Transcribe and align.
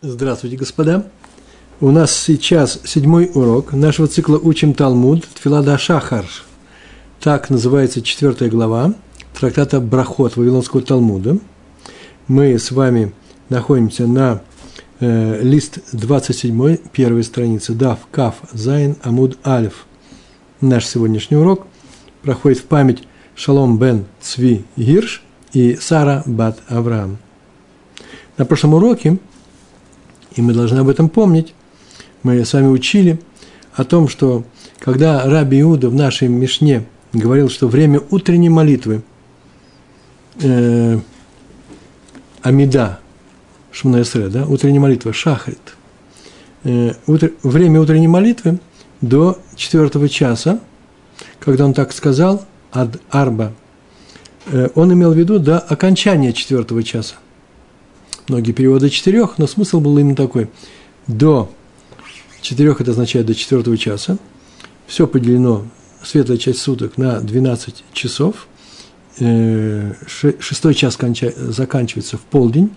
Здравствуйте, 0.00 0.56
господа. 0.56 1.06
У 1.80 1.90
нас 1.90 2.16
сейчас 2.16 2.78
седьмой 2.84 3.32
урок 3.34 3.72
нашего 3.72 4.06
цикла 4.06 4.38
«Учим 4.38 4.72
Талмуд» 4.72 5.26
Тфилада 5.26 5.76
Шахарш. 5.76 6.44
Так 7.18 7.50
называется 7.50 8.00
четвертая 8.00 8.48
глава 8.48 8.94
трактата 9.34 9.80
Брахот 9.80 10.36
Вавилонского 10.36 10.82
Талмуда. 10.82 11.38
Мы 12.28 12.60
с 12.60 12.70
вами 12.70 13.12
находимся 13.48 14.06
на 14.06 14.40
э, 15.00 15.42
лист 15.42 15.80
27, 15.90 16.76
первой 16.92 17.24
страницы, 17.24 17.72
Дав, 17.72 17.98
Каф, 18.12 18.36
Зайн, 18.52 18.94
Амуд, 19.02 19.36
Алиф. 19.44 19.86
Наш 20.60 20.86
сегодняшний 20.86 21.38
урок 21.38 21.66
проходит 22.22 22.60
в 22.60 22.66
память 22.66 23.02
Шалом 23.34 23.78
бен 23.78 24.04
Цви 24.20 24.64
Гирш 24.76 25.24
и 25.52 25.74
Сара 25.74 26.22
бат 26.24 26.60
Авраам. 26.68 27.18
На 28.36 28.44
прошлом 28.44 28.74
уроке 28.74 29.18
и 30.38 30.42
мы 30.42 30.54
должны 30.54 30.78
об 30.78 30.88
этом 30.88 31.08
помнить. 31.08 31.52
Мы 32.22 32.44
с 32.44 32.52
вами 32.52 32.68
учили 32.68 33.18
о 33.74 33.82
том, 33.84 34.08
что 34.08 34.44
когда 34.78 35.24
Раби 35.24 35.60
Иуда 35.60 35.90
в 35.90 35.94
нашей 35.94 36.28
Мишне 36.28 36.84
говорил, 37.12 37.50
что 37.50 37.66
время 37.66 38.00
утренней 38.10 38.48
молитвы 38.48 39.02
э, 40.40 40.98
Амида, 42.42 43.00
Шмунаэсре, 43.72 44.28
да, 44.28 44.46
утренняя 44.46 44.80
молитва, 44.80 45.12
Шахрит, 45.12 45.58
э, 46.62 46.92
утр, 47.08 47.32
время 47.42 47.80
утренней 47.80 48.08
молитвы 48.08 48.60
до 49.00 49.40
четвертого 49.56 50.08
часа, 50.08 50.60
когда 51.40 51.64
он 51.64 51.74
так 51.74 51.92
сказал, 51.92 52.44
ад 52.70 53.00
арба, 53.10 53.52
э, 54.46 54.68
он 54.76 54.92
имел 54.92 55.12
в 55.12 55.18
виду 55.18 55.40
до 55.40 55.58
окончания 55.58 56.32
четвертого 56.32 56.84
часа– 56.84 57.16
многие 58.28 58.52
переводы 58.52 58.90
четырех, 58.90 59.38
но 59.38 59.46
смысл 59.46 59.80
был 59.80 59.98
именно 59.98 60.16
такой. 60.16 60.48
До 61.06 61.50
четырех 62.40 62.80
это 62.80 62.92
означает 62.92 63.26
до 63.26 63.34
четвертого 63.34 63.76
часа. 63.76 64.18
Все 64.86 65.06
поделено, 65.06 65.66
светлая 66.02 66.38
часть 66.38 66.60
суток, 66.60 66.96
на 66.96 67.20
12 67.20 67.84
часов. 67.92 68.46
Э, 69.20 69.94
шестой 70.06 70.74
час 70.74 70.96
заканчивается 70.96 72.16
в 72.16 72.20
полдень, 72.20 72.70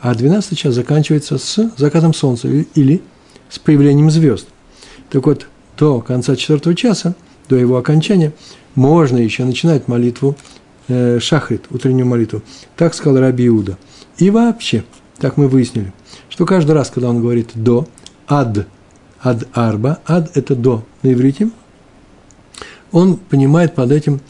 а 0.00 0.14
двенадцатый 0.14 0.56
час 0.56 0.74
заканчивается 0.74 1.38
с 1.38 1.70
закатом 1.76 2.14
солнца 2.14 2.48
или 2.48 3.02
с 3.50 3.58
появлением 3.58 4.10
звезд. 4.10 4.48
Так 5.10 5.26
вот, 5.26 5.46
до 5.78 6.00
конца 6.00 6.36
четвертого 6.36 6.74
часа, 6.74 7.14
до 7.48 7.56
его 7.56 7.76
окончания, 7.76 8.32
можно 8.74 9.18
еще 9.18 9.44
начинать 9.44 9.86
молитву 9.86 10.36
э, 10.88 11.18
шахрит, 11.20 11.66
утреннюю 11.70 12.06
молитву. 12.06 12.42
Так 12.76 12.94
сказал 12.94 13.20
Раби 13.20 13.46
Иуда– 13.46 13.78
и 14.18 14.30
вообще, 14.30 14.84
так 15.18 15.36
мы 15.36 15.48
выяснили, 15.48 15.92
что 16.28 16.46
каждый 16.46 16.72
раз, 16.72 16.90
когда 16.90 17.10
он 17.10 17.20
говорит 17.20 17.50
«до», 17.54 17.88
«ад», 18.28 18.66
«ад 19.20 19.48
арба», 19.52 20.00
«ад»– 20.06 20.30
это 20.36 20.54
«до» 20.54 20.84
на 21.02 21.12
иврите, 21.12 21.50
он 22.92 23.16
понимает 23.16 23.74
под 23.74 23.90
этим 23.90 24.20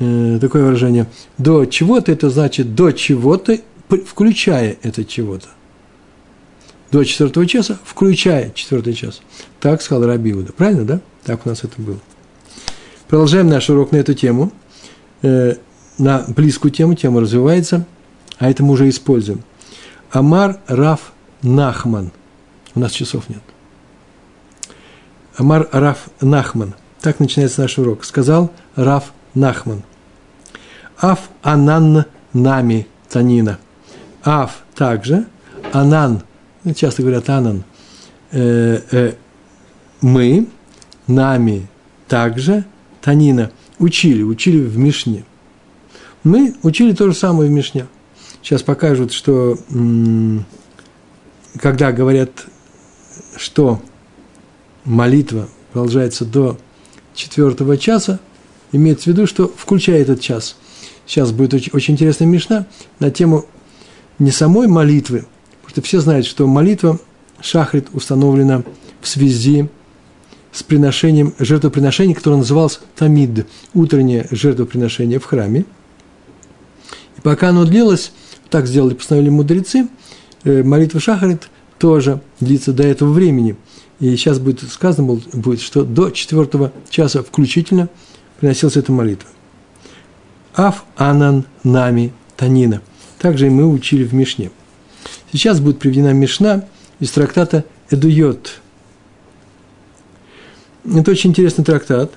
э, 0.00 0.38
такое 0.40 0.64
выражение 0.64 1.06
«до 1.38 1.64
чего-то»– 1.64 2.10
это 2.12 2.30
значит 2.30 2.74
«до 2.74 2.90
чего-то», 2.90 3.58
включая 4.06 4.76
это 4.82 5.04
чего-то. 5.04 5.48
До 6.90 7.04
четвертого 7.04 7.46
часа, 7.46 7.78
включая 7.84 8.50
четвертый 8.50 8.94
час. 8.94 9.20
Так 9.60 9.80
сказал 9.80 10.06
Раби 10.06 10.32
Иуда. 10.32 10.52
Правильно, 10.52 10.84
да? 10.84 11.00
Так 11.24 11.46
у 11.46 11.48
нас 11.48 11.62
это 11.62 11.80
было. 11.80 11.98
Продолжаем 13.06 13.48
наш 13.48 13.70
урок 13.70 13.92
на 13.92 13.96
эту 13.96 14.14
тему. 14.14 14.50
Э, 15.22 15.54
на 15.98 16.24
близкую 16.28 16.72
тему, 16.72 16.94
тема 16.94 17.20
развивается– 17.20 17.86
а 18.40 18.50
это 18.50 18.64
мы 18.64 18.72
уже 18.72 18.88
используем. 18.88 19.42
Амар 20.10 20.58
Раф 20.66 21.12
Нахман. 21.42 22.10
У 22.74 22.80
нас 22.80 22.90
часов 22.92 23.28
нет. 23.28 23.42
Амар 25.36 25.68
Раф 25.70 26.08
Нахман. 26.22 26.74
Так 27.02 27.20
начинается 27.20 27.60
наш 27.60 27.78
урок. 27.78 28.02
Сказал 28.04 28.50
Раф 28.74 29.12
Нахман. 29.34 29.82
Аф 30.98 31.28
Анан 31.42 32.06
Нами 32.32 32.88
Танина. 33.10 33.58
Аф 34.24 34.62
также. 34.74 35.26
Анан. 35.72 36.22
Часто 36.74 37.02
говорят 37.02 37.28
Анан. 37.28 37.64
Э, 38.32 38.80
э, 38.90 39.14
мы, 40.00 40.48
нами 41.06 41.68
также, 42.08 42.64
Танина. 43.02 43.50
Учили, 43.78 44.22
учили 44.22 44.62
в 44.62 44.78
Мишне. 44.78 45.24
Мы 46.24 46.54
учили 46.62 46.94
то 46.94 47.06
же 47.06 47.14
самое 47.14 47.50
в 47.50 47.52
Мишне– 47.52 47.86
сейчас 48.42 48.62
покажут, 48.62 49.12
что 49.12 49.58
когда 51.58 51.92
говорят, 51.92 52.30
что 53.36 53.80
молитва 54.84 55.48
продолжается 55.72 56.24
до 56.24 56.58
четвертого 57.14 57.76
часа, 57.76 58.20
имеется 58.72 59.04
в 59.04 59.06
виду, 59.08 59.26
что 59.26 59.48
включая 59.48 60.00
этот 60.02 60.20
час. 60.20 60.56
Сейчас 61.06 61.32
будет 61.32 61.54
очень, 61.54 61.72
очень 61.72 61.94
интересная 61.94 62.28
мешна 62.28 62.66
на 62.98 63.10
тему 63.10 63.46
не 64.18 64.30
самой 64.30 64.68
молитвы, 64.68 65.26
потому 65.62 65.70
что 65.70 65.82
все 65.82 66.00
знают, 66.00 66.26
что 66.26 66.46
молитва 66.46 66.98
шахрит 67.40 67.88
установлена 67.92 68.62
в 69.00 69.08
связи 69.08 69.68
с 70.52 70.62
приношением, 70.62 71.34
жертвоприношения, 71.38 72.14
которое 72.14 72.36
называлось 72.36 72.80
Тамид, 72.96 73.46
утреннее 73.74 74.26
жертвоприношение 74.30 75.18
в 75.18 75.24
храме. 75.24 75.64
И 77.16 77.20
пока 77.22 77.48
оно 77.48 77.64
длилось, 77.64 78.12
так 78.50 78.66
сделали, 78.66 78.94
постановили 78.94 79.30
мудрецы. 79.30 79.88
Э, 80.44 80.62
молитва 80.62 81.00
Шахарит 81.00 81.48
тоже 81.78 82.20
длится 82.40 82.72
до 82.72 82.82
этого 82.82 83.12
времени. 83.12 83.56
И 84.00 84.16
сейчас 84.16 84.38
будет 84.38 84.62
сказано, 84.70 85.20
будет, 85.32 85.60
что 85.60 85.84
до 85.84 86.10
четвертого 86.10 86.72
часа 86.88 87.22
включительно 87.22 87.88
приносилась 88.38 88.76
эта 88.76 88.92
молитва. 88.92 89.28
Аф 90.54 90.84
Анан 90.96 91.44
Нами 91.62 92.12
Танина. 92.36 92.82
Также 93.18 93.46
и 93.46 93.50
мы 93.50 93.66
учили 93.66 94.04
в 94.04 94.14
Мишне. 94.14 94.50
Сейчас 95.32 95.60
будет 95.60 95.78
приведена 95.78 96.12
Мишна 96.12 96.64
из 96.98 97.10
трактата 97.10 97.64
Эдуйот. 97.90 98.60
Это 100.84 101.10
очень 101.10 101.30
интересный 101.30 101.64
трактат. 101.64 102.12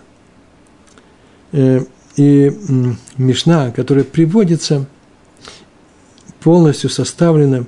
Э, 1.52 1.82
и 2.16 2.52
Мишна, 3.18 3.72
которая 3.72 4.04
приводится– 4.04 4.86
полностью 6.44 6.90
составлено, 6.90 7.66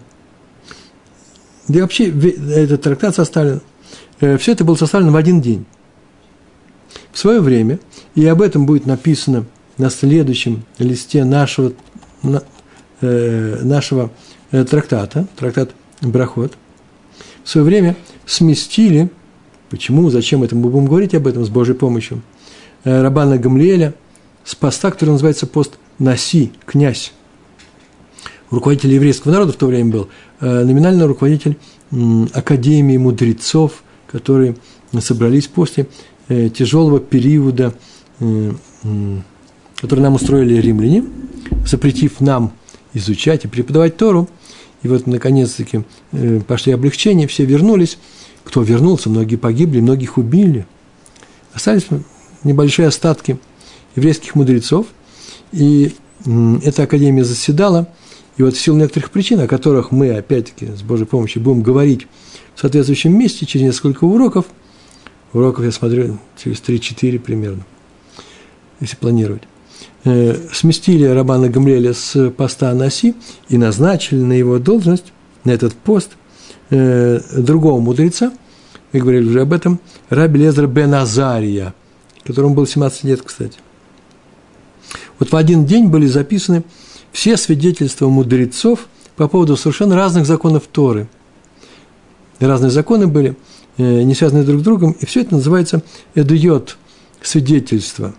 и 1.67 1.81
вообще 1.81 2.09
этот 2.09 2.81
трактат 2.81 3.15
составлен, 3.15 3.61
э, 4.19 4.37
все 4.37 4.51
это 4.51 4.63
было 4.63 4.75
составлено 4.75 5.13
в 5.13 5.15
один 5.15 5.41
день. 5.41 5.65
В 7.11 7.17
свое 7.17 7.39
время, 7.39 7.79
и 8.13 8.25
об 8.25 8.41
этом 8.41 8.65
будет 8.65 8.85
написано 8.85 9.45
на 9.77 9.89
следующем 9.89 10.63
листе 10.77 11.23
нашего, 11.23 11.73
э, 13.01 13.59
нашего 13.63 14.11
э, 14.51 14.63
трактата, 14.65 15.27
трактат 15.37 15.71
Брахот, 16.01 16.53
в 17.43 17.49
свое 17.49 17.65
время 17.65 17.95
сместили, 18.25 19.09
почему, 19.69 20.09
зачем 20.09 20.43
это, 20.43 20.55
мы 20.55 20.69
будем 20.69 20.85
говорить 20.85 21.15
об 21.15 21.27
этом 21.27 21.45
с 21.45 21.49
Божьей 21.49 21.75
помощью, 21.75 22.21
Рабана 22.83 23.37
Гамлиэля 23.37 23.93
с 24.43 24.53
поста, 24.53 24.91
который 24.91 25.11
называется 25.11 25.47
пост 25.47 25.79
Наси, 25.97 26.51
князь 26.65 27.13
руководитель 28.51 28.93
еврейского 28.93 29.31
народа 29.31 29.53
в 29.53 29.55
то 29.55 29.67
время 29.67 29.91
был, 29.91 30.09
э, 30.41 30.63
номинально 30.63 31.07
руководитель 31.07 31.57
Академии 32.33 32.97
мудрецов, 32.97 33.83
которые 34.07 34.55
собрались 34.99 35.47
после 35.47 35.87
э, 36.27 36.49
тяжелого 36.49 36.99
периода, 36.99 37.73
э, 38.19 38.51
который 39.79 39.99
нам 39.99 40.15
устроили 40.15 40.59
римляне, 40.59 41.05
запретив 41.65 42.21
нам 42.21 42.53
изучать 42.93 43.45
и 43.45 43.47
преподавать 43.47 43.97
Тору. 43.97 44.29
И 44.83 44.87
вот, 44.87 45.07
наконец-таки, 45.07 45.83
пошли 46.47 46.71
облегчения, 46.71 47.27
все 47.27 47.43
вернулись. 47.43 47.97
Кто 48.43 48.61
вернулся, 48.61 49.09
многие 49.09 49.35
погибли, 49.35 49.79
многих 49.79 50.17
убили. 50.17 50.67
Остались 51.53 51.87
небольшие 52.43 52.87
остатки 52.87 53.39
еврейских 53.95 54.35
мудрецов. 54.35 54.85
И 55.51 55.93
эта 56.63 56.83
академия 56.83 57.23
заседала– 57.23 57.87
и 58.37 58.43
вот 58.43 58.55
в 58.55 58.59
силу 58.59 58.77
некоторых 58.77 59.11
причин, 59.11 59.39
о 59.39 59.47
которых 59.47 59.91
мы, 59.91 60.11
опять-таки, 60.11 60.67
с 60.67 60.81
Божьей 60.81 61.05
помощью 61.05 61.41
будем 61.41 61.61
говорить 61.61 62.07
в 62.53 62.59
соответствующем 62.59 63.17
месте 63.17 63.45
через 63.45 63.65
несколько 63.65 64.03
уроков, 64.03 64.45
уроков 65.33 65.63
я 65.63 65.71
смотрю 65.71 66.17
через 66.41 66.57
3-4 66.57 67.19
примерно, 67.19 67.65
если 68.81 68.97
планировать, 68.97 69.43
э, 70.03 70.35
сместили 70.51 71.05
Рабана 71.05 71.49
Гамлеля 71.49 71.93
с 71.93 72.29
поста 72.31 72.71
Анаси 72.71 73.15
и 73.47 73.57
назначили 73.57 74.21
на 74.21 74.33
его 74.33 74.59
должность, 74.59 75.13
на 75.45 75.51
этот 75.51 75.73
пост, 75.73 76.11
э, 76.71 77.21
другого 77.37 77.79
мудреца, 77.79 78.33
мы 78.91 78.99
говорили 78.99 79.27
уже 79.27 79.41
об 79.41 79.53
этом, 79.53 79.79
Раби 80.09 80.39
Лезер 80.39 80.67
бен 80.67 80.93
Азария, 80.93 81.73
которому 82.23 82.53
было 82.53 82.67
17 82.67 83.03
лет, 83.05 83.21
кстати. 83.21 83.59
Вот 85.19 85.31
в 85.31 85.35
один 85.35 85.65
день 85.65 85.87
были 85.87 86.05
записаны 86.05 86.63
все 87.15 87.37
свидетельства 87.37 88.09
мудрецов 88.09 88.89
по 89.15 89.29
поводу 89.29 89.55
совершенно 89.55 89.95
разных 89.95 90.25
законов 90.25 90.63
Торы. 90.69 91.07
разные 92.41 92.69
законы 92.69 93.07
были, 93.07 93.37
э, 93.77 94.01
не 94.01 94.13
связанные 94.13 94.43
друг 94.43 94.59
с 94.59 94.63
другом, 94.63 94.91
и 94.99 95.05
все 95.05 95.21
это 95.21 95.35
называется 95.35 95.81
эдуйот, 96.13 96.77
свидетельство. 97.21 98.13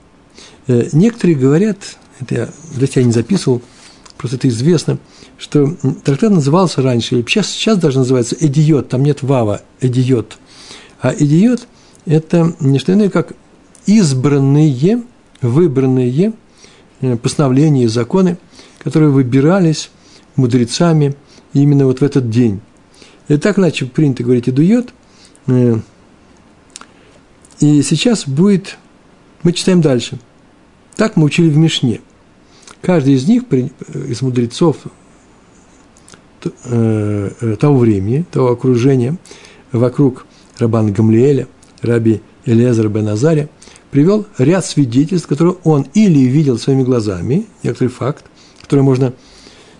Э, 0.66 0.88
некоторые 0.92 1.36
говорят, 1.36 1.76
это 2.20 2.34
я, 2.34 2.48
здесь 2.72 2.96
я 2.96 3.04
не 3.04 3.12
записывал, 3.12 3.60
просто 4.16 4.38
это 4.38 4.48
известно, 4.48 4.96
что 5.36 5.76
трактат 6.02 6.30
назывался 6.30 6.80
раньше, 6.80 7.16
или 7.16 7.22
сейчас, 7.28 7.50
сейчас 7.50 7.76
даже 7.76 7.98
называется 7.98 8.34
«эдиот», 8.40 8.88
там 8.88 9.02
нет 9.02 9.22
«вава», 9.22 9.60
«эдиот». 9.82 10.38
А 11.02 11.12
«эдиот»– 11.12 11.68
это 12.06 12.54
не 12.60 12.78
что 12.78 12.94
иное, 12.94 13.10
как 13.10 13.34
избранные, 13.84 15.02
выбранные 15.42 16.32
э, 17.02 17.16
постановления 17.18 17.84
и 17.84 17.88
законы, 17.88 18.38
которые 18.86 19.10
выбирались 19.10 19.90
мудрецами 20.36 21.16
именно 21.52 21.86
вот 21.86 22.00
в 22.00 22.04
этот 22.04 22.30
день. 22.30 22.60
И 23.26 23.36
так 23.36 23.58
иначе 23.58 23.86
принято 23.86 24.22
говорить 24.22 24.48
«эдует», 24.48 24.94
э, 25.48 25.78
и 27.58 27.82
сейчас 27.82 28.28
будет, 28.28 28.78
мы 29.42 29.52
читаем 29.52 29.80
дальше. 29.80 30.18
Так 30.94 31.16
мы 31.16 31.24
учили 31.24 31.48
в 31.48 31.56
Мишне. 31.56 32.00
Каждый 32.80 33.14
из 33.14 33.26
них, 33.26 33.44
из 33.50 34.22
мудрецов 34.22 34.76
Э, 36.64 37.30
э, 37.40 37.56
того 37.56 37.78
времени, 37.78 38.24
того 38.30 38.50
окружения 38.50 39.16
вокруг 39.72 40.26
Рабана 40.58 40.90
Гамлиэля, 40.90 41.48
раби 41.82 42.20
Элезера 42.44 42.88
бен 42.88 43.08
Азаря, 43.08 43.48
привел 43.90 44.26
ряд 44.38 44.64
свидетельств, 44.64 45.26
которые 45.28 45.56
он 45.64 45.86
или 45.94 46.20
видел 46.20 46.58
своими 46.58 46.82
глазами, 46.82 47.46
некоторый 47.62 47.88
факт, 47.88 48.26
который 48.66 48.80
можно, 48.80 49.14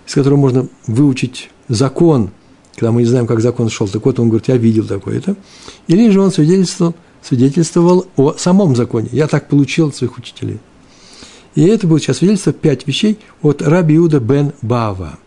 из 0.06 0.14
которого 0.14 0.38
можно 0.38 0.68
выучить 0.86 1.50
закон, 1.68 2.30
когда 2.76 2.92
мы 2.92 3.02
не 3.02 3.06
знаем, 3.06 3.26
как 3.26 3.40
закон 3.40 3.68
шел, 3.68 3.88
так 3.88 4.04
вот 4.04 4.20
он 4.20 4.28
говорит, 4.28 4.48
я 4.48 4.56
видел 4.56 4.86
такое-то, 4.86 5.36
или 5.88 6.08
же 6.10 6.20
он 6.20 6.30
свидетельствовал, 6.30 6.94
свидетельствовал 7.20 8.06
о 8.16 8.34
самом 8.34 8.76
законе. 8.76 9.08
Я 9.10 9.26
так 9.26 9.48
получил 9.48 9.88
от 9.88 9.96
своих 9.96 10.16
учителей. 10.16 10.60
И 11.56 11.64
это 11.64 11.86
будет 11.86 12.02
сейчас 12.02 12.18
свидетельство 12.18 12.52
пять 12.52 12.86
вещей 12.86 13.18
от 13.42 13.60
Раби 13.62 13.96
Иуда 13.96 14.20
бен 14.20 14.52
Бава. 14.62 15.18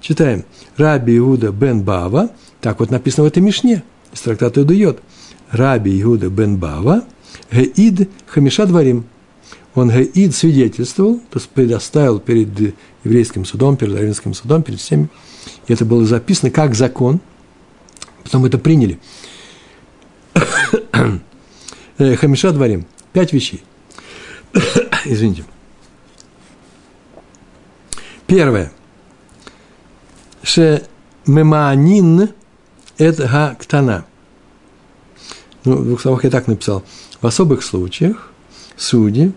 Читаем. 0.00 0.44
Раби 0.76 1.16
Иуда 1.16 1.52
бен 1.52 1.82
Бава, 1.82 2.30
так 2.60 2.80
вот 2.80 2.90
написано 2.90 3.24
в 3.24 3.28
этой 3.28 3.42
Мишне, 3.42 3.82
из 4.12 4.20
трактата 4.20 4.62
Идуйот. 4.62 5.00
Раби 5.50 6.02
Иуда 6.02 6.28
бен 6.28 6.58
Бава, 6.58 7.04
Геид 7.50 8.10
Хамиша 8.26 8.66
Дворим. 8.66 9.06
Он 9.76 9.90
Геид 9.90 10.34
свидетельствовал, 10.34 11.18
то 11.30 11.38
есть 11.38 11.50
предоставил 11.50 12.18
перед 12.18 12.74
еврейским 13.04 13.44
судом, 13.44 13.76
перед 13.76 13.94
равенским 13.94 14.32
судом, 14.32 14.62
перед 14.62 14.80
всеми. 14.80 15.08
И 15.68 15.72
это 15.72 15.84
было 15.84 16.04
записано 16.06 16.50
как 16.50 16.74
закон. 16.74 17.20
Потом 18.24 18.44
это 18.44 18.58
приняли. 18.58 18.98
Э, 21.98 22.14
Хамиша 22.14 22.52
Дворим. 22.52 22.84
Пять 23.14 23.32
вещей. 23.32 23.62
Извините. 25.06 25.44
Первое– 28.26 28.70
шемеманин 30.46 32.30
эт 32.98 33.20
ктана. 33.58 34.04
Ну, 35.64 35.76
в 35.76 35.84
двух 35.84 36.00
словах 36.02 36.24
я 36.24 36.30
так 36.30 36.46
написал. 36.48 36.84
В 37.20 37.26
особых 37.26 37.62
случаях 37.62 38.30
судьи 38.76 39.32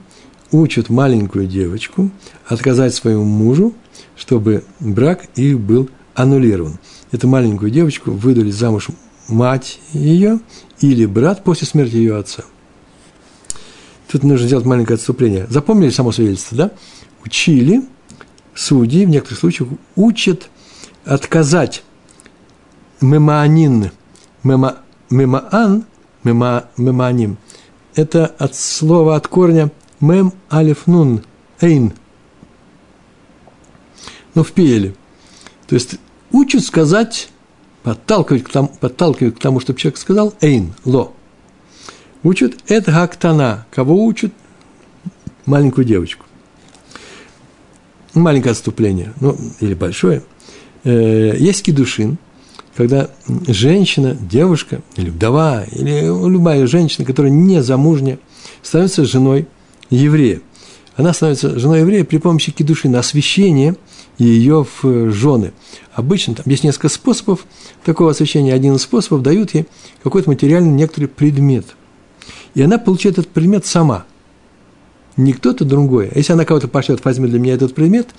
учат 0.51 0.89
маленькую 0.89 1.47
девочку 1.47 2.09
отказать 2.45 2.93
своему 2.93 3.23
мужу, 3.23 3.73
чтобы 4.15 4.63
брак 4.79 5.25
их 5.35 5.59
был 5.59 5.89
аннулирован. 6.15 6.77
Эту 7.11 7.27
маленькую 7.27 7.71
девочку 7.71 8.11
выдали 8.11 8.51
замуж 8.51 8.89
мать 9.27 9.79
ее 9.93 10.39
или 10.79 11.05
брат 11.05 11.43
после 11.43 11.67
смерти 11.67 11.95
ее 11.95 12.17
отца. 12.17 12.43
Тут 14.11 14.23
нужно 14.23 14.47
сделать 14.47 14.65
маленькое 14.65 14.95
отступление. 14.95 15.45
Запомнили 15.49 15.91
само 15.91 16.11
свидетельство, 16.11 16.57
да? 16.57 16.71
Учили, 17.23 17.83
судьи 18.55 19.05
в 19.05 19.09
некоторых 19.09 19.39
случаях 19.39 19.69
учат 19.95 20.49
отказать 21.05 21.83
мемаанин, 23.01 23.91
мема, 24.43 24.77
мемаан, 25.09 25.85
мема, 26.23 26.65
мемааним, 26.77 27.37
это 27.95 28.25
от 28.25 28.55
слова, 28.55 29.15
от 29.15 29.27
корня 29.27 29.71
мем 30.01 30.33
алиф 30.51 30.87
нун, 30.87 31.23
эйн. 31.61 31.93
Ну, 34.35 34.43
в 34.43 34.51
пиеле. 34.51 34.95
То 35.67 35.75
есть 35.75 35.95
учат 36.31 36.63
сказать, 36.63 37.29
подталкивать 37.83 38.43
к 38.43 38.49
тому, 38.49 38.69
подталкивать 38.79 39.35
к 39.35 39.39
тому 39.39 39.59
чтобы 39.59 39.79
человек 39.79 39.97
сказал 39.97 40.33
эйн, 40.41 40.73
ло. 40.85 41.13
Учат 42.23 42.55
это 42.67 42.91
гактана. 42.91 43.65
Кого 43.71 44.03
учат? 44.03 44.33
Маленькую 45.45 45.85
девочку. 45.85 46.25
Маленькое 48.13 48.51
отступление, 48.51 49.13
ну, 49.19 49.37
или 49.59 49.73
большое– 49.73 50.23
э, 50.83 51.35
есть 51.37 51.63
кедушин, 51.63 52.17
когда 52.75 53.09
женщина, 53.47 54.15
девушка 54.15 54.81
или 54.95 55.09
вдова, 55.09 55.63
или 55.71 56.05
любая 56.29 56.65
женщина, 56.67 57.05
которая 57.05 57.31
не 57.31 57.61
замужняя, 57.61 58.19
становится 58.61 59.05
женой 59.05 59.47
еврея. 59.89 60.41
Она 60.95 61.13
становится 61.13 61.57
женой 61.57 61.79
еврея 61.79 62.03
при 62.03 62.17
помощи 62.17 62.51
кедушина, 62.51 62.99
освящения 62.99 63.75
ее 64.17 64.65
в 64.81 65.11
жены. 65.11 65.53
Обычно 65.93 66.35
там 66.35 66.45
есть 66.47 66.63
несколько 66.63 66.89
способов 66.89 67.45
такого 67.85 68.11
освящения. 68.11 68.53
Один 68.53 68.75
из 68.75 68.81
способов 68.81 69.21
дают 69.23 69.53
ей 69.53 69.65
какой-то 70.03 70.29
материальный 70.29 70.71
некоторый 70.71 71.05
предмет. 71.05 71.65
И 72.53 72.61
она 72.61 72.77
получает 72.77 73.17
этот 73.17 73.31
предмет 73.31 73.65
сама– 73.65 74.05
не 75.19 75.33
кто-то 75.33 75.65
другой. 75.65 76.09
А 76.13 76.17
если 76.17 76.33
она 76.33 76.45
кого-то 76.45 76.67
пошлет, 76.67 77.03
возьми 77.03 77.27
для 77.27 77.39
меня 77.39 77.53
этот 77.53 77.75
предмет, 77.75 78.09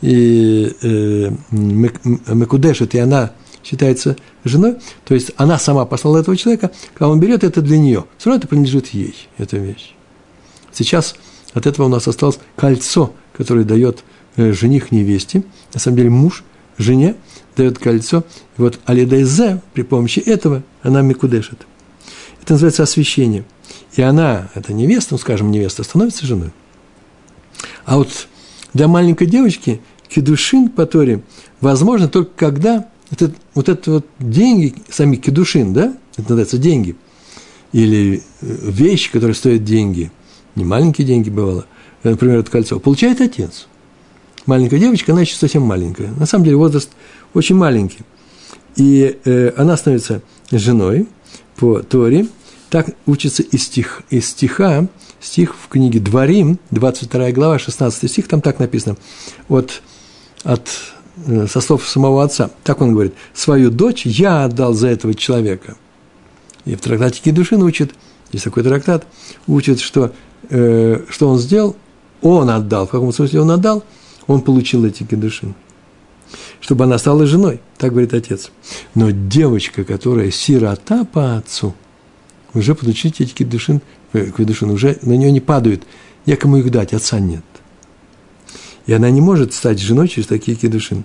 и 0.00 0.72
э, 0.82 1.30
Мекудешит, 1.50 2.94
и 2.94 2.98
она 2.98 3.32
считается 3.62 4.16
женой, 4.44 4.76
то 5.04 5.14
есть 5.14 5.30
она 5.36 5.58
сама 5.58 5.84
послала 5.84 6.18
этого 6.18 6.36
человека, 6.36 6.70
когда 6.94 7.08
он 7.08 7.20
берет 7.20 7.44
это 7.44 7.62
для 7.62 7.78
нее, 7.78 8.04
все 8.18 8.30
равно 8.30 8.40
это 8.40 8.48
принадлежит 8.48 8.88
ей, 8.88 9.14
эта 9.36 9.56
вещь. 9.56 9.94
Сейчас 10.78 11.16
от 11.54 11.66
этого 11.66 11.86
у 11.86 11.88
нас 11.88 12.08
осталось 12.08 12.38
кольцо, 12.56 13.12
которое 13.36 13.64
дает 13.64 14.04
э, 14.36 14.52
жених 14.52 14.92
невесте, 14.92 15.42
на 15.74 15.80
самом 15.80 15.98
деле 15.98 16.10
муж 16.10 16.44
жене 16.78 17.16
дает 17.56 17.78
кольцо, 17.78 18.24
и 18.56 18.62
вот 18.62 18.78
Алидайзе 18.86 19.60
при 19.74 19.82
помощи 19.82 20.20
этого 20.20 20.62
она 20.82 21.02
Мекудешит. 21.02 21.66
Это 22.40 22.54
называется 22.54 22.84
освящение– 22.84 23.44
и 23.98 24.02
она, 24.02 24.48
эта 24.54 24.72
невеста, 24.72 25.14
ну, 25.14 25.18
скажем, 25.18 25.50
невеста, 25.50 25.82
становится 25.82 26.26
женой. 26.26 26.50
А 27.84 27.96
вот 27.96 28.28
для 28.74 28.86
маленькой 28.86 29.26
девочки 29.26 29.80
кедушин 30.08 30.68
по 30.68 30.86
Торе 30.86 31.22
возможно 31.60 32.08
только 32.08 32.30
когда 32.36 32.88
это, 33.10 33.32
вот 33.54 33.68
это 33.68 33.90
вот 33.90 34.06
деньги, 34.18 34.74
сами 34.88 35.16
кедушин, 35.16 35.72
да, 35.72 35.96
это 36.12 36.22
называется 36.22 36.58
деньги, 36.58 36.96
или 37.72 38.22
э, 38.40 38.56
вещи, 38.62 39.10
которые 39.10 39.34
стоят 39.34 39.64
деньги, 39.64 40.12
не 40.54 40.64
маленькие 40.64 41.06
деньги 41.06 41.30
бывало, 41.30 41.66
например, 42.02 42.38
это 42.38 42.50
кольцо, 42.50 42.78
получает 42.78 43.20
отец. 43.20 43.66
Маленькая 44.46 44.78
девочка, 44.78 45.12
она 45.12 45.20
еще 45.20 45.36
совсем 45.36 45.62
маленькая. 45.62 46.08
На 46.18 46.26
самом 46.26 46.44
деле 46.44 46.56
возраст 46.56 46.90
очень 47.34 47.56
маленький. 47.56 48.00
И 48.76 49.18
э, 49.24 49.52
она 49.56 49.76
становится 49.76 50.22
женой 50.50 51.06
по 51.56 51.80
Торе, 51.80 52.26
так 52.70 52.90
учится 53.06 53.42
из, 53.42 53.64
стих, 53.64 54.02
из 54.10 54.28
стиха, 54.28 54.86
стих 55.20 55.54
в 55.54 55.68
книге 55.68 56.00
Дворим, 56.00 56.58
22 56.70 57.32
глава, 57.32 57.58
16 57.58 58.10
стих, 58.10 58.28
там 58.28 58.40
так 58.40 58.58
написано, 58.58 58.96
от, 59.48 59.82
от, 60.44 60.68
э, 61.26 61.46
со 61.46 61.60
слов 61.60 61.88
самого 61.88 62.22
отца. 62.22 62.50
Так 62.64 62.80
он 62.80 62.92
говорит, 62.92 63.14
свою 63.34 63.70
дочь 63.70 64.06
я 64.06 64.44
отдал 64.44 64.74
за 64.74 64.88
этого 64.88 65.14
человека. 65.14 65.76
И 66.64 66.74
в 66.74 66.80
трактате 66.80 67.20
Кедушин 67.22 67.62
учит, 67.62 67.94
есть 68.32 68.44
такой 68.44 68.62
трактат, 68.62 69.06
учит, 69.46 69.80
что, 69.80 70.12
э, 70.50 71.04
что 71.08 71.28
он 71.28 71.38
сделал, 71.38 71.76
он 72.22 72.50
отдал. 72.50 72.86
В 72.86 72.90
каком 72.90 73.12
смысле 73.12 73.40
он 73.40 73.50
отдал? 73.50 73.84
Он 74.26 74.40
получил 74.40 74.84
эти 74.84 75.02
Кедушин 75.02 75.54
чтобы 76.60 76.84
она 76.84 76.98
стала 76.98 77.24
женой, 77.24 77.60
так 77.78 77.92
говорит 77.92 78.12
отец. 78.12 78.50
Но 78.94 79.10
девочка, 79.10 79.84
которая 79.84 80.30
сирота 80.30 81.04
по 81.04 81.36
отцу– 81.36 81.74
уже 82.54 82.74
получить 82.74 83.20
эти 83.20 83.32
кедушин, 83.32 83.80
э, 84.12 84.30
кедушин, 84.30 84.70
уже 84.70 84.98
на 85.02 85.12
нее 85.12 85.30
не 85.30 85.40
падают, 85.40 85.82
некому 86.26 86.58
их 86.58 86.70
дать, 86.70 86.92
отца 86.92 87.18
нет. 87.18 87.44
И 88.86 88.92
она 88.92 89.10
не 89.10 89.20
может 89.20 89.52
стать 89.52 89.78
женой 89.78 90.08
через 90.08 90.26
такие 90.26 90.56
кедушин. 90.56 91.04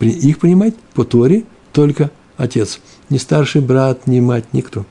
Их 0.00 0.38
принимать 0.38 0.74
по 0.94 1.04
Торе 1.04 1.44
только 1.72 2.10
отец. 2.36 2.80
Ни 3.08 3.18
старший 3.18 3.60
брат, 3.60 4.06
ни 4.06 4.20
мать, 4.20 4.52
никто. 4.52 4.84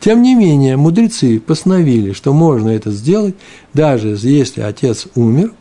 Тем 0.00 0.22
не 0.22 0.34
менее, 0.34 0.76
мудрецы 0.76 1.40
постановили, 1.40 2.12
что 2.12 2.32
можно 2.32 2.68
это 2.70 2.90
сделать, 2.90 3.34
даже 3.74 4.16
если 4.20 4.62
отец 4.62 5.06
умер, 5.14 5.52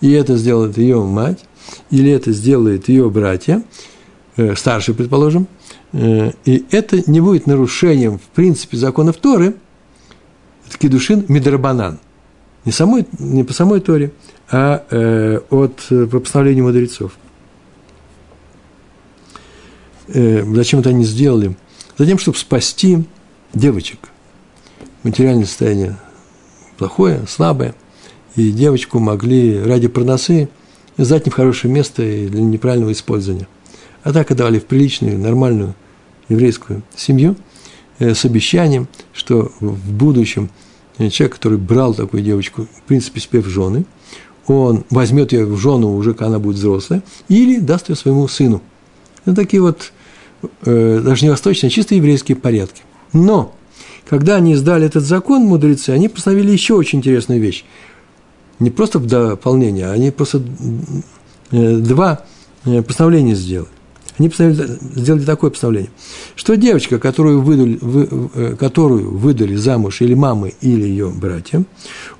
и 0.00 0.10
это 0.12 0.36
сделает 0.36 0.78
ее 0.78 1.02
мать, 1.02 1.40
или 1.90 2.10
это 2.10 2.32
сделает 2.32 2.88
ее 2.88 3.10
братья, 3.10 3.62
э, 4.36 4.54
старший, 4.54 4.94
предположим, 4.94 5.48
Э, 5.92 6.32
и 6.44 6.64
это 6.70 7.10
не 7.10 7.20
будет 7.20 7.46
нарушением, 7.46 8.18
в 8.18 8.28
принципе, 8.34 8.76
законов 8.76 9.16
Торы, 9.16 9.54
это 10.66 10.78
кедушин 10.78 11.24
мидрабанан. 11.28 11.98
Не, 12.64 12.72
самой, 12.72 13.06
не 13.18 13.44
по 13.44 13.52
самой 13.52 13.80
Торе, 13.80 14.12
а 14.50 14.84
э, 14.90 15.40
от 15.50 15.86
э, 15.90 16.06
по 16.06 16.20
постановлению 16.20 16.64
мудрецов. 16.64 17.12
Э, 20.08 20.44
зачем 20.54 20.80
это 20.80 20.90
они 20.90 21.04
сделали? 21.04 21.56
Затем, 21.96 22.18
чтобы 22.18 22.36
спасти 22.36 23.04
девочек. 23.54 24.10
Материальное 25.02 25.46
состояние 25.46 25.96
плохое, 26.76 27.24
слабое, 27.28 27.74
и 28.36 28.50
девочку 28.52 28.98
могли 28.98 29.60
ради 29.60 29.88
проносы 29.88 30.48
сдать 30.96 31.26
не 31.26 31.30
в 31.30 31.34
хорошее 31.34 31.72
место 31.72 32.02
и 32.02 32.28
для 32.28 32.42
неправильного 32.42 32.92
использования. 32.92 33.48
А 34.02 34.12
так 34.12 34.30
отдавали 34.30 34.58
в 34.58 34.66
приличную, 34.66 35.18
нормальную 35.18 35.74
еврейскую 36.28 36.82
семью 36.96 37.36
э, 37.98 38.14
с 38.14 38.24
обещанием, 38.24 38.88
что 39.12 39.52
в 39.60 39.92
будущем 39.92 40.50
человек, 40.98 41.34
который 41.34 41.58
брал 41.58 41.94
такую 41.94 42.22
девочку, 42.22 42.66
в 42.74 42.82
принципе, 42.82 43.20
себе 43.20 43.40
в 43.40 43.46
жены, 43.46 43.84
он 44.46 44.84
возьмет 44.90 45.32
ее 45.32 45.44
в 45.44 45.56
жену 45.58 45.94
уже, 45.94 46.12
когда 46.12 46.26
она 46.26 46.38
будет 46.38 46.56
взрослая, 46.56 47.02
или 47.28 47.58
даст 47.58 47.88
ее 47.88 47.96
своему 47.96 48.26
сыну. 48.28 48.62
Это 49.24 49.36
такие 49.36 49.60
вот, 49.60 49.92
э, 50.64 51.00
даже 51.04 51.24
не 51.24 51.30
восточные, 51.30 51.68
а 51.68 51.70
чисто 51.70 51.94
еврейские 51.94 52.36
порядки. 52.36 52.82
Но, 53.12 53.54
когда 54.08 54.36
они 54.36 54.52
издали 54.52 54.86
этот 54.86 55.04
закон, 55.04 55.42
мудрецы, 55.42 55.90
они 55.90 56.08
постановили 56.08 56.50
еще 56.50 56.74
очень 56.74 56.98
интересную 56.98 57.40
вещь. 57.40 57.64
Не 58.58 58.70
просто 58.70 58.98
в 58.98 59.06
дополнение, 59.06 59.86
а 59.86 59.92
они 59.92 60.10
просто 60.10 60.42
э, 61.52 61.76
два 61.76 62.24
э, 62.64 62.82
постановления 62.82 63.34
сделали. 63.34 63.68
Они 64.18 64.30
сделали 64.30 65.24
такое 65.24 65.50
постановление, 65.50 65.92
что 66.34 66.56
девочка, 66.56 66.98
которую 66.98 67.40
выдали, 67.40 67.78
вы, 67.80 68.28
э, 68.34 68.56
которую 68.58 69.16
выдали 69.16 69.54
замуж 69.54 70.00
или 70.00 70.14
мамы, 70.14 70.54
или 70.60 70.82
ее 70.82 71.08
братья, 71.08 71.62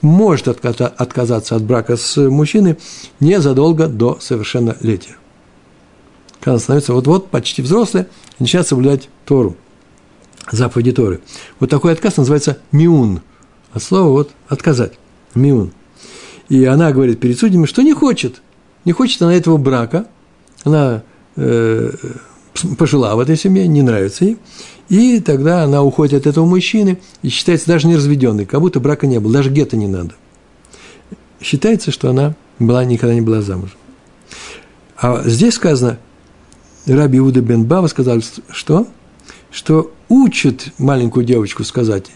может 0.00 0.46
отказаться 0.46 1.56
от 1.56 1.62
брака 1.64 1.96
с 1.96 2.16
мужчиной 2.30 2.76
незадолго 3.18 3.88
до 3.88 4.18
совершеннолетия. 4.20 5.16
Когда 6.38 6.52
она 6.52 6.60
становится 6.60 6.92
вот-вот 6.92 7.30
почти 7.30 7.62
взрослая, 7.62 8.06
начинает 8.38 8.68
соблюдать 8.68 9.08
Тору, 9.24 9.56
заповеди 10.50 10.92
Торы. 10.92 11.20
Вот 11.60 11.70
такой 11.70 11.92
отказ 11.92 12.16
называется 12.16 12.58
миун. 12.72 13.20
От 13.72 13.82
слова 13.82 14.08
вот 14.08 14.30
отказать. 14.48 14.92
Миун. 15.34 15.72
И 16.48 16.64
она 16.64 16.92
говорит 16.92 17.20
перед 17.20 17.38
судьями, 17.38 17.66
что 17.66 17.82
не 17.82 17.92
хочет. 17.92 18.40
Не 18.84 18.92
хочет 18.92 19.20
она 19.22 19.34
этого 19.34 19.58
брака. 19.58 20.06
Она 20.64 21.02
э, 21.36 21.90
пожила 22.78 23.14
в 23.14 23.20
этой 23.20 23.36
семье, 23.36 23.66
не 23.68 23.82
нравится 23.82 24.24
ей, 24.24 24.38
и 24.88 25.20
тогда 25.20 25.64
она 25.64 25.82
уходит 25.82 26.20
от 26.20 26.26
этого 26.26 26.46
мужчины 26.46 26.98
и 27.22 27.28
считается 27.28 27.66
даже 27.66 27.86
не 27.86 27.96
разведенной, 27.96 28.46
как 28.46 28.60
будто 28.60 28.80
брака 28.80 29.06
не 29.06 29.20
было, 29.20 29.32
даже 29.32 29.50
гетто 29.50 29.76
не 29.76 29.86
надо. 29.86 30.14
Считается, 31.40 31.90
что 31.90 32.10
она 32.10 32.34
была, 32.58 32.84
никогда 32.84 33.14
не 33.14 33.20
была 33.20 33.42
замужем. 33.42 33.76
А 34.96 35.22
здесь 35.24 35.54
сказано, 35.54 35.98
Раби 36.86 37.18
Иуда 37.18 37.40
бен 37.40 37.64
Бава 37.64 37.86
сказал, 37.86 38.20
что? 38.50 38.88
Что 39.58 39.92
учат 40.08 40.68
маленькую 40.78 41.26
девочку 41.26 41.64
сказать. 41.64 42.12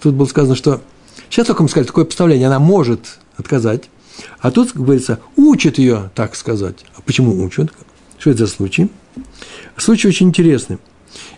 Тут 0.00 0.14
было 0.14 0.26
сказано, 0.26 0.54
что 0.54 0.80
сейчас 1.28 1.48
только 1.48 1.64
мы 1.64 1.68
сказали 1.68 1.88
такое 1.88 2.04
представление, 2.04 2.46
она 2.46 2.60
может 2.60 3.18
отказать, 3.36 3.90
а 4.38 4.52
тут 4.52 4.72
говорится, 4.72 5.18
учат 5.34 5.78
ее 5.78 6.08
так 6.14 6.36
сказать. 6.36 6.84
А 6.94 7.00
почему 7.00 7.42
учат? 7.42 7.72
Что 8.16 8.30
это 8.30 8.46
за 8.46 8.52
случай? 8.52 8.88
Случай 9.76 10.06
очень 10.06 10.28
интересный. 10.28 10.78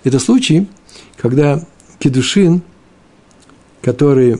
Это 0.05 0.19
случай, 0.19 0.69
когда 1.17 1.65
Кедушин, 1.99 2.61
который 3.81 4.37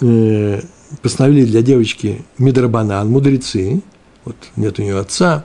э, 0.00 0.62
постановили 1.02 1.44
для 1.44 1.60
девочки 1.60 2.24
Мидрабанан, 2.38 3.06
мудрецы, 3.06 3.82
вот 4.24 4.36
нет 4.56 4.78
у 4.78 4.82
нее 4.82 4.98
отца, 4.98 5.44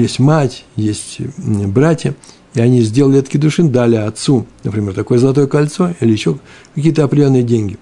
есть 0.00 0.18
мать, 0.18 0.64
есть 0.76 1.20
братья, 1.38 2.14
и 2.54 2.60
они 2.60 2.82
сделали 2.82 3.18
этот 3.18 3.30
кедушин, 3.30 3.70
дали 3.70 3.96
отцу, 3.96 4.46
например, 4.64 4.94
такое 4.94 5.18
золотое 5.18 5.46
кольцо 5.46 5.94
или 6.00 6.12
еще 6.12 6.38
какие-то 6.74 7.04
определенные 7.04 7.42
деньги. 7.42 7.78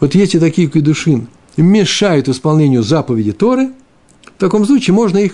Вот 0.00 0.14
если 0.14 0.38
такие 0.38 0.68
кедушин 0.68 1.28
мешают 1.56 2.28
исполнению 2.28 2.82
заповеди 2.82 3.32
Торы– 3.32 3.72
в 4.36 4.38
таком 4.38 4.66
случае 4.66 4.92
можно 4.92 5.16
их 5.16 5.32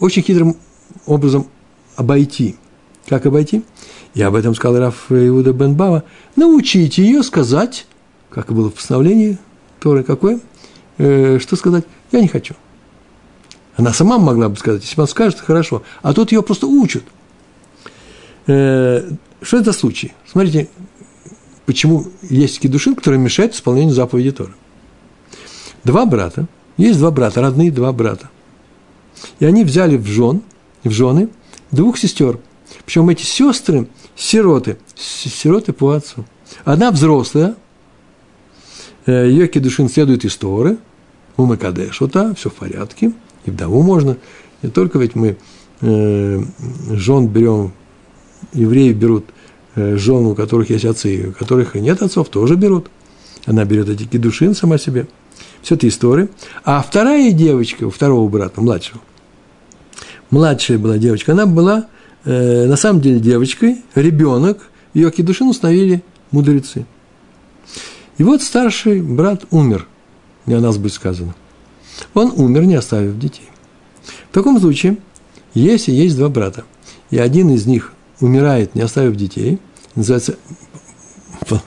очень 0.00 0.22
хитрым 0.22 0.56
образом 1.04 1.48
обойти. 1.96 2.56
Как 3.06 3.26
обойти? 3.26 3.62
И 4.14 4.22
об 4.22 4.34
этом 4.34 4.54
сказал 4.54 4.80
Раф 4.80 5.06
Иуда 5.10 5.52
бен 5.52 5.74
Бава. 5.74 6.04
Научите 6.34 7.02
ее 7.02 7.22
сказать, 7.22 7.86
как 8.30 8.50
было 8.52 8.70
в 8.70 8.74
постановлении 8.74 9.38
Торы, 9.80 10.02
какое? 10.02 10.40
Э, 10.96 11.38
что 11.38 11.56
сказать? 11.56 11.84
Я 12.10 12.22
не 12.22 12.28
хочу. 12.28 12.54
Она 13.78 13.92
сама 13.92 14.18
могла 14.18 14.48
бы 14.48 14.56
сказать, 14.56 14.82
если 14.82 15.00
она 15.00 15.06
скажет, 15.06 15.38
хорошо. 15.38 15.84
А 16.02 16.12
тут 16.12 16.32
ее 16.32 16.42
просто 16.42 16.66
учат. 16.66 17.04
Э, 18.48 19.08
что 19.40 19.56
это 19.56 19.66
за 19.66 19.72
случай? 19.72 20.14
Смотрите, 20.26 20.68
почему 21.64 22.06
есть 22.22 22.58
кедушин, 22.58 22.96
который 22.96 23.20
мешает 23.20 23.54
исполнению 23.54 23.94
заповеди 23.94 24.32
Торы. 24.32 24.52
Два 25.84 26.06
брата, 26.06 26.48
есть 26.76 26.98
два 26.98 27.12
брата, 27.12 27.40
родные 27.40 27.70
два 27.70 27.92
брата. 27.92 28.28
И 29.38 29.44
они 29.44 29.62
взяли 29.62 29.96
в, 29.96 30.06
жен, 30.06 30.42
в 30.82 30.90
жены 30.90 31.28
двух 31.70 31.98
сестер. 31.98 32.40
Причем 32.84 33.08
эти 33.10 33.22
сестры– 33.22 33.88
сироты, 34.16 34.78
сироты 34.96 35.72
по 35.72 35.92
отцу. 35.92 36.24
Одна 36.64 36.90
взрослая, 36.90 37.54
э, 39.06 39.28
ее 39.28 39.46
кедушин 39.46 39.88
следует 39.88 40.24
из 40.24 40.36
Торы, 40.36 40.78
у 41.36 41.46
Макадешута, 41.46 42.34
все 42.34 42.50
в 42.50 42.54
порядке, 42.54 43.12
и 43.48 43.50
вдову 43.50 43.82
можно. 43.82 44.16
Не 44.62 44.70
только 44.70 44.98
ведь 44.98 45.14
мы 45.14 45.36
э, 45.80 46.42
жен 46.90 47.28
берем, 47.28 47.72
евреи 48.52 48.92
берут 48.92 49.24
э, 49.74 49.96
жен, 49.96 50.26
у 50.26 50.34
которых 50.34 50.70
есть 50.70 50.84
отцы, 50.84 51.28
у 51.30 51.32
которых 51.32 51.74
нет 51.74 52.02
отцов, 52.02 52.28
тоже 52.28 52.56
берут. 52.56 52.90
Она 53.46 53.64
берет 53.64 53.88
эти 53.88 54.04
кедушин 54.04 54.54
сама 54.54 54.78
себе. 54.78 55.06
Все 55.62 55.74
это 55.74 55.88
история. 55.88 56.28
А 56.64 56.82
вторая 56.82 57.32
девочка 57.32 57.84
у 57.84 57.90
второго 57.90 58.28
брата, 58.28 58.60
младшего, 58.60 59.00
младшая 60.30 60.78
была 60.78 60.98
девочка, 60.98 61.32
она 61.32 61.46
была 61.46 61.86
э, 62.24 62.66
на 62.66 62.76
самом 62.76 63.00
деле 63.00 63.20
девочкой, 63.20 63.82
ребенок, 63.94 64.70
ее 64.94 65.10
кедушин 65.10 65.48
установили 65.48 66.02
мудрецы. 66.30 66.86
И 68.18 68.22
вот 68.22 68.42
старший 68.42 69.00
брат 69.00 69.44
умер, 69.50 69.86
не 70.46 70.54
о 70.54 70.60
нас 70.60 70.76
будет 70.76 70.92
сказано. 70.92 71.34
Он 72.14 72.32
умер, 72.36 72.64
не 72.64 72.74
оставив 72.74 73.18
детей. 73.18 73.48
В 74.30 74.34
таком 74.34 74.58
случае, 74.60 74.98
если 75.54 75.92
есть 75.92 76.16
два 76.16 76.28
брата, 76.28 76.64
и 77.10 77.18
один 77.18 77.50
из 77.50 77.66
них 77.66 77.92
умирает, 78.20 78.74
не 78.74 78.82
оставив 78.82 79.16
детей, 79.16 79.58
называется 79.94 80.36
по, 81.48 81.60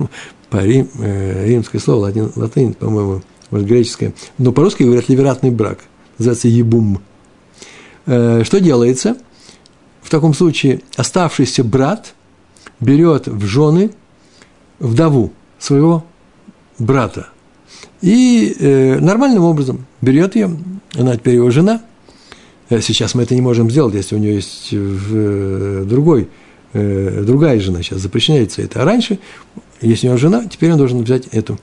по 0.50 0.58
рим, 0.58 0.90
э, 1.00 1.48
римское 1.48 1.82
слово, 1.82 2.06
латин, 2.06 2.32
латынь, 2.36 2.74
по-моему, 2.74 3.22
может, 3.50 3.68
греческое, 3.68 4.14
но 4.38 4.52
по-русски 4.52 4.84
говорят 4.84 5.10
ливератный 5.10 5.52
брак, 5.52 5.80
называется 6.18 6.48
ебум– 6.48 7.02
Э, 8.06 8.44
что 8.44 8.60
делается? 8.60 9.18
В 10.02 10.10
таком 10.10 10.34
случае 10.34 10.82
оставшийся 10.96 11.64
брат 11.64 12.14
берет 12.80 13.28
в 13.28 13.46
жены 13.46 13.92
вдову 14.80 15.32
своего 15.60 16.04
брата. 16.80 17.30
И 18.02 18.56
э, 18.60 19.00
нормальным 19.00 19.44
образом 19.44 19.86
берет 20.02 20.36
ее, 20.36 20.58
она 20.96 21.16
теперь 21.16 21.36
его 21.36 21.52
жена. 21.52 21.82
Э, 22.70 22.82
сейчас 22.82 23.16
мы 23.16 23.24
это 23.24 23.36
не 23.36 23.42
можем 23.42 23.70
сделать, 23.70 23.94
если 23.94 24.16
у 24.16 24.20
нее 24.20 24.36
есть 24.36 24.70
э, 24.72 25.84
другой, 25.86 26.30
э, 26.74 27.24
другая 27.26 27.60
жена, 27.60 27.82
сейчас 27.82 28.00
запрещается 28.02 28.62
это. 28.62 28.82
А 28.82 28.86
раньше, 28.86 29.20
если 29.82 30.08
у 30.08 30.12
него 30.12 30.18
жена, 30.18 30.46
теперь 30.46 30.72
он 30.72 30.78
должен 30.78 31.04
взять 31.04 31.28
эту 31.28 31.60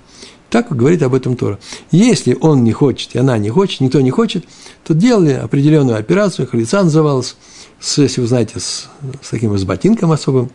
так 0.50 0.74
говорит 0.74 1.02
об 1.02 1.14
этом 1.14 1.36
Тора. 1.36 1.58
Если 1.90 2.36
он 2.40 2.64
не 2.64 2.72
хочет, 2.72 3.14
и 3.14 3.18
она 3.18 3.38
не 3.38 3.50
хочет, 3.50 3.80
никто 3.80 4.00
не 4.00 4.10
хочет, 4.10 4.44
то 4.84 4.94
делали 4.94 5.32
определенную 5.32 5.98
операцию, 5.98 6.48
халица 6.48 6.82
называлась, 6.82 7.36
с, 7.80 7.98
если 7.98 8.20
вы 8.20 8.26
знаете, 8.26 8.58
с, 8.58 8.88
с 9.20 9.30
таким 9.30 9.56
с 9.56 9.64
ботинком 9.64 10.10
особым, 10.10 10.50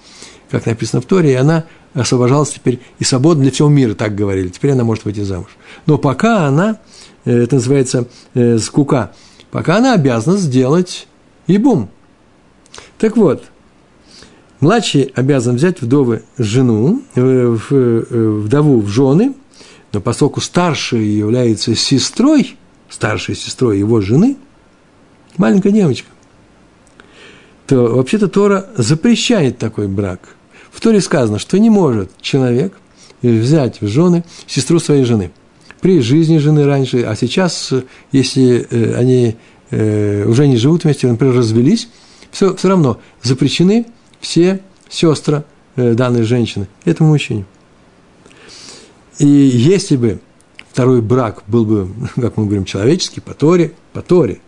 как 0.50 0.66
написано 0.66 1.02
в 1.02 1.06
Торе, 1.06 1.34
и 1.34 1.36
она 1.36 1.66
освобождалась 1.94 2.52
теперь 2.52 2.80
и 3.00 3.04
свободна 3.04 3.44
для 3.44 3.52
всего 3.52 3.70
мира, 3.70 3.94
так 3.94 4.16
говорили. 4.16 4.50
Теперь 4.50 4.72
она 4.72 4.84
может 4.84 5.06
выйти 5.06 5.22
замуж. 5.22 5.50
Но 5.86 5.98
пока 5.98 6.48
она, 6.48 6.80
э, 7.26 7.44
это 7.44 7.56
называется 7.56 8.08
э, 8.34 8.58
скука, 8.58 9.12
пока 9.52 9.78
она 9.78 9.94
обязана 9.94 10.38
сделать 10.38 11.08
и 11.48 11.58
бум. 11.58 11.90
Так 12.98 13.18
вот, 13.18 13.44
младший 14.60 15.12
обязан 15.16 15.56
взять 15.56 15.82
вдовы 15.82 16.24
жену, 16.38 17.02
э, 17.16 17.58
вдову 17.70 18.82
в 18.82 18.88
жены– 18.88 19.36
но 19.94 20.02
поскольку 20.02 20.42
старшая 20.42 21.02
является 21.02 21.76
сестрой, 21.76 22.58
старшей 22.90 23.36
сестрой 23.36 23.78
его 23.78 24.02
жены, 24.02 24.38
маленькая 25.38 25.72
девочка, 25.72 26.10
то 27.68 27.96
вообще-то 27.96 28.28
Тора 28.28 28.68
запрещает 28.76 29.60
такой 29.60 29.88
брак. 29.88 30.36
В 30.74 30.82
Торе 30.82 31.00
сказано, 31.00 31.40
что 31.40 31.60
не 31.60 31.70
может 31.70 32.12
человек 32.20 32.74
взять 33.22 33.80
в 33.80 33.88
жены 33.88 34.26
сестру 34.48 34.80
своей 34.80 35.06
жены. 35.06 35.32
При 35.80 36.02
жизни 36.02 36.40
жены 36.40 36.66
раньше, 36.66 37.04
а 37.04 37.16
сейчас, 37.16 37.72
если 38.12 38.66
э, 38.70 38.96
они 38.96 39.36
э, 39.70 40.26
уже 40.26 40.48
не 40.48 40.58
живут 40.58 40.84
вместе, 40.84 41.08
например, 41.08 41.36
развелись, 41.36 41.90
все, 42.32 42.56
все 42.56 42.70
равно 42.70 43.00
запрещены 43.22 43.86
все 44.20 44.62
сестры 44.90 45.44
э, 45.76 45.94
данной 45.94 46.24
женщины 46.24 46.68
этому 46.86 47.10
мужчине. 47.10 47.46
И 49.20 49.28
если 49.28 49.96
бы 49.96 50.20
второй 50.72 51.02
брак 51.02 51.44
был 51.48 51.66
бы, 51.66 51.90
как 52.16 52.38
мы 52.38 52.46
говорим, 52.46 52.66
человеческий, 52.66 53.22
по 53.22 53.34
Торе, 53.34 53.74
по 53.92 54.02
Торе, 54.02 54.40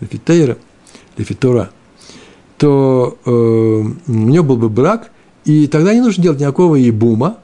лефитейра, 0.00 0.56
лефитора, 1.16 1.70
то 2.56 3.18
э, 3.24 3.30
у 3.30 4.12
него 4.12 4.44
был 4.44 4.56
бы 4.56 4.68
брак, 4.68 5.10
и 5.44 5.66
тогда 5.66 5.94
не 5.94 6.00
нужно 6.00 6.22
делать 6.22 6.40
никакого 6.40 6.76
ебума, 6.76 7.38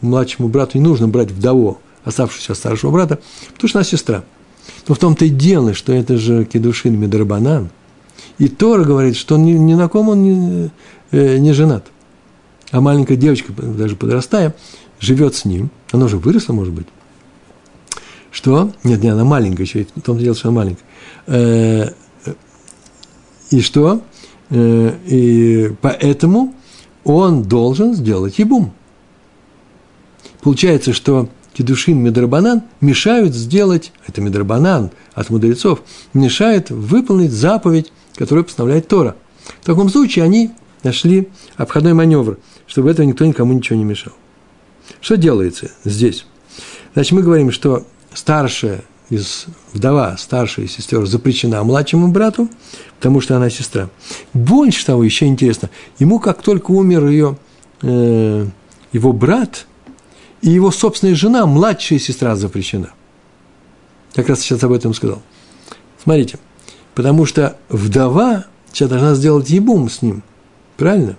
младшему 0.00 0.48
брату 0.48 0.78
не 0.78 0.84
нужно 0.84 1.08
брать 1.08 1.30
вдову, 1.30 1.78
оставшуюся 2.04 2.52
от 2.52 2.58
старшего 2.58 2.90
брата, 2.90 3.18
потому 3.54 3.68
что 3.68 3.78
она 3.78 3.84
сестра. 3.84 4.24
Но 4.86 4.94
в 4.94 4.98
том-то 4.98 5.24
и 5.24 5.28
дело, 5.28 5.74
что 5.74 5.92
это 5.92 6.16
же 6.18 6.44
кедушин 6.44 6.98
медрабанан. 6.98 7.70
И 8.38 8.48
Тора 8.48 8.84
говорит, 8.84 9.16
что 9.16 9.36
ни, 9.36 9.52
ни 9.52 9.74
на 9.74 9.88
ком 9.88 10.08
он 10.10 10.22
не, 10.22 10.70
э, 11.10 11.38
не 11.38 11.52
женат. 11.52 11.86
А 12.70 12.80
маленькая 12.80 13.16
девочка, 13.16 13.52
даже 13.52 13.96
подрастая, 13.96 14.54
живет 15.00 15.34
с 15.34 15.44
ним. 15.44 15.70
Она 15.90 16.06
уже 16.06 16.18
выросла, 16.18 16.52
может 16.52 16.72
быть. 16.72 16.86
Что? 18.30 18.72
Нет, 18.84 19.02
не, 19.02 19.08
она 19.08 19.24
маленькая 19.24 19.64
еще, 19.64 19.86
в 19.94 20.02
том-то 20.02 20.22
дело, 20.22 20.36
что 20.36 20.48
она 20.48 20.58
маленькая. 20.58 20.84
Э, 21.26 21.90
и 23.50 23.60
что? 23.60 24.02
Э, 24.50 24.94
и 25.06 25.72
поэтому 25.80 26.54
он 27.08 27.42
должен 27.42 27.94
сделать 27.94 28.38
ебум. 28.38 28.72
Получается, 30.40 30.92
что 30.92 31.28
кедушин 31.52 31.98
медрабанан 31.98 32.62
мешают 32.80 33.34
сделать, 33.34 33.92
это 34.06 34.20
медрабанан 34.20 34.90
от 35.14 35.30
мудрецов, 35.30 35.82
мешает 36.14 36.70
выполнить 36.70 37.32
заповедь, 37.32 37.92
которую 38.14 38.44
постановляет 38.44 38.88
Тора. 38.88 39.16
В 39.60 39.64
таком 39.64 39.88
случае 39.88 40.24
они 40.24 40.50
нашли 40.82 41.28
обходной 41.56 41.94
маневр, 41.94 42.38
чтобы 42.66 42.90
этого 42.90 43.06
никто 43.06 43.24
никому 43.24 43.52
ничего 43.52 43.78
не 43.78 43.84
мешал. 43.84 44.12
Что 45.00 45.16
делается 45.16 45.70
здесь? 45.84 46.26
Значит, 46.94 47.12
мы 47.12 47.22
говорим, 47.22 47.50
что 47.50 47.86
старшая 48.14 48.84
из 49.10 49.46
вдова, 49.72 50.16
старшая 50.18 50.66
сестер 50.66 51.06
запрещена 51.06 51.62
младшему 51.64 52.08
брату, 52.08 52.48
потому 52.96 53.20
что 53.20 53.36
она 53.36 53.48
сестра. 53.50 53.88
Больше 54.34 54.84
того, 54.84 55.02
еще 55.02 55.26
интересно, 55.26 55.70
ему 55.98 56.18
как 56.18 56.42
только 56.42 56.70
умер 56.70 57.06
ее, 57.06 57.38
э, 57.82 58.46
его 58.92 59.12
брат, 59.12 59.66
и 60.42 60.50
его 60.50 60.70
собственная 60.70 61.14
жена, 61.14 61.46
младшая 61.46 61.98
сестра 61.98 62.36
запрещена. 62.36 62.90
Как 64.14 64.28
раз 64.28 64.40
сейчас 64.40 64.62
об 64.62 64.72
этом 64.72 64.94
сказал. 64.94 65.22
Смотрите, 66.02 66.38
потому 66.94 67.26
что 67.26 67.56
вдова 67.68 68.44
сейчас 68.72 68.88
должна 68.88 69.14
сделать 69.14 69.50
ебум 69.50 69.88
с 69.88 70.02
ним, 70.02 70.22
правильно? 70.76 71.16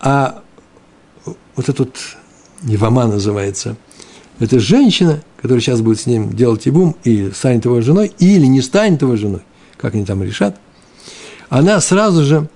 А 0.00 0.42
вот 1.56 1.68
этот 1.68 1.96
Евама 2.62 3.06
называется, 3.06 3.76
это 4.38 4.58
женщина, 4.58 5.22
которая 5.40 5.60
сейчас 5.60 5.80
будет 5.80 6.00
с 6.00 6.06
ним 6.06 6.32
делать 6.32 6.66
ебум 6.66 6.96
и 7.04 7.30
станет 7.30 7.64
его 7.64 7.80
женой, 7.80 8.12
или 8.18 8.46
не 8.46 8.60
станет 8.60 9.02
его 9.02 9.16
женой, 9.16 9.42
как 9.76 9.94
они 9.94 10.04
там 10.04 10.22
решат, 10.22 10.58
она 11.48 11.80
сразу 11.80 12.24
же 12.24 12.48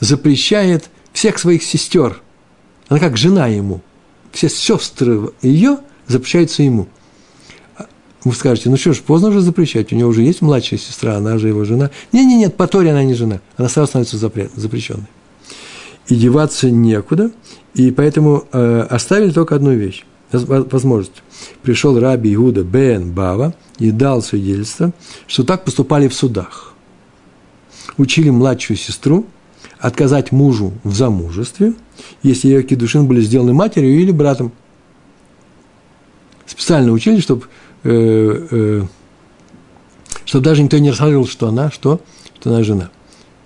запрещает 0.00 0.90
всех 1.12 1.38
своих 1.38 1.62
сестер. 1.62 2.20
Она 2.88 3.00
как 3.00 3.16
жена 3.16 3.46
ему. 3.46 3.80
Все 4.32 4.48
сестры 4.48 5.30
ее 5.40 5.78
запрещаются 6.06 6.62
ему. 6.62 6.88
Вы 8.22 8.34
скажете, 8.34 8.70
ну 8.70 8.76
что 8.76 8.92
ж, 8.92 9.00
поздно 9.00 9.28
уже 9.28 9.40
запрещать, 9.40 9.92
у 9.92 9.96
него 9.96 10.10
уже 10.10 10.22
есть 10.22 10.42
младшая 10.42 10.80
сестра, 10.80 11.16
она 11.16 11.38
же 11.38 11.48
его 11.48 11.64
жена. 11.64 11.90
Нет, 12.12 12.26
нет, 12.26 12.38
нет, 12.38 12.56
по 12.56 12.66
Торе 12.66 12.90
она 12.90 13.04
не 13.04 13.14
жена, 13.14 13.40
она 13.56 13.68
сразу 13.68 13.88
становится 13.88 14.18
запрещенной. 14.18 15.06
И 16.08 16.16
деваться 16.16 16.68
некуда, 16.70 17.30
и 17.74 17.92
поэтому 17.92 18.44
э, 18.52 18.86
оставили 18.90 19.30
только 19.30 19.54
одну 19.54 19.72
вещь 19.74 20.04
возможность. 20.32 21.22
Пришел 21.62 21.98
раби 21.98 22.34
Иуда 22.34 22.62
бен 22.62 23.12
Бава 23.12 23.54
и 23.78 23.90
дал 23.90 24.22
свидетельство, 24.22 24.92
что 25.26 25.44
так 25.44 25.64
поступали 25.64 26.08
в 26.08 26.14
судах. 26.14 26.74
Учили 27.96 28.30
младшую 28.30 28.76
сестру 28.76 29.26
отказать 29.78 30.32
мужу 30.32 30.72
в 30.84 30.94
замужестве, 30.94 31.74
если 32.22 32.48
ее 32.48 32.62
кедушин 32.62 33.06
были 33.06 33.20
сделаны 33.20 33.52
матерью 33.52 34.00
или 34.00 34.10
братом. 34.10 34.52
Специально 36.46 36.92
учили, 36.92 37.20
чтобы, 37.20 37.46
э, 37.84 38.46
э, 38.50 38.82
чтобы 40.24 40.44
даже 40.44 40.62
никто 40.62 40.78
не 40.78 40.90
рассказывал, 40.90 41.26
что 41.26 41.48
она, 41.48 41.70
что, 41.70 42.00
что 42.38 42.50
она 42.50 42.62
жена. 42.62 42.90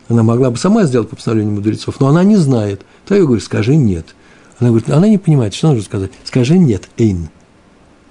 Она 0.09 0.23
могла 0.23 0.51
бы 0.51 0.57
сама 0.57 0.85
сделать 0.85 1.09
по 1.09 1.17
постановлению 1.17 1.55
мудрецов, 1.55 2.01
но 2.01 2.09
она 2.09 2.25
не 2.25 2.37
знает. 2.37 2.83
То 3.07 3.15
я 3.15 3.23
говорю, 3.23 3.41
скажи 3.41 3.77
нет– 3.77 4.07
она 4.61 4.69
говорит, 4.69 4.91
она 4.91 5.09
не 5.09 5.19
понимает, 5.19 5.55
что 5.55 5.69
нужно 5.69 5.83
сказать. 5.83 6.11
Скажи 6.25 6.59
нет, 6.59 6.89
эйн. 6.99 7.31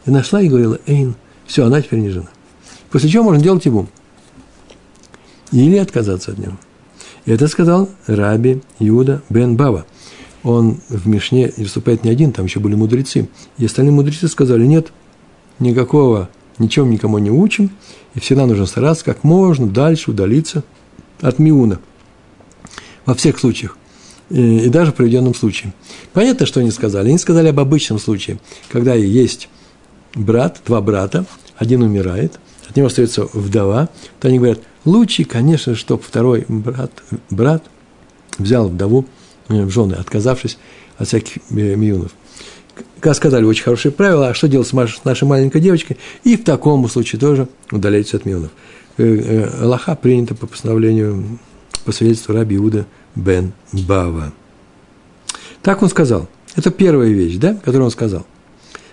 И 0.05 0.11
нашла 0.11 0.41
и 0.41 0.49
говорила, 0.49 0.79
эйн. 0.87 1.15
Все, 1.45 1.65
она 1.65 1.81
теперь 1.81 1.99
не 1.99 2.09
жена. 2.09 2.27
После 2.89 3.09
чего 3.09 3.23
можно 3.23 3.41
делать 3.41 3.65
ибум. 3.65 3.87
Или 5.51 5.77
отказаться 5.77 6.31
от 6.31 6.39
него. 6.39 6.53
И 7.25 7.31
это 7.31 7.47
сказал 7.47 7.89
Раби 8.07 8.61
Иуда 8.79 9.21
бен 9.29 9.55
Бава. 9.55 9.85
Он 10.41 10.79
в 10.89 11.07
Мишне 11.07 11.53
выступает 11.57 12.03
не 12.03 12.09
один, 12.09 12.31
там 12.31 12.45
еще 12.45 12.59
были 12.59 12.73
мудрецы. 12.73 13.29
И 13.57 13.65
остальные 13.65 13.93
мудрецы 13.93 14.27
сказали, 14.27 14.65
нет, 14.65 14.91
никакого, 15.59 16.29
ничем 16.57 16.89
никому 16.89 17.19
не 17.19 17.29
учим, 17.29 17.71
и 18.15 18.19
всегда 18.19 18.45
нужно 18.47 18.65
стараться 18.65 19.05
как 19.05 19.23
можно 19.23 19.67
дальше 19.67 20.11
удалиться 20.11 20.63
от 21.21 21.37
Миуна. 21.37 21.79
Во 23.05 23.13
всех 23.13 23.37
случаях 23.37 23.77
и, 24.29 24.65
и 24.65 24.69
даже 24.69 24.91
в 24.91 24.95
проведенном 24.95 25.33
случае. 25.33 25.73
Понятно, 26.13 26.45
что 26.45 26.59
они 26.59 26.71
сказали. 26.71 27.09
Они 27.09 27.17
сказали 27.17 27.49
об 27.49 27.59
обычном 27.59 27.99
случае, 27.99 28.39
когда 28.71 28.93
есть 28.93 29.49
брат, 30.15 30.61
два 30.65 30.81
брата, 30.81 31.25
один 31.57 31.81
умирает, 31.81 32.39
от 32.67 32.75
него 32.75 32.87
остается 32.87 33.25
вдова, 33.33 33.89
то 34.19 34.27
они 34.27 34.37
говорят, 34.37 34.59
лучше, 34.85 35.23
конечно, 35.23 35.75
чтобы 35.75 36.03
второй 36.03 36.45
брат, 36.47 36.91
брат 37.29 37.63
взял 38.37 38.69
вдову 38.69 39.05
э, 39.49 39.63
в 39.63 39.69
жены, 39.71 39.95
отказавшись 39.95 40.57
от 40.97 41.07
всяких 41.07 41.37
э, 41.49 41.75
миюнов. 41.75 42.11
Как 42.99 43.15
сказали, 43.15 43.43
очень 43.43 43.63
хорошее 43.63 43.91
правило, 43.91 44.29
а 44.29 44.33
что 44.33 44.47
делать 44.47 44.67
с 44.67 45.03
нашей 45.03 45.27
маленькой 45.27 45.61
девочкой? 45.61 45.97
И 46.23 46.37
в 46.37 46.43
таком 46.43 46.87
случае 46.87 47.19
тоже 47.19 47.47
удаляйтесь 47.71 48.13
от 48.13 48.25
миюнов. 48.25 48.51
Э, 48.97 49.49
Аллаха 49.61 49.95
принято 49.95 50.35
по 50.35 50.45
постановлению, 50.45 51.39
по 51.85 51.91
свидетельству 51.91 52.33
Раби 52.33 52.55
Иуда– 52.57 52.85
бен 53.15 53.53
Бава. 53.71 54.33
Так 55.61 55.81
он 55.81 55.89
сказал. 55.89 56.27
Это 56.55 56.71
первая 56.71 57.09
вещь, 57.09 57.37
да, 57.37 57.53
которую 57.55 57.85
он 57.85 57.91
сказал. 57.91 58.25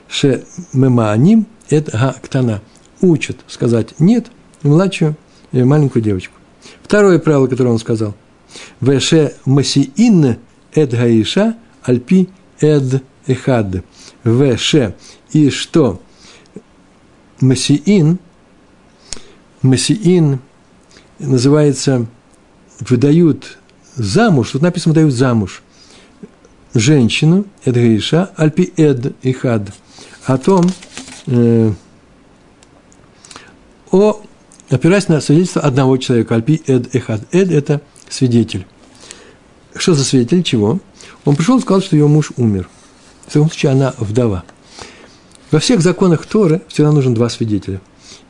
Ше 0.08 0.44
мемааним 0.72 1.46
это 1.68 2.14
га 2.32 2.60
Учат 3.00 3.36
сказать 3.46 3.98
нет 3.98 4.26
младшую 4.62 5.16
или 5.52 5.62
маленькую 5.62 6.02
девочку. 6.02 6.34
Второе 6.82 7.18
правило, 7.18 7.46
которое 7.46 7.70
он 7.70 7.78
сказал. 7.78 8.14
Веше 8.80 9.34
масиин 9.44 10.38
эд 10.72 10.90
гаиша 10.90 11.56
альпи 11.82 12.28
эд 12.60 13.02
эхад. 13.26 13.84
Веше. 14.24 14.94
И 15.32 15.50
что? 15.50 16.00
Масиин, 17.40 18.18
масиин 19.60 20.40
называется, 21.18 22.06
выдают 22.80 23.58
замуж, 23.96 24.50
тут 24.52 24.62
написано 24.62 24.94
дают 24.94 25.12
замуж 25.12 25.62
женщину, 26.74 27.46
это 27.64 27.80
Гаиша, 27.80 28.30
Альпи 28.36 28.72
Эд 28.76 29.14
и 29.22 29.32
Хад, 29.32 29.72
о 30.24 30.38
том, 30.38 30.64
э, 31.26 31.72
о, 33.90 34.20
опираясь 34.70 35.08
на 35.08 35.20
свидетельство 35.20 35.62
одного 35.62 35.96
человека, 35.96 36.34
Альпи 36.34 36.62
Эд 36.66 36.94
и 36.94 36.98
Хад. 36.98 37.22
Эд– 37.32 37.50
это 37.50 37.80
свидетель. 38.08 38.66
Что 39.74 39.94
за 39.94 40.04
свидетель? 40.04 40.42
Чего? 40.42 40.80
Он 41.24 41.36
пришел 41.36 41.58
и 41.58 41.60
сказал, 41.60 41.82
что 41.82 41.96
ее 41.96 42.08
муж 42.08 42.32
умер. 42.36 42.68
В 43.26 43.32
таком 43.32 43.48
случае 43.48 43.72
она 43.72 43.94
вдова. 43.98 44.44
Во 45.50 45.58
всех 45.58 45.80
законах 45.80 46.26
Торы 46.26 46.62
всегда 46.68 46.92
нужен 46.92 47.14
два 47.14 47.28
свидетеля. 47.28 47.80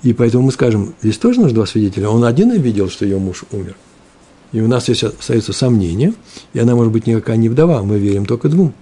И 0.03 0.13
поэтому 0.13 0.45
мы 0.45 0.53
скажем, 0.53 0.95
здесь 1.03 1.19
тоже 1.19 1.41
нужно 1.41 1.55
два 1.55 1.67
свидетеля. 1.67 2.09
Он 2.09 2.25
один 2.25 2.51
видел, 2.61 2.91
что 2.91 3.05
ее 3.05 3.19
муж 3.19 3.45
умер 3.53 3.77
и 4.57 4.61
у 4.63 4.69
нас 4.69 4.85
здесь 4.85 5.05
остается 5.05 5.53
сомнение, 5.53 6.15
и 6.55 6.59
она 6.59 6.75
может 6.75 6.91
быть 6.91 7.07
никакая 7.07 7.37
не 7.37 7.51
вдова, 7.51 7.83
мы 7.83 7.99
верим 7.99 8.25
только 8.25 8.49
двум 8.49 8.73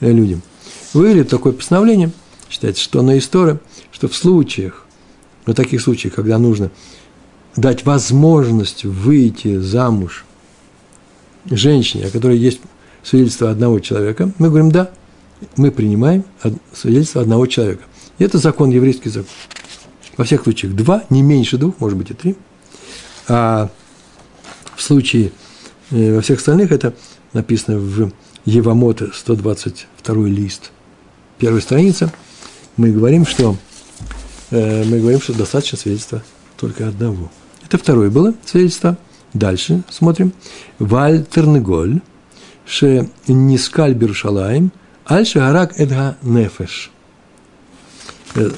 э, 0.00 0.10
людям. 0.10 0.42
Вывели 0.92 1.22
такое 1.22 1.52
постановление, 1.52 2.10
считается, 2.50 2.82
что 2.82 3.00
на 3.02 3.16
история, 3.16 3.60
что 3.92 4.08
в 4.08 4.16
случаях, 4.16 4.86
в 5.46 5.54
таких 5.54 5.82
случаях, 5.82 6.14
когда 6.14 6.36
нужно 6.38 6.72
дать 7.54 7.84
возможность 7.86 8.84
выйти 8.84 9.58
замуж 9.58 10.24
женщине, 11.48 12.06
о 12.06 12.10
которой 12.10 12.36
есть 12.36 12.60
свидетельство 13.04 13.52
одного 13.52 13.78
человека, 13.78 14.32
мы 14.38 14.48
говорим, 14.48 14.72
да, 14.72 14.90
мы 15.56 15.70
принимаем 15.70 16.24
свидетельство 16.72 17.22
одного 17.22 17.46
человека. 17.46 17.84
И 18.18 18.24
это 18.24 18.38
закон, 18.38 18.70
еврейский 18.70 19.10
закон. 19.10 19.30
Во 20.16 20.24
всех 20.24 20.42
случаях 20.42 20.74
два, 20.74 21.04
не 21.08 21.22
меньше 21.22 21.56
двух, 21.56 21.78
может 21.78 21.96
быть 21.96 22.10
и 22.10 22.14
три. 22.14 22.34
А 23.28 23.70
в 24.78 24.82
случае, 24.82 25.32
э, 25.90 26.14
во 26.14 26.20
всех 26.20 26.38
остальных, 26.38 26.70
это 26.70 26.94
написано 27.32 27.78
в 27.78 28.12
Евамоте, 28.44 29.10
122 29.12 30.28
лист, 30.28 30.70
первая 31.36 31.60
страница, 31.60 32.12
мы 32.76 32.92
говорим, 32.92 33.26
что 33.26 33.56
э, 34.50 34.84
мы 34.84 35.00
говорим, 35.00 35.20
что 35.20 35.34
достаточно 35.34 35.76
свидетельства 35.76 36.22
только 36.56 36.86
одного. 36.86 37.30
Это 37.66 37.76
второе 37.76 38.08
было 38.08 38.34
свидетельство. 38.46 38.96
Дальше 39.34 39.82
смотрим. 39.90 40.32
Вальтернголь, 40.78 42.00
ше 42.64 43.10
нискаль 43.26 43.94
биршалаем, 43.94 44.70
аль 45.10 45.26
шагарак 45.26 45.78
эдга 45.78 46.16
нефеш. 46.22 46.92
Э, 48.36 48.50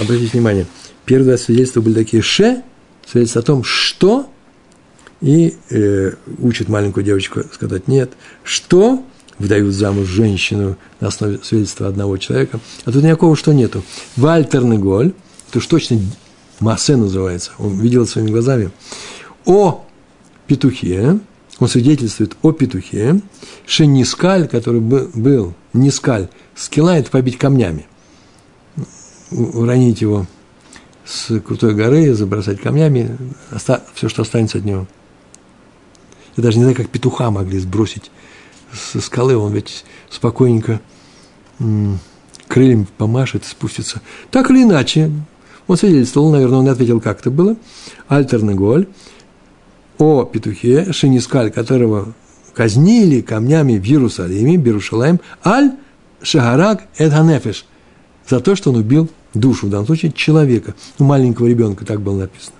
обратите 0.00 0.32
внимание, 0.32 0.66
первые 1.04 1.38
свидетельства 1.38 1.80
были 1.80 1.94
такие 1.94 2.22
ше, 2.22 2.62
свидетельство 3.06 3.40
о 3.40 3.44
том, 3.44 3.64
что, 3.64 4.29
и 5.20 5.56
э, 5.70 6.12
учит 6.38 6.68
маленькую 6.68 7.04
девочку 7.04 7.42
сказать 7.52 7.88
нет, 7.88 8.12
что 8.42 9.04
выдают 9.38 9.74
замуж 9.74 10.06
женщину 10.06 10.76
на 11.00 11.08
основе 11.08 11.40
свидетельства 11.42 11.88
одного 11.88 12.16
человека, 12.18 12.60
а 12.84 12.92
тут 12.92 13.02
никакого 13.02 13.36
что 13.36 13.52
нету. 13.52 13.82
Вальтерный 14.16 14.78
голь, 14.78 15.12
это 15.48 15.58
уж 15.58 15.66
точно 15.66 15.98
Массе 16.60 16.96
называется, 16.96 17.52
он 17.58 17.80
видел 17.80 18.06
своими 18.06 18.30
глазами, 18.30 18.70
о 19.46 19.84
петухе, 20.46 21.20
он 21.58 21.68
свидетельствует 21.68 22.36
о 22.42 22.52
петухе, 22.52 23.20
Шенискаль, 23.66 24.48
который 24.48 24.80
был, 24.80 25.10
был 25.14 25.54
Нискаль, 25.72 26.28
это 26.54 27.10
побить 27.10 27.38
камнями, 27.38 27.86
уронить 29.30 30.00
его 30.00 30.26
с 31.04 31.40
крутой 31.40 31.74
горы, 31.74 32.12
забросать 32.14 32.60
камнями, 32.60 33.16
все, 33.94 34.08
что 34.08 34.22
останется 34.22 34.58
от 34.58 34.64
него. 34.64 34.86
Я 36.36 36.42
даже 36.42 36.58
не 36.58 36.64
знаю, 36.64 36.76
как 36.76 36.88
петуха 36.88 37.30
могли 37.30 37.58
сбросить 37.58 38.10
со 38.72 39.00
скалы, 39.00 39.36
он 39.36 39.52
ведь 39.52 39.84
спокойненько 40.10 40.80
крыльями 42.48 42.86
помашет, 42.98 43.44
спустится. 43.44 44.00
Так 44.30 44.50
или 44.50 44.62
иначе, 44.62 45.10
он 45.66 45.76
свидетельствовал, 45.76 46.30
наверное, 46.30 46.58
он 46.58 46.68
ответил, 46.68 47.00
как 47.00 47.20
это 47.20 47.30
было. 47.30 47.56
Альтерный 48.08 48.54
голь 48.54 48.86
о 49.98 50.24
петухе, 50.24 50.92
Шинискаль, 50.92 51.50
которого 51.50 52.14
казнили 52.54 53.20
камнями 53.20 53.78
в 53.78 53.84
Иерусалиме, 53.84 54.56
Берушалаем, 54.56 55.20
Аль 55.44 55.72
Шагарак 56.22 56.84
Эдханефеш, 56.96 57.66
за 58.28 58.40
то, 58.40 58.56
что 58.56 58.70
он 58.70 58.76
убил 58.76 59.08
душу, 59.34 59.66
в 59.66 59.70
данном 59.70 59.86
случае 59.86 60.12
человека, 60.12 60.74
у 60.98 61.04
маленького 61.04 61.46
ребенка, 61.46 61.84
так 61.84 62.00
было 62.00 62.20
написано. 62.20 62.56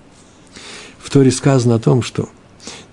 В 0.99 1.09
Торе 1.09 1.31
сказано 1.31 1.75
о 1.75 1.79
том, 1.79 2.01
что 2.01 2.29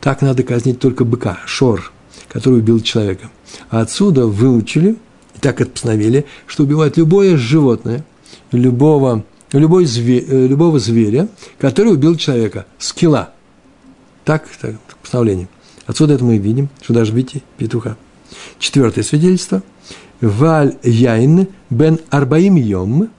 так 0.00 0.22
надо 0.22 0.42
казнить 0.42 0.78
только 0.80 1.04
быка, 1.04 1.38
шор, 1.46 1.92
который 2.28 2.61
убил 2.61 2.80
человека. 2.80 3.30
А 3.70 3.80
отсюда 3.80 4.26
выучили, 4.26 4.96
и 5.37 5.38
так 5.40 5.61
это 5.61 5.70
постановили, 5.70 6.26
что 6.46 6.64
убивать 6.64 6.96
любое 6.96 7.37
животное, 7.37 8.04
любого 8.52 9.24
любой 9.52 9.87
зверь, 9.87 10.24
э, 10.28 10.46
любого 10.46 10.78
зверя, 10.78 11.28
который 11.58 11.92
убил 11.92 12.16
человека. 12.16 12.66
Скилла. 12.78 13.30
Так, 14.24 14.46
так 14.61 14.76
постановление. 15.00 15.48
Отсюда 15.87 16.14
это 16.14 16.24
мы 16.24 16.37
видим, 16.38 16.68
что 16.82 16.92
даже 16.92 17.12
видите 17.12 17.42
петуха. 17.56 17.96
Четвертое 18.58 19.02
свидетельство. 19.02 19.62
Валь 20.20 20.76
яйн 20.82 21.48
бен 21.70 22.00
арбаим 22.11 22.56
йом 22.56 23.11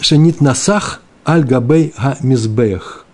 шенит 0.00 0.40
насах 0.40 1.00
аль 1.26 1.44
габей 1.44 1.92
ха 1.96 2.16
мизбех. 2.22 3.04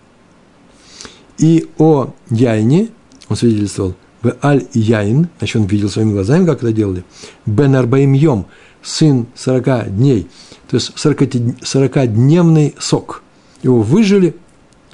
И 1.38 1.68
о 1.78 2.12
яйне, 2.30 2.88
он 3.28 3.36
свидетельствовал, 3.36 3.94
в 4.22 4.34
аль 4.42 4.66
яйн, 4.72 5.28
значит, 5.38 5.56
он 5.56 5.66
видел 5.66 5.88
своими 5.88 6.12
глазами, 6.12 6.46
как 6.46 6.58
это 6.58 6.72
делали, 6.72 7.04
бен 7.46 7.76
арбаим 7.76 8.12
йом, 8.12 8.46
сын 8.82 9.26
40 9.36 9.96
дней, 9.96 10.28
то 10.68 10.76
есть 10.76 10.92
40-дневный 10.96 12.74
сок. 12.78 13.22
Его 13.62 13.82
выжили 13.82 14.34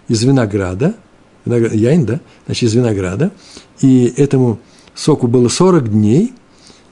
из 0.09 0.23
винограда, 0.25 0.95
виноград, 1.45 1.73
яйн, 1.73 2.05
да, 2.05 2.21
значит, 2.47 2.65
из 2.65 2.75
винограда, 2.75 3.33
и 3.81 4.13
этому 4.17 4.59
соку 4.95 5.27
было 5.27 5.49
40 5.49 5.91
дней, 5.91 6.35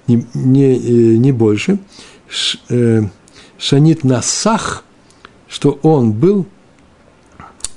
не, 0.07 0.27
не, 0.35 0.75
э, 0.75 1.17
не 1.17 1.33
больше, 1.33 1.79
э, 2.71 3.03
шанит 3.59 4.05
насах, 4.05 4.85
что 5.53 5.79
он 5.83 6.13
был, 6.13 6.47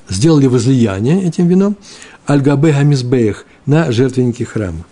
сделали 0.08 0.48
возлияние 0.48 1.24
этим 1.24 1.48
вином, 1.48 1.76
альгабе 2.26 2.72
хамизбеях, 2.72 3.46
на 3.66 3.92
жертвеннике 3.92 4.46
храма. 4.46 4.86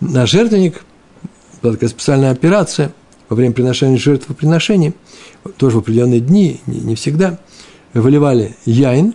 На 0.00 0.24
жертвенник 0.24 0.82
была 1.60 1.74
такая 1.74 1.90
специальная 1.90 2.30
операция 2.30 2.94
во 3.28 3.36
время 3.36 3.52
приношения 3.52 3.98
жертвоприношений, 3.98 4.94
тоже 5.58 5.76
в 5.76 5.80
определенные 5.80 6.20
дни, 6.20 6.62
не, 6.66 6.80
не 6.80 6.94
всегда, 6.94 7.38
выливали 7.92 8.56
яин 8.64 9.14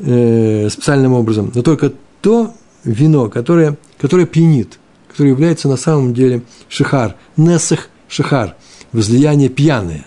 э, 0.00 0.68
специальным 0.70 1.12
образом, 1.12 1.52
но 1.54 1.62
только 1.62 1.92
то 2.20 2.52
вино, 2.82 3.28
которое, 3.28 3.76
которое 4.00 4.26
пьянит, 4.26 4.80
которое 5.08 5.30
является 5.30 5.68
на 5.68 5.76
самом 5.76 6.14
деле 6.14 6.42
шихар, 6.68 7.14
несах 7.36 7.90
шихар, 8.08 8.56
возлияние 8.92 9.50
пьяное, 9.50 10.06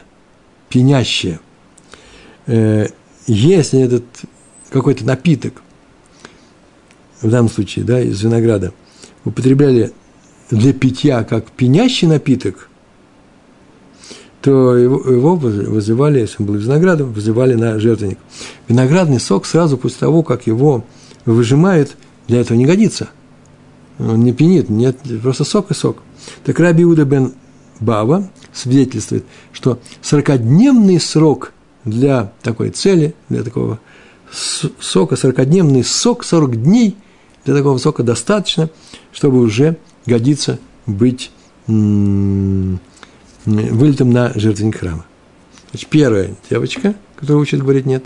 пьянящее. 0.70 1.40
Э, 2.46 2.88
если 3.26 3.82
этот 3.82 4.04
какой-то 4.70 5.06
напиток 5.06 5.62
в 7.22 7.30
данном 7.30 7.50
случае, 7.50 7.86
да, 7.86 8.00
из 8.02 8.22
винограда, 8.22 8.74
употребляли 9.26 9.92
для 10.50 10.74
питья 10.74 11.24
как 11.24 11.52
пьянящий 11.52 12.08
напиток, 12.08 12.70
то 14.42 14.78
его, 14.78 15.02
его 15.10 15.36
вызывали, 15.36 16.20
если 16.20 16.38
он 16.40 16.48
был 16.48 16.56
из 16.56 16.66
винограда, 16.66 17.04
вызывали 17.04 17.56
на 17.56 17.80
жертвенник. 17.80 18.20
Виноградный 18.68 19.20
сок 19.20 19.46
сразу 19.46 19.78
после 19.78 20.00
того, 20.00 20.24
как 20.24 20.48
его 20.48 20.86
выжимают, 21.26 21.98
для 22.28 22.42
этого 22.42 22.58
не 22.58 22.66
годится. 22.66 23.10
Он 24.00 24.24
не 24.24 24.32
пьянит, 24.32 24.70
нет, 24.70 24.98
просто 25.22 25.44
сок 25.44 25.72
и 25.72 25.74
сок. 25.74 26.04
Так 26.46 26.60
Раби 26.60 26.84
Иуда 26.84 27.04
бен 27.04 27.34
Бава 27.80 28.30
свидетельствует, 28.58 29.26
что 29.52 29.80
40-дневный 30.02 31.00
срок 31.00 31.54
для 31.86 32.34
такой 32.42 32.72
цели, 32.72 33.16
для 33.30 33.44
такого 33.44 33.80
сока, 34.32 35.16
40-дневный 35.16 35.84
сок, 35.84 36.24
40 36.24 36.62
дней– 36.62 36.98
для 37.48 37.56
такого 37.56 37.78
сока 37.78 38.04
достаточно, 38.04 38.70
чтобы 39.14 39.40
уже 39.40 39.78
годиться 40.06 40.60
быть 40.86 41.32
вылетом 41.66 42.82
на 44.12 44.34
жертвенник 44.36 44.80
храма. 44.80 45.06
Значит, 45.72 45.88
первая 45.88 46.36
девочка, 46.50 46.94
которая 47.16 47.42
учит 47.42 47.62
говорить 47.62 47.86
«нет». 47.86 48.04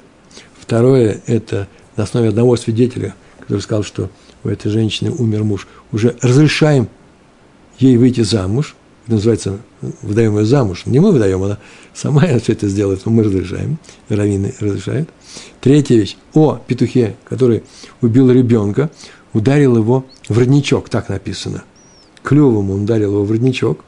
Второе– 0.60 1.22
это 1.26 1.68
на 1.96 2.04
основе 2.04 2.30
одного 2.30 2.56
свидетеля, 2.56 3.16
который 3.40 3.62
сказал, 3.62 3.84
что 3.84 4.12
у 4.44 4.48
этой 4.48 4.70
женщины 4.70 5.10
умер 5.12 5.44
муж, 5.44 5.68
уже 5.92 6.16
разрешаем 6.22 6.88
ей 7.80 7.98
выйти 7.98 8.22
замуж, 8.22 8.76
называется 9.08 9.60
выдаем 10.02 10.38
ее 10.38 10.46
замуж. 10.46 10.84
Не 10.86 11.00
мы 11.00 11.12
выдаем, 11.12 11.42
она 11.44 11.58
сама 11.94 12.22
все 12.40 12.54
это 12.54 12.68
сделает, 12.68 13.06
но 13.06 13.12
мы 13.12 13.24
разрешаем, 13.24 13.78
раввины 14.10 14.54
разрешают. 14.60 15.10
Третья 15.60 15.96
вещь– 15.96 16.18
о 16.34 16.56
петухе, 16.56 17.16
который 17.26 17.64
убил 18.02 18.32
ребенка, 18.32 18.90
ударил 19.34 19.78
его 19.78 20.06
в 20.28 20.38
родничок, 20.38 20.90
так 20.90 21.10
написано. 21.10 21.64
Клювом 22.24 22.70
он 22.72 22.84
ударил 22.84 23.14
его 23.14 23.26
в 23.26 23.32
родничок, 23.32 23.84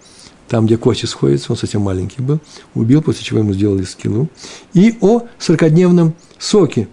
там, 0.48 0.66
где 0.66 0.78
кости 0.78 1.06
сходятся, 1.06 1.52
он 1.52 1.58
совсем 1.58 1.82
маленький 1.82 2.22
был, 2.22 2.40
убил, 2.74 3.02
после 3.02 3.24
чего 3.24 3.40
ему 3.40 3.54
сделали 3.54 3.84
скиллу. 3.84 4.30
И 4.74 4.98
о 5.02 5.24
сорокодневном 5.40 6.14
соке, 6.38 6.88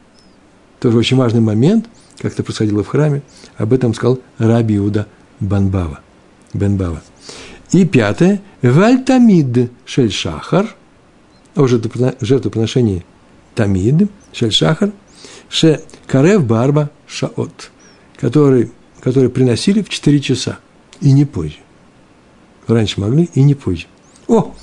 тоже 0.81 0.97
очень 0.97 1.17
важный 1.17 1.41
момент, 1.41 1.87
как 2.19 2.33
это 2.33 2.43
происходило 2.43 2.83
в 2.83 2.89
храме, 2.89 3.23
об 3.57 3.73
этом 3.73 3.95
сказал 3.95 4.19
Раби 4.39 4.77
Иуда 4.77 5.07
Банбава, 5.41 6.01
Бенбава. 6.53 7.03
И 7.73 7.85
пятое, 7.85 8.43
Вальтамид 8.63 9.71
Шельшахар, 9.85 10.75
о 11.55 11.67
жертвоприношении 11.67 13.05
Тамид 13.55 14.11
Шельшахар, 14.33 14.93
Ше 15.49 15.81
Карев 16.07 16.45
Барба 16.45 16.91
Шаот– 17.07 17.71
который, 18.21 18.71
которые 19.01 19.31
приносили 19.31 19.83
в 19.83 19.89
4 19.89 20.21
часа, 20.21 20.59
и 21.01 21.13
не 21.13 21.25
позже. 21.25 21.57
Раньше 22.67 23.01
могли, 23.01 23.31
и 23.35 23.43
не 23.43 23.55
позже. 23.55 23.87
О, 24.29 24.55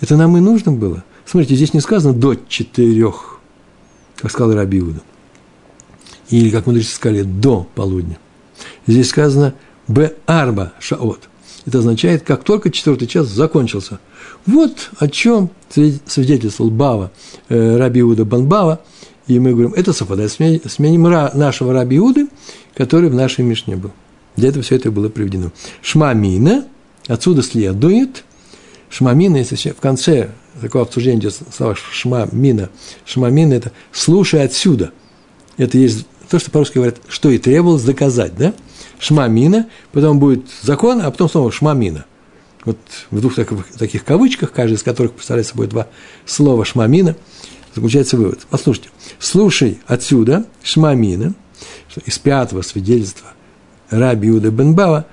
это 0.00 0.16
нам 0.16 0.36
и 0.36 0.40
нужно 0.40 0.72
было. 0.72 1.04
Смотрите, 1.26 1.56
здесь 1.56 1.74
не 1.74 1.80
сказано 1.80 2.14
до 2.14 2.36
4. 2.36 3.12
как 4.16 4.30
сказал 4.30 4.54
Раби 4.54 4.78
Иуда. 4.78 5.02
Или, 6.30 6.50
как 6.50 6.66
мудрецы 6.66 6.94
сказали, 6.94 7.22
до 7.22 7.68
полудня. 7.74 8.18
Здесь 8.86 9.08
сказано 9.08 9.54
«б 9.88 10.14
арба 10.26 10.72
шаот». 10.80 11.28
Это 11.66 11.78
означает, 11.78 12.22
как 12.22 12.44
только 12.44 12.70
четвертый 12.70 13.08
час 13.08 13.26
закончился. 13.26 13.98
Вот 14.46 14.90
о 14.98 15.08
чем 15.08 15.50
свидетельствовал 15.68 16.70
Бава, 16.70 17.10
э, 17.48 17.76
Раби 17.76 18.00
Иуда 18.00 18.24
Банбава, 18.24 18.80
и 19.26 19.40
мы 19.40 19.50
говорим, 19.50 19.74
это 19.74 19.92
совпадает 19.92 20.30
с 20.30 20.38
мнением 20.78 21.02
нашего 21.02 21.72
Раби 21.72 21.96
Иуды, 21.96 22.28
который 22.74 23.10
в 23.10 23.14
нашей 23.14 23.44
Мишне 23.44 23.74
был. 23.76 23.90
Для 24.36 24.50
этого 24.50 24.62
все 24.62 24.76
это 24.76 24.92
было 24.92 25.08
приведено. 25.08 25.50
Шмамина, 25.82 26.66
отсюда 27.08 27.42
следует, 27.42 28.24
шмамина, 28.88 29.38
если 29.38 29.70
в 29.70 29.80
конце 29.80 30.30
такого 30.60 30.84
обсуждения 30.84 31.18
идет 31.18 31.36
слова 31.52 31.74
шмамина, 31.74 32.70
шмамина– 33.04 33.54
это 33.54 33.72
«слушай 33.92 34.42
отсюда». 34.44 34.92
Это 35.56 35.78
есть 35.78 36.06
то, 36.28 36.38
что 36.38 36.50
по-русски 36.50 36.74
говорят, 36.74 36.98
что 37.08 37.30
и 37.30 37.38
требовалось 37.38 37.82
доказать, 37.82 38.36
да? 38.36 38.54
Шмамина, 38.98 39.68
потом 39.92 40.18
будет 40.18 40.46
закон, 40.62 41.00
а 41.00 41.10
потом 41.10 41.28
снова 41.28 41.52
шмамина. 41.52 42.04
Вот 42.64 42.78
в 43.10 43.20
двух 43.20 43.34
таких, 43.34 43.64
таких 43.78 44.04
кавычках, 44.04 44.52
каждый 44.52 44.74
из 44.74 44.82
которых 44.82 45.12
представляет 45.12 45.46
собой 45.46 45.68
два 45.68 45.86
слова 46.24 46.64
шмамина, 46.64 47.16
заключается 47.74 48.16
вывод. 48.16 48.40
Послушайте, 48.50 48.88
слушай 49.18 49.78
отсюда 49.86 50.46
шмамина, 50.62 51.34
из 52.04 52.18
пятого 52.18 52.62
свидетельства 52.62 53.28
Раби 53.90 54.28
Иуда 54.28 54.50
Бенбава, 54.50 55.06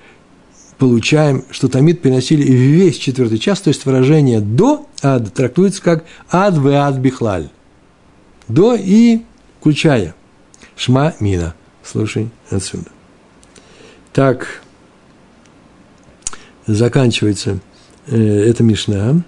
получаем, 0.78 1.46
что 1.52 1.70
Тамид 1.70 2.02
приносили 2.02 2.44
весь 2.44 2.98
четвертый 2.98 3.38
час, 3.38 3.62
то 3.62 3.70
есть 3.70 3.86
выражение 3.86 4.42
«до» 4.42 4.88
ад 5.02 5.34
трактуется 5.34 5.82
как 5.82 6.06
«ад 6.30 6.58
в 6.58 6.68
ад 6.68 6.98
бихлаль». 6.98 7.50
«До» 8.48 8.76
и 8.76 9.22
включая. 9.60 10.16
Шма 10.76 11.14
мина. 11.20 11.54
Слушай 11.84 12.30
отсюда. 12.50 12.93
Так 14.14 14.62
заканчивается 16.68 17.60
э, 18.06 18.16
эта 18.16 18.64
Мишна. 18.64 19.24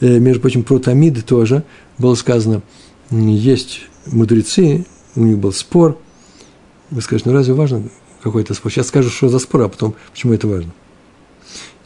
Э, 0.00 0.18
между 0.18 0.40
прочим, 0.40 0.64
про 0.64 0.78
Тамид 0.78 1.24
тоже 1.26 1.62
было 1.98 2.14
сказано, 2.14 2.62
есть 3.10 3.82
мудрецы, 4.06 4.86
у 5.14 5.20
них 5.20 5.38
был 5.38 5.52
спор. 5.52 5.98
Вы 6.90 7.02
скажете, 7.02 7.28
ну 7.28 7.36
разве 7.36 7.52
важно 7.52 7.82
какой-то 8.22 8.54
спор? 8.54 8.72
Сейчас 8.72 8.88
скажу, 8.88 9.10
что 9.10 9.28
за 9.28 9.38
спор, 9.38 9.62
а 9.62 9.68
потом, 9.68 9.94
почему 10.10 10.32
это 10.32 10.48
важно. 10.48 10.72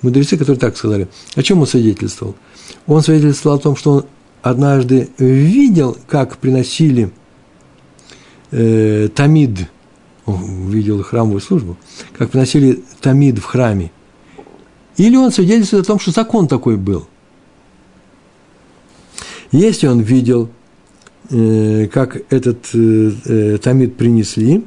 Мудрецы, 0.03 0.37
которые 0.37 0.61
так 0.61 0.77
сказали, 0.77 1.09
о 1.35 1.42
чем 1.42 1.61
он 1.61 1.66
свидетельствовал? 1.66 2.37
Он 2.87 3.03
свидетельствовал 3.03 3.57
о 3.57 3.61
том, 3.61 3.74
что 3.74 3.92
он 3.92 4.07
однажды 4.42 5.11
видел, 5.18 5.98
как 6.07 6.38
приносили 6.38 7.11
э, 8.53 9.09
Тамид, 9.12 9.68
он 10.29 10.69
видел 10.69 11.03
храмовую 11.03 11.41
службу, 11.41 11.77
как 12.17 12.31
приносили 12.31 12.83
Тамид 13.01 13.38
в 13.38 13.45
храме. 13.45 13.91
Или 14.97 15.17
он 15.17 15.33
свидетельствует 15.33 15.85
о 15.85 15.87
том, 15.87 15.99
что 15.99 16.11
закон 16.11 16.49
такой 16.49 16.77
был. 16.77 17.07
Если 19.53 19.87
он 19.87 20.01
видел, 20.01 20.51
э, 21.31 21.87
как 21.87 22.17
этот 22.31 22.67
э, 22.75 23.12
э, 23.25 23.59
Тамид 23.59 23.97
принесли, 23.97 24.64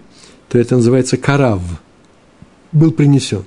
то 0.50 0.58
это 0.58 0.76
называется 0.76 1.17
карав, 1.17 1.62
был 2.71 2.91
принесен. 2.91 3.43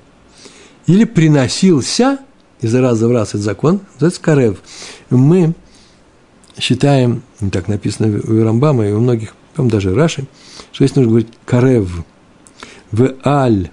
Или 0.87 1.05
приносился, 1.05 2.19
из 2.61 2.75
раза 2.75 3.09
в 3.09 3.13
раз 3.13 3.31
этот 3.31 3.43
закон, 3.43 3.81
называется 3.95 4.21
карев. 4.21 4.59
Мы 5.11 5.55
считаем, 6.59 7.23
так 7.53 7.69
написано 7.69 8.21
у 8.21 8.45
Рамбама 8.45 8.87
и 8.87 8.93
у 8.93 9.01
многих 9.01 9.35
там 9.55 9.69
даже 9.69 9.95
Раши, 9.95 10.27
что 10.73 10.85
здесь 10.85 10.97
нужно 10.97 11.11
говорить 11.11 11.29
карев, 11.45 11.91
в 12.93 13.15
аль, 13.25 13.71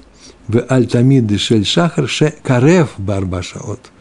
в 0.48 0.66
аль 0.70 0.88
тамиды 0.88 1.38
шель 1.38 1.66
шахар, 1.66 2.08
ше 2.08 2.34
карев 2.44 2.92
барбаша 2.98 3.60
от. 3.60 3.92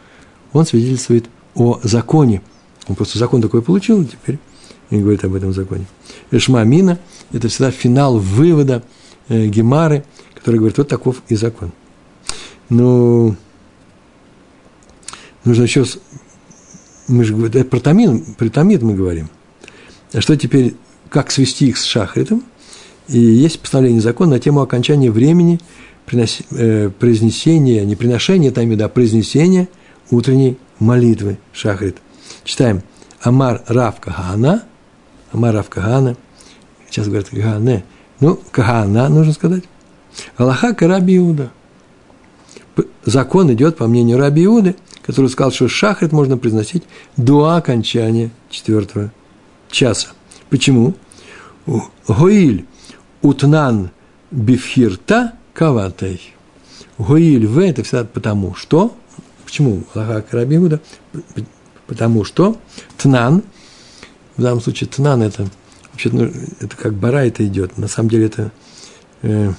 Он 0.53 0.65
свидетельствует 0.65 1.25
о 1.55 1.79
законе. 1.83 2.41
Он 2.87 2.95
просто 2.95 3.19
закон 3.19 3.41
такой 3.41 3.61
получил, 3.61 4.03
теперь 4.05 4.39
и 4.91 4.99
говорит 4.99 5.23
об 5.23 5.33
этом 5.33 5.53
законе. 5.53 5.85
Эшмамина– 6.31 6.99
это 7.31 7.47
всегда 7.47 7.71
финал 7.71 8.19
вывода 8.19 8.83
э, 9.29 9.47
Гемары, 9.47 10.03
который 10.35 10.57
говорит, 10.57 10.77
вот 10.77 10.89
таков 10.89 11.21
и 11.29 11.35
закон. 11.35 11.71
Ну, 12.69 13.35
нужно 15.45 15.63
еще, 15.63 15.85
мы 17.07 17.23
же 17.23 17.33
говорим, 17.33 17.51
это 17.51 17.69
про 17.69 17.79
тамид, 17.79 18.37
про 18.37 18.49
тамид 18.49 18.81
мы 18.81 18.93
говорим. 18.93 19.29
А 20.13 20.19
что 20.19 20.35
теперь 20.35 20.75
как 21.11 21.29
свести 21.29 21.67
их 21.67 21.77
с 21.77 21.83
шахритом. 21.83 22.43
И 23.07 23.19
есть 23.19 23.59
постановление 23.59 24.01
закона 24.01 24.31
на 24.31 24.39
тему 24.39 24.61
окончания 24.61 25.11
времени 25.11 25.59
приноси, 26.05 26.45
э, 26.51 26.89
произнесения, 26.89 27.83
не 27.83 27.95
приношения 27.95 28.51
тамида, 28.51 28.85
а 28.85 28.89
произнесения 28.89 29.67
утренней 30.09 30.57
молитвы 30.79 31.37
шахрит. 31.53 31.97
Читаем. 32.43 32.81
Амар 33.21 33.61
Рав 33.67 33.99
Кагана, 33.99 34.63
Амар 35.31 35.53
Рав 35.53 35.69
Кагана, 35.69 36.15
сейчас 36.89 37.07
говорят 37.07 37.29
Кагане, 37.29 37.83
ну, 38.19 38.39
Кагана, 38.51 39.09
нужно 39.09 39.33
сказать. 39.33 39.63
Аллаха 40.37 40.75
Раби 40.79 41.17
Иуда. 41.17 41.51
Закон 43.05 43.51
идет, 43.53 43.77
по 43.77 43.87
мнению 43.87 44.17
Раби 44.17 44.45
Иуды, 44.45 44.75
который 45.03 45.29
сказал, 45.29 45.51
что 45.51 45.67
шахрит 45.67 46.13
можно 46.13 46.37
произносить 46.37 46.83
до 47.17 47.49
окончания 47.49 48.31
четвертого 48.49 49.11
часа. 49.69 50.09
Почему? 50.51 50.95
Гоиль 52.07 52.65
утнан 53.21 53.89
бифхирта 54.31 55.33
каватай. 55.53 56.21
Гоиль 56.97 57.47
в 57.47 57.57
это 57.57 57.83
всегда 57.83 58.03
потому 58.03 58.53
что. 58.53 58.93
Почему? 59.45 59.83
Лаха 59.95 60.21
Карабиуда. 60.21 60.81
Потому 61.87 62.25
что 62.25 62.57
תנן, 62.97 63.43
в 64.35 64.41
данном 64.41 64.59
случае 64.59 64.89
תנן 64.89 65.23
это 65.23 65.47
вообще 65.91 66.09
ну, 66.11 66.29
это 66.59 66.75
как 66.75 66.95
бара 66.95 67.25
это 67.25 67.47
идет. 67.47 67.77
На 67.77 67.87
самом 67.87 68.09
деле 68.09 68.25
это 68.25 68.51
э, 69.21 69.53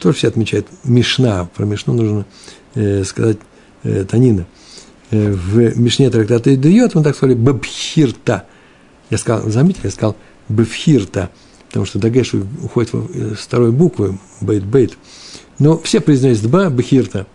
тоже 0.00 0.16
все 0.16 0.28
отмечают 0.28 0.66
Мишна. 0.82 1.44
Про 1.54 1.66
Мишну 1.66 1.92
нужно 1.92 2.24
э, 2.74 3.04
сказать 3.04 3.36
э, 3.82 4.04
תנינא. 4.04 4.46
Э, 5.10 5.30
в 5.30 5.78
Мишне 5.78 6.08
трактата 6.08 6.54
идет, 6.54 6.96
он 6.96 7.04
так 7.04 7.16
сказали, 7.16 7.36
בבחירתא. 7.36 8.46
Я 9.10 9.18
сказал, 9.18 9.50
заметили, 9.50 9.84
я 9.84 9.90
сказал, 9.90 10.16
בבחירתא, 10.48 11.30
потому 11.68 11.86
что 11.86 11.98
дагеш 11.98 12.34
уходит 12.34 12.92
с 13.14 13.38
второй 13.38 13.72
буквы, 13.72 14.18
бейт-бейт. 14.40 14.96
Но 15.58 15.78
все 15.78 16.00
произносят 16.00 16.48
ба, 16.48 16.70
בחירתא. 16.70 17.26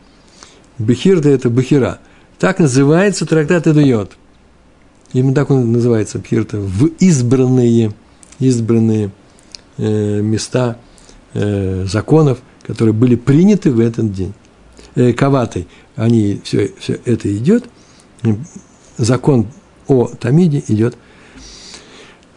Бихирта– 0.80 1.30
это 1.30 1.50
бахира. 1.50 2.00
Так 2.40 2.60
называется 2.60 3.26
трактат 3.26 3.68
Эдуйот. 3.68 4.14
Именно 5.14 5.36
так 5.36 5.52
он 5.52 5.72
называется, 5.72 6.20
бхирта, 6.20 6.58
в 6.58 6.88
избранные, 7.00 7.94
избранные 8.40 9.12
э, 9.78 10.22
места 10.22 10.80
э, 11.34 11.86
законов, 11.86 12.40
которые 12.66 12.94
были 12.94 13.16
приняты 13.16 13.72
в 13.72 13.80
этот 13.80 14.12
день. 14.12 14.34
Э, 14.96 15.14
каватой, 15.14 15.68
они, 15.96 16.42
все, 16.44 16.72
все 16.80 17.00
это 17.06 17.36
идет, 17.36 17.66
закон 18.98 19.48
о 19.88 20.08
Тамиде 20.08 20.64
идет 20.68 20.98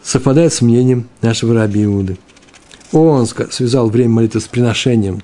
совпадает 0.07 0.53
с 0.53 0.61
мнением 0.61 1.09
нашего 1.21 1.53
раби 1.53 1.83
Иуды. 1.83 2.17
Он 2.93 3.27
связал 3.27 3.89
время 3.89 4.11
молитвы 4.11 4.39
с 4.39 4.47
приношением 4.47 5.21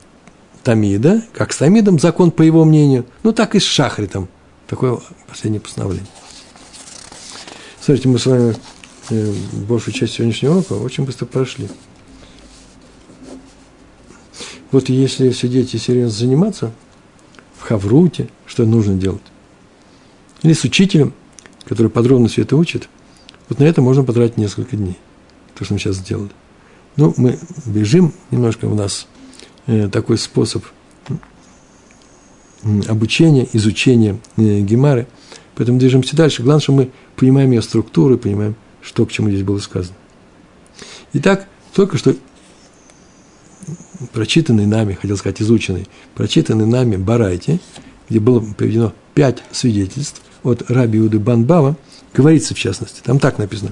Тамида, 0.63 1.23
как 1.31 1.53
с 1.53 1.57
Тамидом, 1.57 1.99
закон 1.99 2.31
по 2.31 2.41
его 2.41 2.65
мнению, 2.65 3.05
ну 3.23 3.31
так 3.31 3.55
и 3.55 3.59
с 3.59 3.63
Шахритом. 3.63 4.27
Такое 4.67 4.99
последнее 5.29 5.61
постановление. 5.61 6.09
Смотрите, 7.79 8.09
мы 8.09 8.19
с 8.19 8.25
вами 8.25 8.55
э, 9.09 9.33
большую 9.67 9.93
часть 9.93 10.15
сегодняшнего 10.15 10.51
урока 10.51 10.73
очень 10.73 11.05
быстро 11.05 11.27
прошли. 11.27 11.69
Вот 14.71 14.89
если 14.89 15.31
сидеть 15.31 15.73
и 15.75 15.77
серьезно 15.77 16.11
заниматься 16.11 16.73
в 17.57 17.61
Хавруте, 17.61 18.27
что 18.45 18.65
нужно 18.65 18.95
делать, 18.95 19.21
или 20.41 20.51
с 20.51 20.65
учителем, 20.65 21.13
который 21.63 21.87
подробно 21.87 22.27
все 22.27 22.41
это 22.41 22.57
учит– 22.57 22.89
вот 23.49 23.59
на 23.59 23.63
это 23.63 23.81
можно 23.81 24.03
потратить 24.03 24.37
несколько 24.37 24.75
дней, 24.75 24.97
то, 25.55 25.65
что 25.65 25.73
мы 25.73 25.79
сейчас 25.79 25.97
сделали. 25.97 26.31
Ну, 26.95 27.13
мы 27.17 27.39
бежим, 27.65 28.13
немножко 28.31 28.65
у 28.65 28.75
нас 28.75 29.07
э, 29.65 29.89
такой 29.89 30.17
способ 30.17 30.63
обучения, 32.87 33.47
изучения 33.53 34.19
э, 34.37 34.59
Гемары, 34.61 35.07
поэтому 35.55 35.79
движемся 35.79 36.15
дальше. 36.15 36.43
Главное, 36.43 36.61
что 36.61 36.73
мы 36.73 36.91
понимаем 37.15 37.51
ее 37.51 37.61
структуру, 37.61 38.17
понимаем, 38.17 38.55
что 38.81 39.05
к 39.05 39.11
чему 39.11 39.29
здесь 39.29 39.43
было 39.43 39.59
сказано. 39.59 39.95
Итак, 41.13 41.47
только 41.73 41.97
что 41.97 42.15
прочитанный 44.11 44.65
нами, 44.65 44.93
хотел 44.93 45.17
сказать, 45.17 45.41
изученный, 45.41 45.87
прочитанный 46.15 46.65
нами 46.65 46.97
Барайте, 46.97 47.59
где 48.09 48.19
было 48.19 48.39
приведено 48.39 48.93
пять 49.13 49.43
свидетельств 49.51 50.21
от 50.43 50.69
Раби 50.69 50.99
Уды 50.99 51.19
Банбава, 51.19 51.77
говорится 52.13 52.53
в 52.53 52.57
частности, 52.59 53.01
там 53.03 53.19
так 53.19 53.37
написано, 53.37 53.71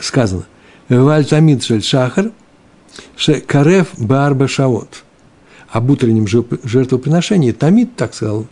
сказано, 0.00 0.46
Вальтамид 0.88 1.62
шель 1.62 1.82
шахар, 1.82 2.32
ше 3.16 3.40
карев 3.40 3.88
барба 3.98 4.48
шаот. 4.48 5.04
Об 5.68 5.90
утреннем 5.90 6.28
жертвоприношении 6.28 7.50
Тамид, 7.50 7.96
так 7.96 8.14
сказал 8.14 8.46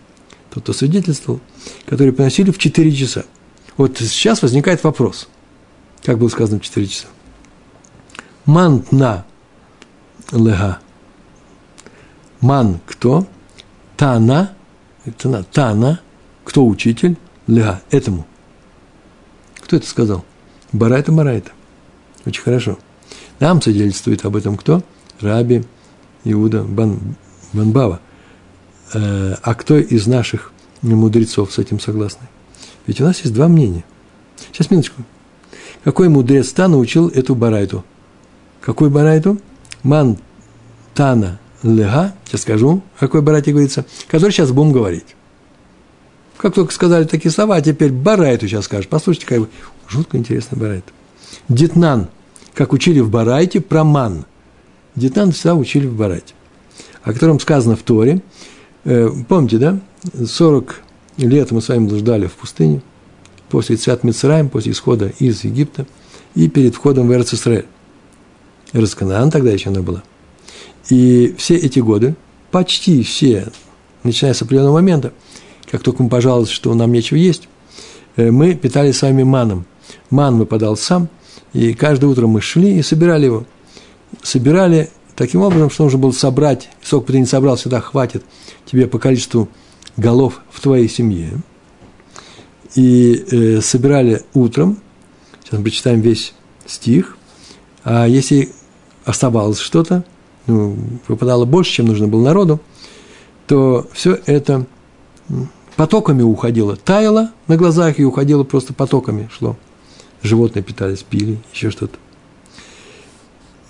тот, 0.51 0.65
кто 0.65 0.73
свидетельствовал, 0.73 1.41
которые 1.87 2.13
приносили 2.13 2.51
в 2.51 2.59
4 2.59 2.93
часа. 2.93 3.25
Вот 3.77 3.97
сейчас 3.99 4.43
возникает 4.43 4.83
вопрос, 4.83 5.29
как 6.03 6.19
было 6.19 6.29
сказано 6.29 6.59
в 6.59 6.63
4 6.63 6.87
часа. 6.89 7.07
Мантна 8.45 9.25
лега. 10.33 10.81
Ман 12.41 12.81
кто? 12.87 13.27
Тана. 13.97 14.53
Тана. 15.17 15.45
Тана. 15.45 16.01
Кто 16.43 16.67
учитель? 16.67 17.17
Лега. 17.47 17.83
Этому. 17.91 18.27
Кто 19.73 19.79
это 19.79 19.87
сказал? 19.87 20.25
Барайта 20.73 21.13
Барайта. 21.13 21.51
Очень 22.27 22.43
хорошо. 22.43 22.79
Нам 23.41 23.63
свидетельствует 23.63 24.23
об 24.27 24.37
этом 24.37 24.59
кто? 24.59 24.83
Раби 25.19 25.65
Иуда 26.25 26.63
Бан, 26.63 27.17
Банбава. 27.55 27.99
Э, 28.93 29.37
а 29.41 29.55
кто 29.55 29.79
из 29.79 30.07
наших 30.07 30.53
мудрецов 30.83 31.55
с 31.55 31.59
этим 31.59 31.81
согласны? 31.81 32.29
Ведь 32.87 33.01
у 33.01 33.05
нас 33.05 33.21
есть 33.21 33.33
два 33.33 33.49
мнения. 33.49 33.83
Сейчас, 34.53 34.71
минуточку. 34.71 35.05
Какой 35.85 36.11
мудрец 36.11 36.53
Та 36.53 36.69
научил 36.69 37.09
эту 37.09 37.35
барайту? 37.35 37.83
Какой 38.61 38.91
барайту? 38.91 39.41
Ман 39.83 40.19
Тана 40.93 41.41
Лега, 41.63 42.15
сейчас 42.27 42.43
скажу, 42.43 42.83
какой 43.01 43.23
барайте 43.23 43.53
говорится, 43.53 43.87
который 44.09 44.33
сейчас 44.33 44.53
будем 44.53 44.73
говорить. 44.73 45.17
Как 46.43 46.55
только 46.55 46.75
сказали 46.75 47.05
такие 47.05 47.31
слова, 47.31 47.55
а 47.55 47.61
теперь 47.61 47.93
барайту 47.93 48.49
сейчас 48.49 48.65
скажешь. 48.65 48.89
Послушайте, 48.89 49.27
какая 49.27 49.47
жутко 49.89 50.19
интересная 50.19 50.59
барайта. 50.59 50.91
Детнан, 51.49 52.09
как 52.53 52.73
учили 52.73 52.99
в 52.99 53.11
барайте, 53.11 53.61
про 53.61 53.85
ман. 53.85 54.27
Детнан 54.97 55.31
всегда 55.31 55.55
учили 55.55 55.87
в 55.87 55.95
барайте. 55.95 56.35
О 57.05 57.13
котором 57.13 57.39
сказано 57.39 57.77
в 57.77 57.83
Торе. 57.85 58.23
Э, 58.85 59.09
помните, 59.29 59.59
да? 59.59 59.79
40 60.27 60.81
лет 61.19 61.53
мы 61.53 61.63
с 61.63 61.69
вами 61.69 61.87
блуждали 61.87 62.27
в 62.27 62.33
пустыне. 62.33 62.83
После 63.49 63.77
Цвят 63.77 64.03
Мицраем, 64.03 64.49
после 64.49 64.73
исхода 64.73 65.13
из 65.21 65.45
Египта. 65.45 65.87
И 66.35 66.49
перед 66.49 66.75
входом 66.75 67.07
в 67.07 67.13
Эрцисраэль. 67.13 67.67
Эрцканаан 68.73 69.31
тогда 69.31 69.53
еще 69.53 69.71
она 69.71 69.83
была. 69.83 70.03
И 70.91 71.37
все 71.39 71.55
эти 71.55 71.79
годы, 71.79 72.17
почти 72.51 73.05
все, 73.05 73.47
начиная 74.03 74.35
с 74.35 74.43
определенного 74.43 74.75
момента, 74.75 75.13
как 75.73 75.83
только 75.83 76.03
мы 76.03 76.11
пожаловались, 76.11 76.51
что 76.51 76.73
нам 76.75 76.93
нечего 76.93 77.17
есть, 77.17 77.49
э, 78.17 78.31
мы 78.31 78.55
питались 78.55 78.99
с 78.99 79.03
вами 79.03 79.23
маном. 79.23 79.65
Ман 80.11 80.37
выпадал 80.39 80.77
сам, 80.77 81.09
и 81.55 81.73
каждое 81.73 82.09
утро 82.09 82.27
мы 82.27 82.43
шли 82.43 82.79
и 82.79 82.83
собирали 82.83 83.25
его. 83.25 83.45
Собирали 84.23 84.91
таким 85.17 85.41
образом, 85.41 85.71
что 85.71 85.85
нужно 85.85 85.99
было 85.99 86.13
собрать, 86.13 86.69
сколько 86.83 87.07
бы 87.07 87.13
ты 87.15 87.21
не 87.21 87.27
собрал, 87.27 87.57
всегда 87.57 87.81
хватит 87.81 88.23
тебе 88.67 88.87
по 88.87 88.99
количеству 88.99 89.49
голов 89.97 90.43
в 90.51 90.61
твоей 90.61 90.91
семье. 90.91 91.31
И 92.75 93.25
э, 93.31 93.61
собирали 93.63 94.23
утром, 94.35 94.77
сейчас 95.43 95.59
мы 95.59 95.65
прочитаем 95.65 96.03
весь 96.03 96.35
стих, 96.67 97.17
а 97.83 98.07
если 98.07 98.51
оставалось 99.07 99.59
что-то, 99.59 100.05
ну, 100.47 100.77
выпадало 101.09 101.47
больше, 101.47 101.73
чем 101.73 101.87
нужно 101.87 102.09
было 102.09 102.25
народу, 102.25 102.61
то 103.47 103.87
все 103.95 104.19
это 104.27 104.67
потоками 105.77 106.23
уходило, 106.23 106.77
таяло 106.77 107.33
на 107.47 107.57
глазах 107.57 107.99
и 107.99 108.05
уходило 108.05 108.45
просто 108.45 108.73
потоками 108.73 109.29
шло. 109.33 109.57
Животные 110.23 110.63
питались, 110.63 111.03
пили, 111.03 111.39
еще 111.53 111.71
что-то. 111.71 111.99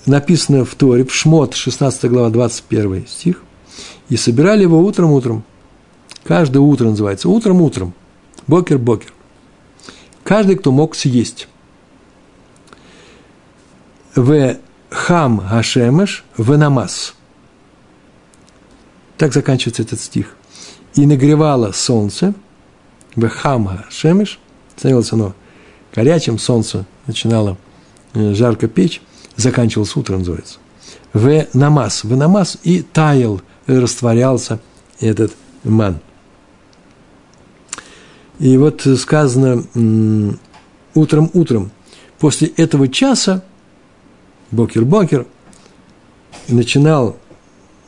Написано 0.05 0.65
в 0.65 0.75
Торе, 0.75 1.05
в 1.05 1.15
Шмот, 1.15 1.55
16 1.55 2.11
глава, 2.11 2.31
21 2.31 3.07
стих. 3.07 3.43
И 4.09 4.17
собирали 4.17 4.63
его 4.63 4.81
утром-утром. 4.81 5.45
Каждое 6.25 6.59
утро 6.59 6.87
называется. 6.87 7.29
Утром-утром. 7.29 7.95
Бокер-бокер. 8.47 9.13
Каждый, 10.25 10.57
кто 10.57 10.73
мог 10.73 10.95
съесть. 10.95 11.49
В 14.15 14.57
хам 14.91 15.39
гашемеш 15.39 16.25
в 16.37 16.57
намаз. 16.59 17.15
Так 19.17 19.33
заканчивается 19.33 19.83
этот 19.83 20.01
стих. 20.01 20.37
И 20.95 21.07
нагревало 21.07 21.73
солнце, 21.73 22.35
в 23.17 23.29
хам 23.29 23.67
гашемеш, 23.67 24.39
становилось 24.77 25.13
оно 25.13 25.35
горячим, 25.95 26.39
солнце 26.39 26.87
начинало 27.07 27.57
э, 28.15 28.35
жарко 28.35 28.69
печь, 28.69 29.01
заканчивалось 29.37 29.97
утро, 29.97 30.19
называется. 30.19 30.59
В 31.13 31.47
намаз, 31.55 32.05
в 32.05 32.17
намаз 32.17 32.59
и 32.63 32.83
таял, 32.83 33.41
растворялся 33.67 34.61
этот 35.01 35.33
ман. 35.65 36.01
И 38.39 38.57
вот 38.57 38.87
сказано 38.99 39.65
утром-утром, 40.95 41.71
после 42.19 42.49
этого 42.49 42.89
часа 42.89 43.45
бокер-бокер, 44.51 45.27
начинал 46.49 47.17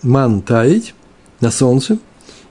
ман 0.03 0.43
таять 0.43 0.95
на 1.41 1.51
солнце, 1.51 1.99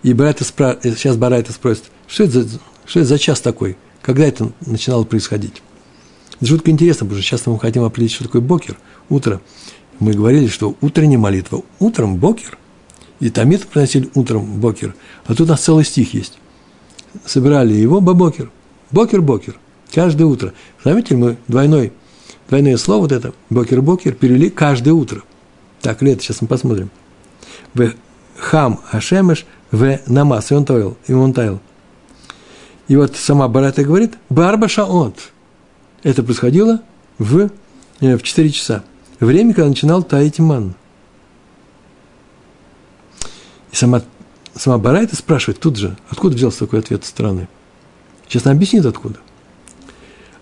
и 0.03 0.13
Барайта 0.13 0.43
спра... 0.43 0.77
сейчас 0.83 1.17
Барайта 1.17 1.51
спросит, 1.53 1.85
что 2.07 2.23
это, 2.23 2.43
за, 2.43 2.59
что 2.85 2.99
это 2.99 3.09
за 3.09 3.19
час 3.19 3.41
такой, 3.41 3.77
когда 4.01 4.25
это 4.25 4.51
начинало 4.65 5.03
происходить. 5.03 5.61
Жутко 6.41 6.71
интересно, 6.71 7.05
потому 7.05 7.21
что 7.21 7.27
сейчас 7.27 7.45
мы 7.45 7.59
хотим 7.59 7.83
определить, 7.83 8.13
что 8.13 8.25
такое 8.25 8.41
бокер, 8.41 8.77
утро. 9.09 9.41
Мы 9.99 10.13
говорили, 10.13 10.47
что 10.47 10.75
утренняя 10.81 11.19
молитва, 11.19 11.63
утром 11.79 12.17
бокер, 12.17 12.57
и 13.19 13.29
тамид 13.29 13.65
приносили 13.67 14.09
утром 14.13 14.59
бокер, 14.59 14.95
а 15.25 15.33
тут 15.33 15.47
у 15.47 15.51
нас 15.51 15.61
целый 15.61 15.85
стих 15.85 16.13
есть. 16.13 16.37
Собирали 17.25 17.73
его 17.73 18.01
бабокер, 18.01 18.51
бокер-бокер, 18.91 19.55
каждое 19.93 20.25
утро. 20.25 20.53
Заметили, 20.83 21.15
мы 21.15 21.37
двойной 21.47 21.93
Двойное 22.49 22.77
слово 22.77 23.01
вот 23.01 23.11
это, 23.11 23.33
бокер-бокер, 23.49 24.13
перевели 24.13 24.49
каждое 24.49 24.91
утро. 24.91 25.23
Так 25.81 26.01
ли 26.01 26.11
это? 26.11 26.21
Сейчас 26.21 26.41
мы 26.41 26.47
посмотрим. 26.47 26.89
В 27.73 27.93
хам 28.37 28.81
ашемеш 28.91 29.45
в 29.73 29.99
намаз, 30.07 30.51
и 30.51 30.55
он 30.55 30.63
таил, 30.63 30.97
и 31.07 31.12
он 31.12 31.33
таил. 31.33 31.59
И 32.88 32.95
вот 32.95 33.17
сама 33.17 33.49
Барата 33.49 33.83
говорит, 33.83 34.13
барба 34.29 34.69
шаот. 34.69 35.15
Это 36.03 36.23
происходило 36.23 36.81
в, 37.17 37.49
э, 37.99 38.17
в 38.17 38.23
4 38.23 38.49
часа. 38.51 38.83
Время, 39.19 39.53
когда 39.53 39.67
начинал 39.67 40.03
таять 40.03 40.39
ман. 40.39 40.75
И 43.71 43.75
сама, 43.75 44.01
сама 44.55 44.77
Барайта 44.77 45.17
спрашивает 45.17 45.59
тут 45.59 45.75
же, 45.75 45.97
откуда 46.09 46.36
взялся 46.36 46.59
такой 46.59 46.79
ответ 46.79 47.03
страны. 47.03 47.49
Сейчас 48.29 48.45
она 48.45 48.55
объяснит, 48.55 48.86
откуда. 48.86 49.19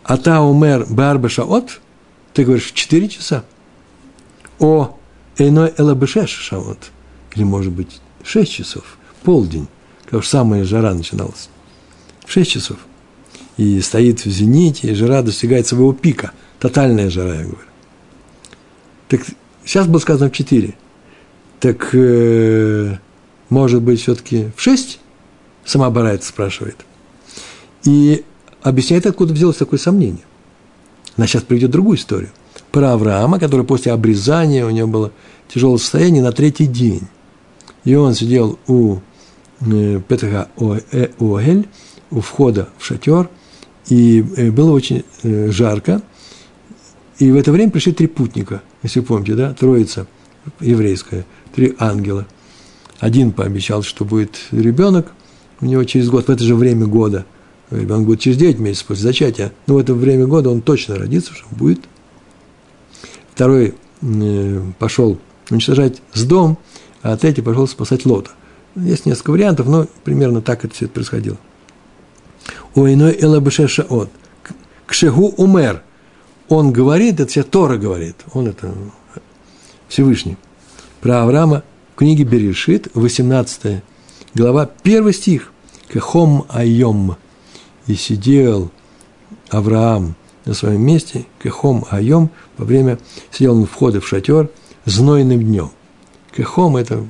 Ата 0.03 0.41
умер 0.41 0.85
барба 0.89 1.29
шаот– 1.29 1.79
ты 2.33 2.45
говоришь, 2.45 2.71
4 2.71 3.09
часа? 3.09 3.43
О, 4.59 4.97
эйной 5.37 5.73
элабешеш 5.77 6.29
шаот. 6.29 6.91
Или, 7.35 7.43
может 7.43 7.73
быть, 7.73 7.99
6 8.23 8.51
часов, 8.51 8.97
полдень, 9.21 9.67
как 10.09 10.25
самая 10.25 10.63
жара 10.63 10.93
начиналась. 10.93 11.49
В 12.25 12.31
6 12.31 12.51
часов. 12.51 12.77
И 13.57 13.81
стоит 13.81 14.25
в 14.25 14.29
зените, 14.29 14.91
и 14.91 14.93
жара 14.93 15.21
достигает 15.21 15.67
своего 15.67 15.93
пика. 15.93 16.31
Тотальная 16.59 17.09
жара, 17.09 17.35
я 17.35 17.43
говорю. 17.43 17.57
Так 19.07 19.21
сейчас 19.65 19.87
было 19.87 19.99
сказано 19.99 20.29
в 20.29 20.33
4. 20.33 20.73
Так, 21.59 21.89
э, 21.93 22.97
может 23.49 23.81
быть, 23.81 24.01
все-таки 24.01 24.51
в 24.55 24.61
6? 24.61 24.99
Сама 25.65 25.89
Барайт 25.89 26.23
спрашивает. 26.23 26.77
И 27.83 28.23
объясняет, 28.61 29.05
откуда 29.05 29.33
взялось 29.33 29.57
такое 29.57 29.79
сомнение. 29.79 30.23
Она 31.17 31.27
сейчас 31.27 31.43
приведет 31.43 31.71
другую 31.71 31.97
историю. 31.97 32.31
Про 32.71 32.93
Авраама, 32.93 33.39
который 33.39 33.65
после 33.65 33.91
обрезания, 33.91 34.65
у 34.65 34.69
него 34.69 34.87
было 34.87 35.11
тяжелое 35.53 35.77
состояние 35.77 36.23
на 36.23 36.31
третий 36.31 36.67
день. 36.67 37.01
И 37.83 37.95
он 37.95 38.15
сидел 38.15 38.57
у 38.67 38.99
Петаха 39.61 40.49
э, 40.91 41.07
Оэль, 41.19 41.67
у 42.09 42.19
входа 42.19 42.69
в 42.77 42.85
шатер, 42.85 43.29
и 43.87 44.23
э, 44.37 44.51
было 44.51 44.71
очень 44.71 45.03
жарко. 45.23 46.01
И 47.19 47.31
в 47.31 47.35
это 47.35 47.51
время 47.51 47.71
пришли 47.71 47.93
три 47.93 48.07
путника, 48.07 48.61
если 48.83 49.01
помните, 49.01 49.35
да, 49.35 49.53
троица 49.53 50.07
еврейская, 50.59 51.25
три 51.53 51.75
ангела. 51.77 52.25
Один 52.99 53.31
пообещал, 53.31 53.83
что 53.83 54.05
будет 54.05 54.39
ребенок 54.51 55.11
у 55.59 55.65
него 55.65 55.83
через 55.83 56.09
год, 56.09 56.27
в 56.27 56.31
это 56.31 56.43
же 56.43 56.55
время 56.55 56.87
года– 56.87 57.25
Ребенок 57.71 58.05
будет 58.05 58.19
через 58.19 58.37
9 58.37 58.59
месяцев 58.59 58.87
после 58.87 59.03
зачатия. 59.03 59.53
Но 59.65 59.75
в 59.75 59.77
это 59.77 59.93
время 59.93 60.27
года 60.27 60.49
он 60.49 60.61
точно 60.61 60.97
родится, 60.97 61.33
что 61.33 61.47
будет. 61.55 61.79
Второй 63.33 63.73
э, 64.01 64.61
пошел 64.77 65.17
уничтожать 65.49 66.01
с 66.13 66.23
дом, 66.25 66.57
а 67.01 67.15
третий 67.15 67.41
пошел 67.41 67.67
спасать 67.67 68.05
Лота. 68.05 68.31
Есть 68.75 69.05
несколько 69.05 69.31
вариантов, 69.31 69.67
но 69.67 69.87
примерно 70.03 70.41
так 70.41 70.63
это 70.65 70.73
все 70.73 70.85
это 70.85 70.93
происходило. 70.93 71.37
У 72.75 72.85
иной 72.87 73.17
элабышеша 73.19 73.83
от. 73.83 74.09
Кшегу 74.85 75.33
умер. 75.37 75.83
он 76.49 76.71
говорит, 76.71 77.19
это 77.19 77.29
все 77.29 77.43
Тора 77.43 77.77
говорит, 77.77 78.15
он 78.33 78.47
это 78.47 78.73
Всевышний. 79.87 80.37
Про 80.99 81.23
Авраама 81.23 81.63
в 81.93 81.97
книге 81.97 82.23
Берешит, 82.23 82.89
18 82.93 83.83
глава, 84.33 84.69
первый 84.83 85.13
стих. 85.13 85.51
Кехом 85.91 86.45
айом. 86.49 87.17
И 87.87 87.95
сидел 87.95 88.71
Авраам 89.49 90.15
на 90.45 90.53
своем 90.53 90.81
месте, 90.81 91.25
кехом 91.41 91.85
айом, 91.89 92.29
во 92.57 92.65
время, 92.65 92.99
сидел 93.31 93.57
он 93.57 93.65
входа 93.65 93.99
в 93.99 94.07
шатер, 94.07 94.49
знойным 94.85 95.41
днем. 95.41 95.71
Кехом– 96.35 96.75
это, 96.77 97.05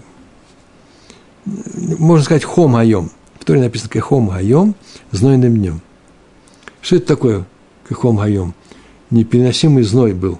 можно 1.45 2.23
сказать, 2.23 2.43
хом 2.43 2.75
айом. 2.75 3.11
В 3.39 3.45
Торе 3.45 3.59
написано 3.61 3.89
кехом 3.89 4.29
айом, 4.29 4.75
знойным 5.11 5.57
днем. 5.57 5.81
Что 6.81 6.97
это 6.97 7.07
такое 7.07 7.45
кехом 7.89 8.19
айом? 8.19 8.53
Непереносимый 9.09 9.83
зной 9.83 10.13
был. 10.13 10.39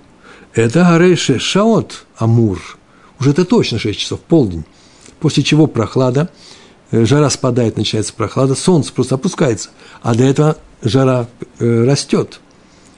Это 0.53 0.93
Арейше 0.93 1.39
Шаот 1.39 2.05
Амур. 2.17 2.77
Уже 3.19 3.31
это 3.31 3.45
точно 3.45 3.79
6 3.79 3.99
часов, 3.99 4.19
полдень. 4.19 4.65
После 5.19 5.43
чего 5.43 5.67
прохлада, 5.67 6.29
э, 6.91 7.05
жара 7.05 7.29
спадает, 7.29 7.77
начинается 7.77 8.13
прохлада, 8.13 8.55
солнце 8.55 8.93
просто 8.93 9.15
опускается. 9.15 9.69
А 10.01 10.15
до 10.15 10.23
этого 10.23 10.57
жара 10.81 11.27
э, 11.59 11.83
растет. 11.83 12.39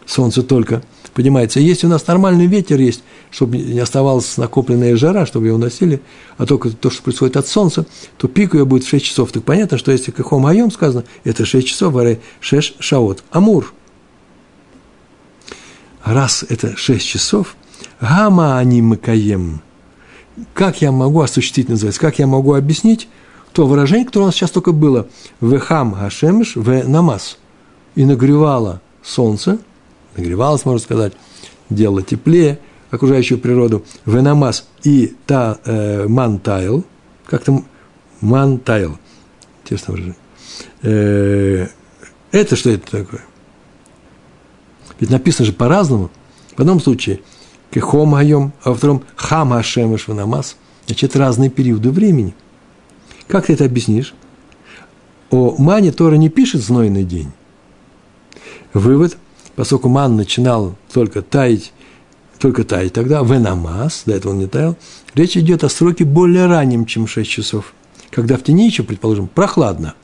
Солнце 0.05 0.43
только 0.43 0.83
поднимается. 1.13 1.59
Если 1.59 1.87
у 1.87 1.89
нас 1.89 2.05
нормальный 2.07 2.47
ветер 2.47 2.79
есть, 2.79 3.03
чтобы 3.31 3.57
не 3.57 3.79
оставалась 3.79 4.37
накопленная 4.37 4.95
жара, 4.95 5.25
чтобы 5.25 5.47
ее 5.47 5.53
уносили, 5.53 6.01
а 6.37 6.45
только 6.45 6.69
то, 6.71 6.89
что 6.89 7.03
происходит 7.03 7.37
от 7.37 7.47
солнца, 7.47 7.85
то 8.17 8.27
пик 8.27 8.53
ее 8.53 8.65
будет 8.65 8.83
в 8.83 8.89
6 8.89 9.05
часов. 9.05 9.31
Так 9.31 9.43
понятно, 9.43 9.77
что 9.77 9.91
если 9.91 10.11
Кахом 10.11 10.45
Айом 10.45 10.71
сказано, 10.71 11.05
это 11.23 11.45
6 11.45 11.67
часов, 11.67 11.93
варе 11.93 12.19
6 12.39 12.75
шаот. 12.79 13.23
Амур. 13.31 13.73
Раз 16.03 16.43
это 16.49 16.75
6 16.75 17.05
часов, 17.05 17.55
гама 18.01 18.57
они 18.57 18.81
макаем. 18.81 19.61
Как 20.53 20.81
я 20.81 20.91
могу 20.91 21.21
осуществить, 21.21 21.69
называется, 21.69 22.01
как 22.01 22.19
я 22.19 22.27
могу 22.27 22.53
объяснить 22.53 23.07
то 23.53 23.67
выражение, 23.67 24.05
которое 24.05 24.23
у 24.23 24.25
нас 24.27 24.35
сейчас 24.35 24.49
только 24.49 24.71
было. 24.71 25.07
Вехам 25.39 25.93
гашемиш, 25.93 26.55
в 26.55 26.87
намаз. 26.87 27.37
И 27.93 28.03
нагревало 28.03 28.81
солнце– 29.03 29.59
нагревалось, 30.15 30.65
можно 30.65 30.79
сказать, 30.79 31.13
делало 31.69 32.01
теплее 32.01 32.59
окружающую 32.91 33.39
природу, 33.39 33.83
венамас 34.05 34.67
и 34.83 35.15
та 35.25 35.57
э, 35.65 36.07
мантайл, 36.07 36.85
как 37.25 37.43
там 37.43 37.65
мантайл, 38.21 38.99
интересно 39.63 39.93
выражение. 39.93 40.17
Э, 40.83 41.67
это 42.31 42.55
что 42.55 42.69
это 42.69 43.03
такое? 43.03 43.21
Ведь 44.99 45.09
написано 45.09 45.45
же 45.47 45.53
по-разному. 45.53 46.11
В 46.55 46.59
одном 46.59 46.79
случае 46.79 47.21
кехом 47.71 48.13
айом, 48.13 48.53
а 48.63 48.69
во 48.69 48.75
втором 48.75 49.03
хам 49.15 49.53
ашемеш 49.53 50.07
венамас. 50.07 50.55
Значит, 50.85 51.15
разные 51.15 51.49
периоды 51.49 51.89
времени. 51.89 52.35
Как 53.27 53.47
ты 53.47 53.53
это 53.53 53.65
объяснишь? 53.65 54.13
О 55.31 55.55
мане 55.57 55.91
Тора 55.91 56.15
не 56.15 56.29
пишет 56.29 56.61
знойный 56.61 57.03
день. 57.03 57.31
Вывод– 58.73 59.17
поскольку 59.55 59.89
ман 59.89 60.15
начинал 60.15 60.75
только 60.91 61.21
таять, 61.21 61.73
только 62.39 62.63
таять 62.63 62.93
тогда, 62.93 63.21
венамас, 63.21 64.03
до 64.05 64.13
этого 64.15 64.33
он 64.33 64.39
не 64.39 64.47
таял, 64.47 64.75
речь 65.13 65.37
идет 65.37 65.63
о 65.63 65.69
сроке 65.69 66.03
более 66.03 66.47
раннем, 66.47 66.85
чем 66.85 67.07
6 67.07 67.29
часов, 67.29 67.73
когда 68.09 68.37
в 68.37 68.43
тени 68.43 68.65
еще, 68.65 68.83
предположим, 68.83 69.27
прохладно, 69.27 69.95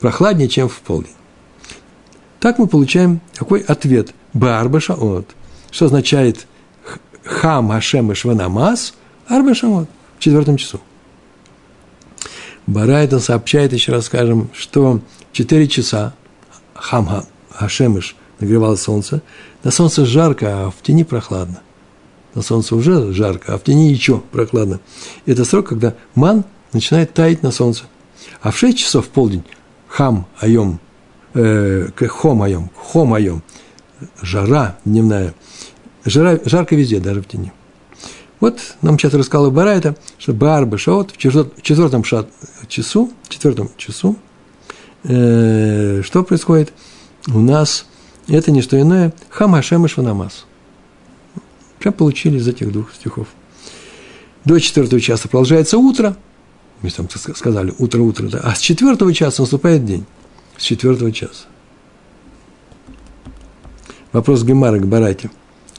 прохладнее, 0.00 0.48
чем 0.48 0.68
в 0.68 0.78
полдень. 0.80 1.12
Так 2.40 2.58
мы 2.58 2.68
получаем 2.68 3.20
какой 3.34 3.60
ответ? 3.60 4.14
Барба 4.32 4.80
шаот. 4.80 5.26
Что 5.70 5.86
означает 5.86 6.46
хам 7.24 7.70
хашем 7.70 8.14
шванамас? 8.14 8.94
Арба 9.26 9.54
шаот. 9.54 9.88
В 10.18 10.22
четвертом 10.22 10.56
часу. 10.56 10.80
Барайтон 12.66 13.20
сообщает, 13.20 13.72
еще 13.72 13.92
раз 13.92 14.06
скажем, 14.06 14.50
что 14.52 15.00
4 15.32 15.68
часа 15.68 16.14
хам 16.74 17.24
хашемыш 17.50 18.14
нагревалось 18.40 18.82
солнце. 18.82 19.22
На 19.64 19.70
солнце 19.70 20.04
жарко, 20.04 20.66
а 20.66 20.70
в 20.70 20.82
тени 20.82 21.04
прохладно. 21.04 21.60
На 22.34 22.42
солнце 22.42 22.76
уже 22.76 23.12
жарко, 23.12 23.54
а 23.54 23.58
в 23.58 23.64
тени 23.64 23.90
еще 23.90 24.20
прохладно. 24.20 24.80
И 25.26 25.32
это 25.32 25.44
срок, 25.44 25.68
когда 25.68 25.94
ман 26.14 26.44
начинает 26.72 27.14
таять 27.14 27.42
на 27.42 27.50
солнце. 27.50 27.84
А 28.40 28.50
в 28.50 28.58
6 28.58 28.78
часов 28.78 29.06
в 29.06 29.08
полдень 29.08 29.44
хам 29.88 30.26
айом, 30.40 30.80
э, 31.34 31.88
хом 32.08 32.42
айом, 32.42 32.70
хом 32.76 33.14
айом, 33.14 33.42
жара 34.22 34.78
дневная. 34.84 35.34
Жара, 36.04 36.38
жарко 36.44 36.76
везде, 36.76 37.00
даже 37.00 37.22
в 37.22 37.26
тени. 37.26 37.52
Вот 38.40 38.60
нам 38.82 38.98
сейчас 38.98 39.14
рассказал 39.14 39.50
Барайта, 39.50 39.96
что 40.18 40.32
Барба 40.32 40.78
Шаот 40.78 41.10
в 41.10 41.16
четвертом 41.16 42.04
шат, 42.04 42.28
часу, 42.68 43.10
четвертом 43.28 43.70
часу, 43.76 44.16
э, 45.02 46.02
что 46.04 46.22
происходит? 46.22 46.72
У 47.26 47.40
нас 47.40 47.86
это 48.28 48.50
не 48.50 48.62
что 48.62 48.80
иное 48.80 49.12
Хам 49.30 49.52
Хашем 49.52 49.86
и 49.86 49.88
Шванамас. 49.88 50.46
Прям 51.78 51.94
получили 51.94 52.38
из 52.38 52.46
этих 52.48 52.72
двух 52.72 52.94
стихов. 52.94 53.28
До 54.44 54.58
четвертого 54.58 55.00
часа 55.00 55.28
продолжается 55.28 55.78
утро. 55.78 56.16
Мы 56.82 56.90
там 56.90 57.08
сказали, 57.10 57.74
утро-утро, 57.78 58.28
да. 58.28 58.40
А 58.44 58.54
с 58.54 58.60
четвертого 58.60 59.12
часа 59.12 59.42
наступает 59.42 59.84
день. 59.84 60.04
С 60.56 60.62
четвертого 60.62 61.10
часа. 61.12 61.46
Вопрос 64.12 64.42
Гемара 64.42 64.78
к 64.78 64.86
Бараке. 64.86 65.30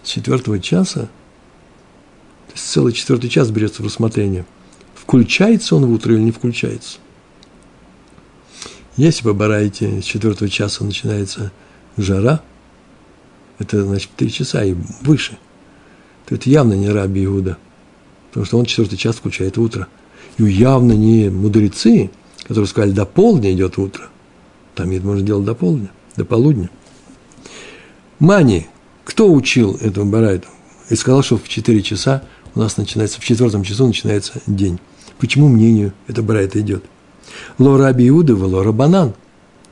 С 0.04 0.10
четвертого 0.10 0.60
часа, 0.60 1.02
то 1.02 2.54
есть 2.54 2.68
целый 2.68 2.94
четвертый 2.94 3.30
час 3.30 3.52
берется 3.52 3.82
в 3.82 3.86
рассмотрение. 3.86 4.46
Включается 4.96 5.76
он 5.76 5.86
в 5.86 5.92
утро 5.92 6.14
или 6.14 6.22
не 6.22 6.32
включается? 6.32 7.00
Если 8.96 9.24
по 9.24 9.34
Барайте 9.34 10.02
с 10.02 10.06
четвертого 10.06 10.50
часа 10.50 10.84
начинается 10.84 11.52
жара, 12.02 12.42
это 13.60 13.84
значит 13.84 14.10
три 14.16 14.32
часа 14.32 14.64
и 14.64 14.76
выше, 15.02 15.38
то 16.26 16.36
это 16.36 16.50
явно 16.50 16.74
не 16.74 16.90
Раби 16.90 17.26
Иуда, 17.26 17.58
потому 18.30 18.46
что 18.46 18.58
он 18.58 18.66
четвертый 18.66 18.98
час 18.98 19.18
включает 19.18 19.58
утро. 19.58 19.88
И 20.38 20.44
явно 20.44 20.94
не 20.94 21.30
мудрецы, 21.30 22.10
которые 22.44 22.68
сказали, 22.68 22.92
до 22.92 23.06
полдня 23.06 23.52
идет 23.52 23.78
утро. 23.78 24.08
Там 24.76 24.92
это 24.92 25.06
можно 25.06 25.26
делать 25.26 25.46
до 25.46 25.54
полдня, 25.54 25.90
до 26.16 26.24
полудня. 26.24 26.70
Мани, 28.20 28.68
кто 29.04 29.32
учил 29.32 29.78
этому 29.82 30.10
Барайту? 30.10 30.48
И 30.90 30.96
сказал, 30.96 31.22
что 31.24 31.38
в 31.38 31.48
4 31.48 31.82
часа 31.82 32.24
у 32.56 32.60
нас 32.60 32.78
начинается, 32.78 33.20
в 33.20 33.26
четвертом 33.26 33.64
часу 33.64 33.86
начинается 33.86 34.42
день. 34.48 34.80
Почему 35.20 35.50
мнению 35.50 35.94
это 36.08 36.24
Барайта 36.24 36.62
идет? 36.62 36.86
Ло 37.58 37.78
Раби 37.78 38.08
Иуда, 38.08 38.36
ло 38.36 38.72
Банан. 38.72 39.14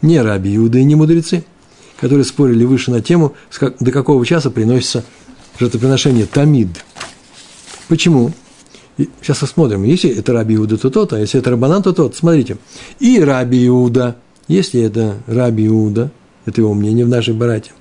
Не 0.01 0.21
Раби 0.21 0.55
Иуда 0.55 0.79
и 0.79 0.83
не 0.83 0.95
мудрецы– 0.95 1.45
которые 1.99 2.25
спорили 2.25 2.63
выше 2.63 2.91
на 2.91 3.01
тему, 3.01 3.33
до 3.79 3.91
какого 3.91 4.25
часа 4.25 4.49
приносится 4.49 5.03
жертвоприношение 5.59 6.25
Тамид. 6.25 6.69
Почему? 7.87 8.31
Сейчас 9.21 9.39
посмотрим, 9.39 9.83
если 9.83 10.09
это 10.09 10.33
Раби 10.33 10.55
Иуда, 10.55 10.77
то 10.77 10.89
тот, 10.89 11.13
а 11.13 11.19
если 11.19 11.39
это 11.39 11.51
Рабанан, 11.51 11.83
то 11.83 11.93
тот. 11.93 12.15
Смотрите. 12.15 12.57
И 12.99 13.19
Раби 13.19 13.67
Иуда, 13.67 14.15
если 14.47 14.81
это 14.81 15.17
Раби 15.27 15.67
Иуда, 15.67 16.11
это 16.45 16.61
его 16.61 16.73
мнение 16.73 17.05
в 17.05 17.09
нашей 17.09 17.33
барате, 17.33 17.71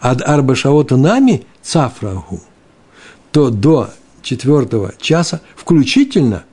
ад 0.00 0.20
арба 0.22 0.54
шаота 0.54 0.96
нами 0.96 1.44
цафрагу, 1.62 2.40
то 3.32 3.50
до 3.50 3.90
четвертого 4.22 4.92
часа 4.98 5.40
включительно 5.54 6.44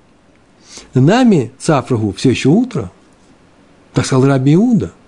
нами 0.94 1.52
цафрагу 1.58 2.14
все 2.14 2.30
еще 2.30 2.50
утро. 2.50 2.92
Так 3.94 4.06
сказал 4.06 4.26
Раби 4.26 4.54
Иуда– 4.54 4.92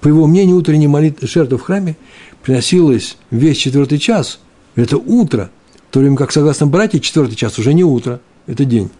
по 0.00 0.08
его 0.08 0.26
мнению, 0.26 0.56
утренняя 0.56 0.88
молитва, 0.88 1.26
жертва 1.26 1.58
в 1.58 1.62
храме 1.62 1.96
приносилась 2.42 3.16
весь 3.30 3.58
четвертый 3.58 3.98
час. 3.98 4.40
Это 4.74 4.98
утро. 4.98 5.50
В 5.88 5.92
то 5.92 6.00
время 6.00 6.16
как, 6.16 6.32
согласно 6.32 6.66
братьям, 6.66 7.00
четвертый 7.00 7.36
час 7.36 7.58
уже 7.58 7.72
не 7.74 7.84
утро, 7.84 8.20
это 8.46 8.64
день. 8.64 8.90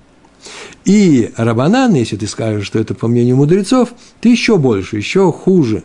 И 0.85 1.31
Рабанан, 1.37 1.95
если 1.95 2.17
ты 2.17 2.27
скажешь, 2.27 2.67
что 2.67 2.79
это 2.79 2.95
по 2.95 3.09
мнению 3.09 3.37
мудрецов, 3.37 3.93
ты 4.21 4.31
еще 4.31 4.57
больше, 4.57 4.97
еще 4.97 5.33
хуже, 5.33 5.85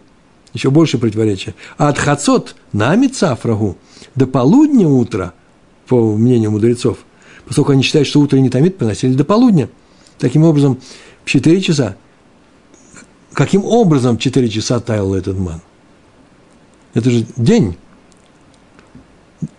еще 0.54 0.70
больше 0.70 0.98
противоречия. 0.98 1.56
А 1.78 1.90
от 1.90 1.98
хацот 1.98 2.56
нами 2.72 3.08
цафрагу 3.08 3.78
до 4.16 4.28
полудня 4.28 4.88
утра, 4.88 5.34
по 5.88 6.16
мнению 6.16 6.52
мудрецов, 6.52 7.00
поскольку 7.46 7.72
они 7.74 7.84
считают, 7.84 8.08
что 8.08 8.20
утренний 8.20 8.50
тамид 8.50 8.78
приносили 8.78 9.14
до 9.14 9.26
полудня. 9.26 9.70
Таким 10.20 10.44
образом, 10.44 10.80
в 11.26 11.30
4 11.30 11.62
часа 11.62 11.96
каким 13.34 13.66
образом 13.66 14.18
4 14.18 14.50
часа 14.50 14.80
таял 14.80 15.14
этот 15.14 15.38
ман? 15.38 15.62
Это 16.94 17.10
же 17.10 17.26
день. 17.38 17.78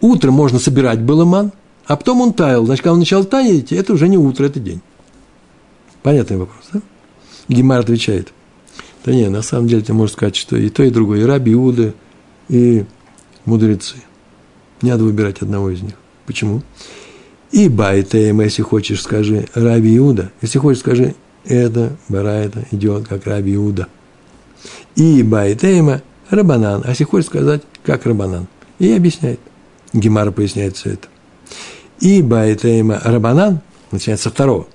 Утром 0.00 0.34
можно 0.34 0.58
собирать 0.58 1.00
было 1.00 1.24
ман, 1.24 1.52
а 1.86 1.96
потом 1.96 2.20
он 2.20 2.32
таял. 2.32 2.64
Значит, 2.66 2.82
когда 2.82 2.92
он 2.92 2.98
начал 3.00 3.24
таять, 3.24 3.72
это 3.72 3.92
уже 3.92 4.08
не 4.08 4.18
утро, 4.18 4.44
это 4.46 4.60
день. 4.60 4.80
Понятный 6.02 6.36
вопрос, 6.36 6.64
да? 6.72 6.80
Гемар 7.48 7.80
отвечает. 7.80 8.32
Да 9.04 9.12
не, 9.12 9.28
на 9.28 9.42
самом 9.42 9.68
деле 9.68 9.82
ты 9.82 9.92
можешь 9.92 10.14
сказать, 10.14 10.36
что 10.36 10.56
и 10.56 10.68
то, 10.68 10.82
и 10.82 10.90
другое, 10.90 11.20
и 11.20 11.24
Раби 11.24 11.52
Иуда, 11.52 11.94
и 12.48 12.84
мудрецы. 13.44 13.96
Не 14.80 14.90
надо 14.90 15.04
выбирать 15.04 15.42
одного 15.42 15.70
из 15.70 15.82
них. 15.82 15.94
Почему? 16.26 16.62
אי 17.50 17.68
בעית 17.68 18.02
אימא, 18.02 18.44
если 18.44 18.62
хочешь, 18.62 19.02
скажи 19.02 19.48
Раби 19.54 19.96
Иуда. 19.96 20.30
Если 20.40 20.58
хочешь, 20.58 20.80
скажи 20.80 21.14
это, 21.44 21.96
Барайта 22.08 22.64
идет 22.70 23.08
как 23.08 23.26
Раби 23.26 23.54
Иуда. 23.54 23.88
אי 24.94 25.22
בעית 25.22 25.62
אימא 25.62 26.02
רבנן. 26.30 26.82
А 26.84 26.90
если 26.90 27.04
хочешь 27.04 27.26
сказать, 27.26 27.62
как 27.84 28.06
רבנן. 28.06 28.46
И 28.78 28.92
объясняет. 28.92 29.40
Гемара 29.92 30.30
поясняет 30.30 30.76
все 30.76 30.92
это. 30.92 31.08
אי 32.00 32.22
בעית 32.22 32.61
אימא 32.61 33.00
רבנן, 33.04 33.60
начинается 33.90 34.24
со 34.24 34.30
второго. 34.30 34.66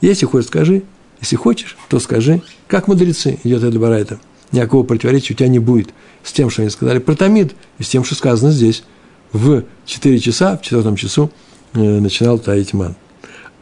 Если 0.00 0.26
хочешь, 0.26 0.48
скажи, 0.48 0.82
если 1.20 1.36
хочешь, 1.36 1.76
то 1.88 1.98
скажи, 1.98 2.42
как 2.68 2.88
мудрецы, 2.88 3.38
идет 3.44 3.62
это 3.62 3.78
Барайта. 3.78 4.18
Никакого 4.52 4.84
противоречия 4.84 5.34
у 5.34 5.36
тебя 5.36 5.48
не 5.48 5.58
будет 5.58 5.90
с 6.22 6.32
тем, 6.32 6.50
что 6.50 6.62
они 6.62 6.70
сказали 6.70 6.98
про 6.98 7.14
Тамид, 7.14 7.54
и 7.78 7.82
с 7.82 7.88
тем, 7.88 8.04
что 8.04 8.14
сказано 8.14 8.50
здесь. 8.52 8.84
В 9.32 9.64
4 9.86 10.18
часа, 10.20 10.56
в 10.56 10.62
четвертом 10.62 10.96
часу 10.96 11.30
э, 11.74 11.78
начинал 11.78 12.38
таять 12.38 12.72
ман. 12.72 12.94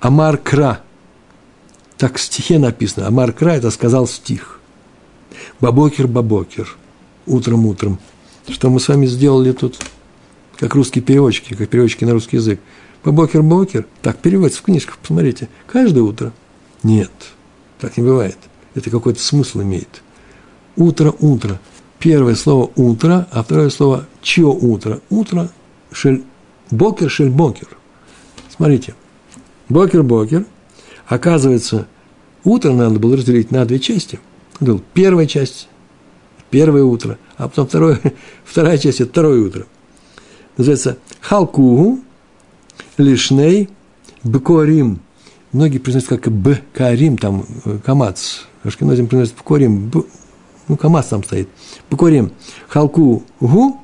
Амар 0.01 0.37
Кра. 0.37 0.81
Так 2.05 2.19
в 2.19 2.21
стихе 2.21 2.59
написано. 2.59 3.07
Амар 3.07 3.33
Кра– 3.33 3.55
это 3.57 3.71
сказал 3.71 4.07
стих. 4.07 4.61
Бабокер, 5.59 6.07
бабокер. 6.07 6.77
Утром, 7.27 7.65
утром. 7.65 7.99
Что 8.47 8.69
мы 8.69 8.79
с 8.79 8.89
вами 8.89 9.07
сделали 9.07 9.53
тут? 9.53 9.79
Как 10.59 10.75
русские 10.75 11.03
переводчики, 11.03 11.55
как 11.55 11.71
переводчики 11.71 12.05
на 12.05 12.13
русский 12.13 12.37
язык. 12.37 12.61
Бабокер, 13.03 13.41
бабокер. 13.41 13.87
Так 14.03 14.19
переводится 14.19 14.61
в 14.61 14.65
книжках, 14.65 14.99
посмотрите. 14.99 15.49
Каждое 15.67 16.03
утро. 16.03 16.35
Нет, 16.83 17.11
так 17.81 17.97
не 17.97 18.03
бывает. 18.03 18.37
Это 18.75 18.91
какой-то 18.91 19.23
смысл 19.23 19.63
имеет. 19.63 20.03
Утро, 20.77 21.15
утро. 21.21 21.59
Первое 21.99 22.35
слово 22.35 22.71
утро, 22.77 23.27
а 23.33 23.43
второе 23.43 23.71
слово 23.71 24.05
чье 24.21 24.45
утро? 24.45 25.01
Утро, 25.09 25.51
шель, 25.91 26.23
бокер, 26.71 27.09
шель, 27.09 27.31
бокер. 27.31 27.69
Смотрите, 28.55 28.95
бокер, 29.71 30.03
бокер. 30.03 30.45
Оказывается, 31.07 31.87
утро 32.45 32.73
надо 32.73 32.99
было 32.99 33.17
разделить 33.17 33.51
на 33.51 33.65
две 33.65 33.79
части. 33.79 34.21
Был 34.61 34.83
первая 34.93 35.27
часть, 35.27 35.69
первое 36.51 36.85
утро, 36.85 37.19
а 37.37 37.49
потом 37.49 37.67
второе, 37.67 38.01
вторая 38.45 38.79
часть– 38.79 39.01
это 39.01 39.11
второе 39.11 39.41
утро. 39.41 39.67
Называется 40.57 40.99
халкугу 41.21 42.01
лишней 42.97 43.69
бкорим. 44.23 45.01
Многие 45.53 45.79
произносят 45.79 46.09
как 46.09 46.33
б 46.33 46.61
карим, 46.73 47.19
там 47.19 47.45
э, 47.65 47.79
камац. 47.85 48.41
Ашкенозим 48.63 49.09
произносят 49.09 49.37
бкорим, 49.37 49.91
ну, 50.69 50.77
КамАЗ 50.77 51.07
там 51.07 51.25
стоит. 51.25 51.49
Покорим. 51.91 52.33
Халку 52.69 53.23
гу 53.41 53.81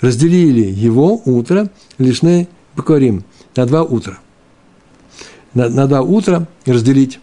разделили 0.00 0.62
его 0.62 1.20
утро 1.24 1.70
лишне 1.98 2.48
покорим 2.74 3.24
на 3.56 3.66
два 3.66 3.82
утра. 3.82 4.18
На, 5.52 5.68
на 5.68 5.86
два 5.86 6.02
утра 6.02 6.46
разделить 6.66 7.20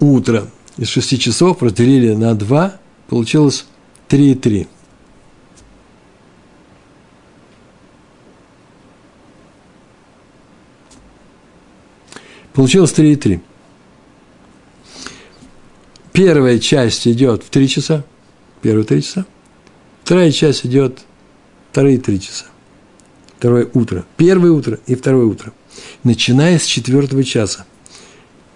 утро 0.00 0.48
из 0.76 0.88
шести 0.88 1.18
часов 1.18 1.62
разделили 1.62 2.14
на 2.14 2.34
два, 2.34 2.78
получилось 3.08 3.66
три 4.08 4.32
и 4.32 4.34
три. 4.34 4.68
Получилось 12.52 12.92
три 12.92 13.12
и 13.12 13.16
три. 13.16 13.40
Первая 16.12 16.60
часть 16.60 17.08
идет 17.08 17.42
в 17.42 17.50
три 17.50 17.68
часа, 17.68 18.04
первые 18.62 18.84
три 18.84 19.02
часа. 19.02 19.26
Вторая 20.04 20.30
часть 20.30 20.64
идет 20.64 21.00
вторые 21.72 21.98
три 21.98 22.20
часа. 22.20 22.44
Второе 23.38 23.68
утро. 23.74 24.04
Первое 24.16 24.52
утро 24.52 24.78
и 24.86 24.94
второе 24.94 25.26
утро. 25.26 25.52
Начиная 26.04 26.58
с 26.58 26.64
четвертого 26.64 27.24
часа. 27.24 27.66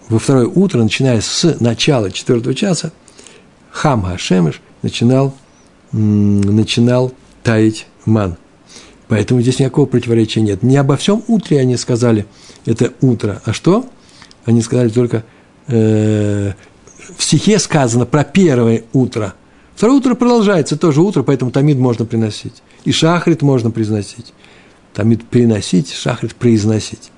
Во 0.08 0.18
второе 0.18 0.46
утро, 0.46 0.82
начиная 0.82 1.20
с 1.20 1.56
начала 1.60 2.10
четвертого 2.10 2.54
часа, 2.54 2.92
Хам 3.70 4.02
Хашемеш 4.02 4.60
начинал, 4.82 5.34
начинал 5.92 7.12
таять 7.42 7.86
ман. 8.06 8.36
Поэтому 9.08 9.40
здесь 9.40 9.58
никакого 9.58 9.86
противоречия 9.86 10.40
нет. 10.40 10.62
Не 10.62 10.76
обо 10.76 10.96
всем 10.96 11.22
утре 11.28 11.60
они 11.60 11.76
сказали, 11.76 12.26
это 12.66 12.92
утро. 13.00 13.42
А 13.44 13.52
что? 13.52 13.86
Они 14.44 14.62
сказали 14.62 14.88
только 14.88 15.24
э, 15.66 16.52
в 17.16 17.22
стихе 17.22 17.58
сказано 17.58 18.06
про 18.06 18.24
первое 18.24 18.84
утро. 18.92 19.34
Второе 19.74 19.98
утро 19.98 20.14
продолжается, 20.14 20.76
тоже 20.76 21.00
утро, 21.00 21.22
поэтому 21.22 21.50
тамид 21.50 21.78
можно 21.78 22.04
приносить. 22.04 22.62
И 22.84 22.92
шахрит 22.92 23.42
можно 23.42 23.70
произносить. 23.70 24.32
Тамид 24.92 25.24
приносить, 25.28 25.92
шахрит 25.92 26.34
произносить. 26.34 27.10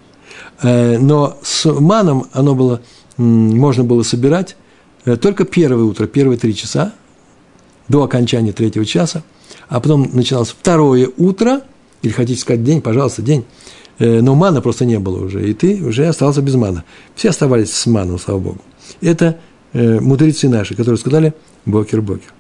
Э, 0.63 0.99
но 0.99 1.39
с 1.43 1.71
маном 1.71 2.27
оно 2.33 2.55
было, 2.55 2.83
можно 3.17 3.85
было 3.85 4.03
собирать 4.03 4.57
э, 5.05 5.17
только 5.17 5.45
первое 5.45 5.85
утро, 5.85 6.07
первые 6.07 6.39
три 6.39 6.55
часа, 6.55 6.93
до 7.89 8.05
окончания 8.05 8.53
третьего 8.53 8.85
часа, 8.85 9.23
а 9.69 9.81
потом 9.81 10.11
начиналось 10.13 10.51
второе 10.51 11.11
утро, 11.17 11.63
или 12.03 12.13
хотите 12.13 12.41
сказать 12.41 12.63
день, 12.63 12.83
пожалуйста, 12.83 13.23
день, 13.23 13.45
э, 13.99 14.21
но 14.21 14.35
мана 14.35 14.61
просто 14.61 14.85
не 14.85 14.99
было 14.99 15.25
уже, 15.25 15.49
и 15.49 15.55
ты 15.55 15.83
уже 15.83 16.07
остался 16.07 16.43
без 16.43 16.55
мана. 16.55 16.85
Все 17.15 17.31
оставались 17.31 17.73
с 17.73 17.87
маном, 17.87 18.19
слава 18.19 18.39
Богу. 18.39 18.61
Это 19.01 19.39
мудрецы 19.73 20.49
наши, 20.49 20.75
которые 20.75 20.99
сказали 20.99 21.33
«бокер-бокер». 21.65 22.33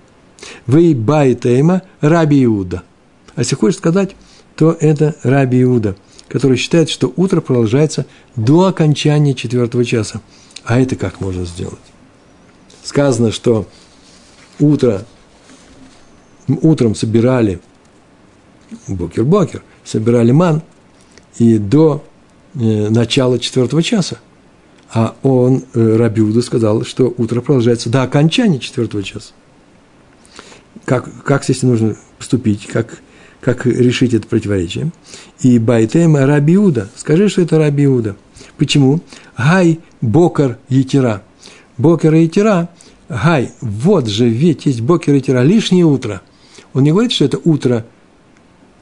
«Вы 0.67 0.97
байтейма 0.97 1.83
Раби 2.01 2.45
Иуда». 2.45 2.83
А 3.37 3.43
если 3.43 3.55
хочешь 3.55 3.79
сказать, 3.79 4.17
то 4.57 4.77
это 4.81 5.15
Раби 5.23 5.63
Иуда, 5.63 5.95
который 6.31 6.57
считает, 6.57 6.89
что 6.89 7.13
утро 7.17 7.41
продолжается 7.43 8.07
до 8.37 8.67
окончания 8.67 9.35
четвертого 9.35 9.85
часа. 9.85 10.23
А 10.65 10.81
это 10.81 10.97
как 10.97 11.21
можно 11.21 11.45
сделать? 11.45 11.75
Сказано, 12.83 13.33
что 13.33 13.67
утро, 14.59 15.05
утром 16.49 16.95
собирали 16.95 17.61
бокер-бокер, 18.89 19.63
собирали 19.85 20.31
ман, 20.31 20.63
и 21.39 21.59
до 21.59 22.03
э, 22.55 22.89
начала 22.89 23.39
четвертого 23.39 23.83
часа– 23.83 24.19
а 24.93 25.15
он, 25.23 25.65
э, 25.75 25.97
Рабиуда, 25.97 26.43
сказал, 26.43 26.85
что 26.85 27.15
утро 27.17 27.41
продолжается 27.41 27.91
до 27.91 28.03
окончания 28.03 28.59
четвертого 28.59 29.03
часа. 29.03 29.33
Как, 30.85 31.09
как 31.23 31.45
здесь 31.45 31.63
нужно 31.63 31.97
поступить, 32.19 32.67
как, 32.67 33.01
как 33.41 33.67
решить 33.67 34.15
это 34.15 34.27
противоречие? 34.27 34.93
И 35.41 35.59
Байтема 35.59 36.27
Рабиуда, 36.27 36.89
скажи, 36.97 37.29
что 37.29 37.43
это 37.43 37.59
Рабиуда. 37.59 38.17
Почему? 38.59 39.01
Гай 39.37 39.81
Бокар 40.01 40.59
Етира. 40.69 41.23
Бокер 41.79 42.15
и 42.15 42.31
Гай, 43.09 43.51
вот 43.61 44.07
же, 44.07 44.29
ведь 44.29 44.67
есть 44.67 44.83
Бокер 44.83 45.15
и 45.15 45.23
лишнее 45.45 45.85
утро. 45.85 46.23
Он 46.75 46.85
не 46.85 46.93
говорит, 46.93 47.13
что 47.13 47.25
это 47.25 47.41
утро 47.43 47.87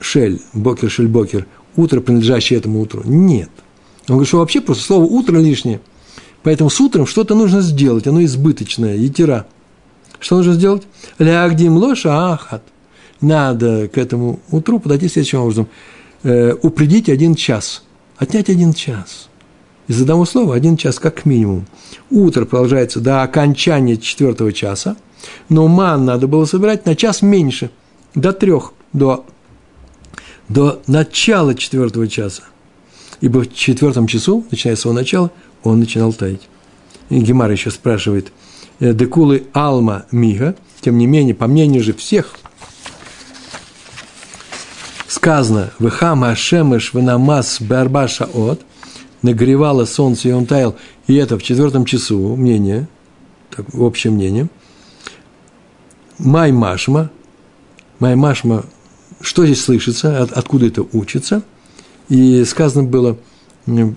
Шель, 0.00 0.40
Бокер, 0.52 0.90
Шель, 0.90 1.08
Бокер, 1.08 1.46
утро, 1.76 2.00
принадлежащее 2.00 2.58
этому 2.58 2.80
утру. 2.80 3.02
Нет. 3.04 3.50
Он 4.08 4.16
говорит, 4.16 4.28
что 4.28 4.38
вообще 4.38 4.60
просто 4.60 4.84
слово 4.84 5.04
«утро» 5.04 5.38
лишнее– 5.38 5.80
Поэтому 6.42 6.70
с 6.70 6.80
утром 6.80 7.06
что-то 7.06 7.34
нужно 7.34 7.60
сделать, 7.60 8.06
оно 8.06 8.24
избыточное, 8.24 8.96
етира. 8.96 9.46
Что 10.20 10.36
нужно 10.36 10.54
сделать? 10.54 10.84
Лягдим 11.18 11.76
лоша 11.76 12.32
ахат. 12.32 12.62
Надо 13.20 13.88
к 13.88 13.98
этому 13.98 14.40
утру 14.50 14.78
подойти 14.78 15.08
следующим 15.08 15.40
образом. 15.40 15.68
Э, 16.22 16.54
упредить 16.62 17.08
один 17.08 17.34
час. 17.34 17.82
Отнять 18.16 18.48
один 18.48 18.72
час. 18.72 19.28
Из 19.88 20.00
одного 20.02 20.24
слова 20.24 20.54
один 20.54 20.76
час 20.76 20.98
как 20.98 21.24
минимум. 21.24 21.66
Утро 22.10 22.44
продолжается 22.44 23.00
до 23.00 23.22
окончания 23.22 23.96
четвертого 23.96 24.52
часа, 24.52 24.96
но 25.48 25.66
ман 25.66 26.04
надо 26.04 26.26
было 26.26 26.44
собирать 26.44 26.84
на 26.84 26.94
час 26.94 27.22
меньше, 27.22 27.70
до 28.14 28.32
трех, 28.32 28.74
до, 28.92 29.24
до 30.48 30.82
начала 30.86 31.54
четвертого 31.54 32.06
часа. 32.06 32.42
Ибо 33.20 33.40
в 33.40 33.54
четвертом 33.54 34.06
часу, 34.06 34.44
начиная 34.50 34.76
с 34.76 34.84
его 34.84 34.94
начала, 34.94 35.30
он 35.62 35.80
начинал 35.80 36.12
таять. 36.12 36.48
И 37.08 37.18
Гемар 37.20 37.50
еще 37.50 37.70
спрашивает, 37.70 38.32
«Э, 38.80 38.92
декулы 38.92 39.46
алма 39.54 40.04
мига, 40.12 40.54
тем 40.80 40.98
не 40.98 41.06
менее, 41.06 41.34
по 41.34 41.46
мнению 41.46 41.82
же 41.82 41.94
всех, 41.94 42.34
сказано, 45.08 45.70
«Вехама 45.78 46.36
шемеш 46.36 46.94
венамас 46.94 47.60
барбаша 47.60 48.26
от», 48.26 48.60
нагревало 49.22 49.84
солнце, 49.84 50.28
и 50.28 50.32
он 50.32 50.46
таял, 50.46 50.76
и 51.08 51.14
это 51.16 51.38
в 51.38 51.42
четвертом 51.42 51.84
часу, 51.84 52.36
мнение, 52.36 52.86
так, 53.50 53.66
общее 53.74 54.12
мнение, 54.12 54.48
Май 56.18 56.52
Машма, 56.52 57.10
Май 57.98 58.14
Машма, 58.14 58.64
что 59.20 59.44
здесь 59.44 59.64
слышится, 59.64 60.22
от, 60.22 60.32
откуда 60.32 60.66
это 60.66 60.84
учится, 60.92 61.42
и 62.08 62.44
сказано 62.44 62.84
было– 62.84 63.16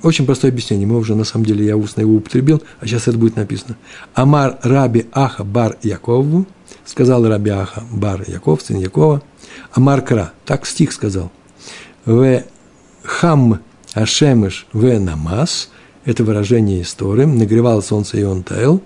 Очень 0.03 0.25
простое 0.25 0.51
объяснение. 0.51 0.85
Мы 0.85 0.97
уже, 0.97 1.15
на 1.15 1.23
самом 1.23 1.45
деле, 1.45 1.65
я 1.65 1.77
устно 1.77 2.01
его 2.01 2.15
употребил, 2.15 2.61
а 2.81 2.87
сейчас 2.87 3.07
это 3.07 3.17
будет 3.17 3.37
написано. 3.37 3.77
Амар 4.13 4.59
Раби 4.63 5.05
Аха 5.13 5.45
Бар 5.45 5.77
Якову, 5.81 6.45
сказал 6.85 7.27
Раби 7.27 7.49
Аха 7.49 7.83
Бар 7.91 8.23
Яков, 8.27 8.61
сын 8.61 8.77
Якова, 8.77 9.21
Амар 9.73 10.01
Кра, 10.01 10.33
так 10.45 10.65
стих 10.65 10.91
сказал. 10.91 11.31
В 12.05 12.43
хам 13.03 13.59
ашемыш 13.93 14.67
в 14.73 14.99
намаз, 14.99 15.69
это 16.05 16.23
выражение 16.23 16.81
истории, 16.81 17.25
нагревало 17.25 17.81
солнце 17.81 18.17
и 18.17 18.23
он 18.23 18.43
таял. 18.43 18.81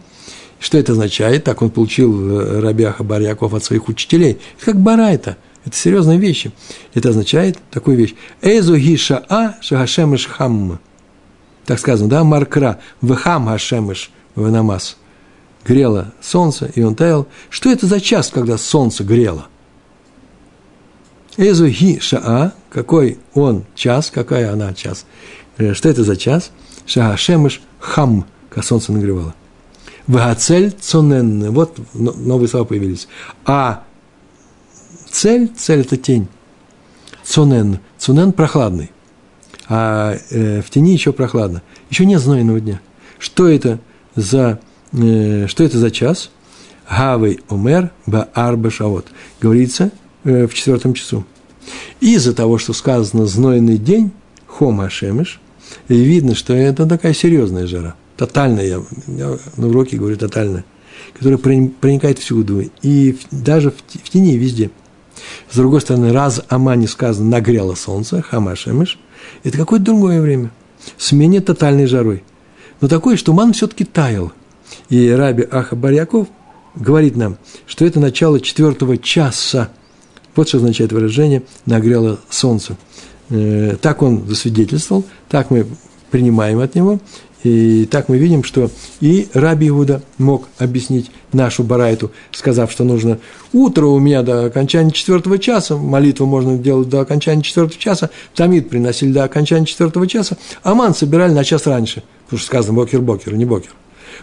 Что 0.59 0.77
это 0.77 0.93
означает? 0.93 1.43
Так 1.43 1.61
он 1.61 1.69
получил 1.69 2.39
э, 2.39 2.59
Рабиаха 2.59 3.03
Бар 3.03 3.21
Яков 3.21 3.53
от 3.53 3.63
своих 3.63 3.87
учителей. 3.87 4.39
Это 4.57 4.65
как 4.65 4.79
барайта. 4.79 5.37
Это 5.65 5.75
серьезные 5.75 6.17
вещи. 6.17 6.51
Это 6.93 7.09
означает 7.09 7.57
такую 7.71 7.97
вещь. 7.97 8.15
Эзу 8.41 8.77
гиша 8.77 9.23
а 9.29 9.55
шагашемыш 9.61 10.27
хам. 10.27 10.79
Так 11.65 11.79
сказано, 11.79 12.09
да, 12.09 12.23
маркра, 12.23 12.79
вхам 13.01 13.47
хашемыш 13.47 14.11
в 14.35 14.49
намаз. 14.49 14.97
Грело 15.65 16.13
солнце, 16.21 16.71
и 16.75 16.83
он 16.83 16.95
таял. 16.95 17.27
Что 17.49 17.71
это 17.71 17.87
за 17.87 17.99
час, 17.99 18.29
когда 18.29 18.57
солнце 18.57 19.03
грело? 19.03 19.47
Эзу 21.37 21.67
ги 21.67 21.99
шаа, 21.99 22.53
какой 22.69 23.17
он 23.33 23.65
час, 23.73 24.11
какая 24.11 24.53
она 24.53 24.73
час. 24.73 25.05
Э, 25.57 25.73
что 25.73 25.89
это 25.89 26.03
за 26.03 26.15
час? 26.15 26.51
Шагашемыш 26.85 27.61
хам, 27.79 28.25
как 28.49 28.63
солнце 28.63 28.91
нагревало. 28.91 29.33
Вагацель 30.07 30.71
цонен. 30.71 31.51
Вот 31.51 31.79
новые 31.93 32.47
слова 32.47 32.65
появились. 32.65 33.07
А 33.45 33.83
цель, 35.09 35.51
цель– 35.57 35.79
это 35.81 35.97
тень. 35.97 36.27
Цунен. 37.23 37.79
Цунен– 37.97 38.31
прохладный. 38.33 38.91
А 39.67 40.15
э, 40.29 40.61
в 40.61 40.69
тени 40.69 40.93
еще 40.93 41.11
прохладно. 41.11 41.63
Еще 41.89 42.05
нет 42.05 42.21
знойного 42.21 42.59
дня. 42.59 42.81
Что 43.17 43.47
это 43.47 43.79
за, 44.15 44.59
что 44.95 45.63
это 45.63 45.77
за 45.77 45.91
час? 45.91 46.31
Гавей 46.89 47.39
омер 47.49 47.91
ба 48.05 48.29
арба 48.33 48.69
шавот. 48.69 49.07
Говорится 49.41 49.91
э, 50.23 50.47
в 50.47 50.53
четвертом 50.53 50.93
часу. 50.93 51.25
Из-за 51.99 52.33
того, 52.33 52.57
что 52.57 52.73
сказано 52.73 53.25
«знойный 53.25 53.77
день», 53.77 54.11
хома 54.45 54.89
шемеш, 54.89 55.39
видно, 55.87 56.35
что 56.35 56.53
это 56.53 56.85
такая 56.85 57.13
серьезная 57.13 57.65
жара. 57.65 57.95
Тотальная, 58.17 58.83
я, 59.07 59.37
на 59.57 59.67
уроке 59.67 59.97
говорю 59.97 60.15
тотальная, 60.15 60.63
которая 61.17 61.39
проникает 61.39 62.19
всюду, 62.19 62.63
и 62.81 63.17
даже 63.31 63.71
в, 63.71 64.09
тени 64.09 64.37
везде– 64.37 64.69
с 65.49 65.55
другой 65.55 65.81
стороны, 65.81 66.11
раз 66.11 66.41
Амане 66.49 66.87
сказано 66.87 67.29
«нагрело 67.29 67.75
солнце», 67.75 68.21
Хамашемиш, 68.21 68.99
это 69.43 69.57
какое-то 69.57 69.85
другое 69.85 70.21
время, 70.21 70.51
с 70.97 71.11
менее 71.11 71.41
тотальной 71.41 71.85
жарой. 71.85 72.23
Но 72.81 72.87
такое, 72.87 73.15
что 73.15 73.33
ман 73.33 73.53
все-таки 73.53 73.85
таял. 73.85 74.33
И 74.89 75.09
Раби 75.09 75.47
Аха 75.49 75.75
Барьяков 75.75 76.27
говорит 76.75 77.15
нам, 77.15 77.37
что 77.65 77.85
это 77.85 77.99
начало 77.99 78.39
четвертого 78.39 78.97
часа. 78.97 79.69
Вот 80.35 80.49
что 80.49 80.57
означает 80.57 80.91
выражение 80.91 81.43
«нагрело 81.65 82.19
солнце». 82.29 82.77
Э, 83.29 83.75
так 83.81 84.01
он 84.01 84.27
засвидетельствовал, 84.27 85.03
так 85.29 85.49
мы 85.49 85.65
принимаем 86.11 86.59
от 86.59 86.75
него, 86.75 86.99
и 87.45 87.85
так 87.85 88.09
мы 88.09 88.17
видим, 88.17 88.43
что 88.43 88.71
и 89.01 89.27
Раби 89.33 89.67
Иуда 89.67 90.01
мог 90.17 90.47
объяснить 90.57 91.11
нашу 91.31 91.63
барайту, 91.63 92.11
сказав, 92.31 92.71
что 92.71 92.83
нужно 92.83 93.19
утро 93.53 93.85
у 93.85 93.99
меня 93.99 94.23
до 94.23 94.45
окончания 94.45 94.91
четвертого 94.91 95.37
часа, 95.37 95.77
молитву 95.77 96.25
можно 96.25 96.57
делать 96.57 96.89
до 96.89 97.01
окончания 97.01 97.43
четвертого 97.43 97.79
часа, 97.79 98.09
тамид 98.33 98.69
приносили 98.69 99.11
до 99.11 99.23
окончания 99.23 99.67
четвертого 99.67 100.07
часа, 100.07 100.37
аман 100.63 100.95
собирали 100.95 101.33
на 101.33 101.43
час 101.43 101.67
раньше, 101.67 102.01
потому 102.25 102.39
что 102.39 102.47
сказано 102.47 102.73
бокер-бокер, 102.73 103.35
не 103.35 103.45
бокер. 103.45 103.71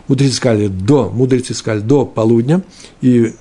Мудрецы 0.08 0.34
сказали 0.34 0.68
до, 0.68 1.10
мудрецы 1.10 1.54
сказали 1.54 1.80
до 1.80 2.04
полудня, 2.04 2.62
и 3.00 3.32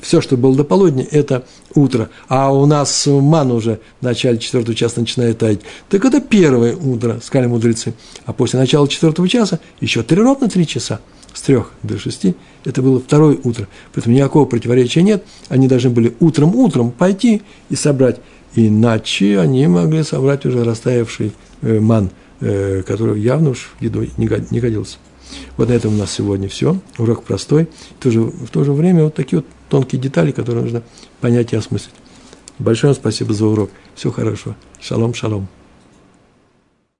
все, 0.00 0.20
что 0.20 0.36
было 0.36 0.54
до 0.54 0.64
полудня, 0.64 1.06
это 1.10 1.44
утро. 1.74 2.10
А 2.28 2.52
у 2.52 2.66
нас 2.66 3.06
ман 3.06 3.52
уже 3.52 3.80
в 4.00 4.04
начале 4.04 4.38
четвертого 4.38 4.74
часа 4.74 5.00
начинает 5.00 5.38
таять. 5.38 5.60
Так 5.88 6.04
это 6.04 6.20
первое 6.20 6.74
утро, 6.76 7.20
сказали 7.22 7.48
мудрецы. 7.48 7.94
А 8.24 8.32
после 8.32 8.58
начала 8.58 8.88
четвертого 8.88 9.28
часа 9.28 9.60
еще 9.80 10.02
три 10.02 10.20
ровно 10.20 10.48
три 10.48 10.66
часа. 10.66 11.00
С 11.32 11.42
трех 11.42 11.70
до 11.84 11.96
шести 11.98 12.34
это 12.64 12.82
было 12.82 12.98
второе 12.98 13.38
утро. 13.44 13.68
Поэтому 13.94 14.16
никакого 14.16 14.46
противоречия 14.46 15.02
нет. 15.02 15.24
Они 15.48 15.68
должны 15.68 15.90
были 15.90 16.14
утром-утром 16.18 16.90
пойти 16.90 17.42
и 17.68 17.76
собрать. 17.76 18.18
Иначе 18.56 19.38
они 19.38 19.66
могли 19.68 20.02
собрать 20.02 20.44
уже 20.44 20.64
растаявший 20.64 21.32
э, 21.62 21.78
ман, 21.78 22.10
э, 22.40 22.82
который 22.84 23.20
явно 23.20 23.50
уж 23.50 23.70
еду 23.80 24.04
не 24.16 24.26
годился. 24.60 24.96
Вот 25.56 25.68
на 25.68 25.72
этом 25.72 25.94
у 25.94 25.96
нас 25.96 26.12
сегодня 26.12 26.48
все. 26.48 26.78
Урок 26.98 27.24
простой. 27.24 27.68
В 27.98 28.02
то 28.02 28.10
же, 28.10 28.20
в 28.20 28.48
то 28.48 28.64
же 28.64 28.72
время 28.72 29.04
вот 29.04 29.14
такие 29.14 29.40
вот 29.40 29.46
тонкие 29.68 30.00
детали, 30.00 30.32
которые 30.32 30.64
нужно 30.64 30.82
понять 31.20 31.52
и 31.52 31.56
осмыслить. 31.56 31.94
Большое 32.58 32.94
спасибо 32.94 33.32
за 33.32 33.46
урок. 33.46 33.70
Всего 33.94 34.12
хорошего. 34.12 34.56
Шалом, 34.80 35.14
шалом. 35.14 35.48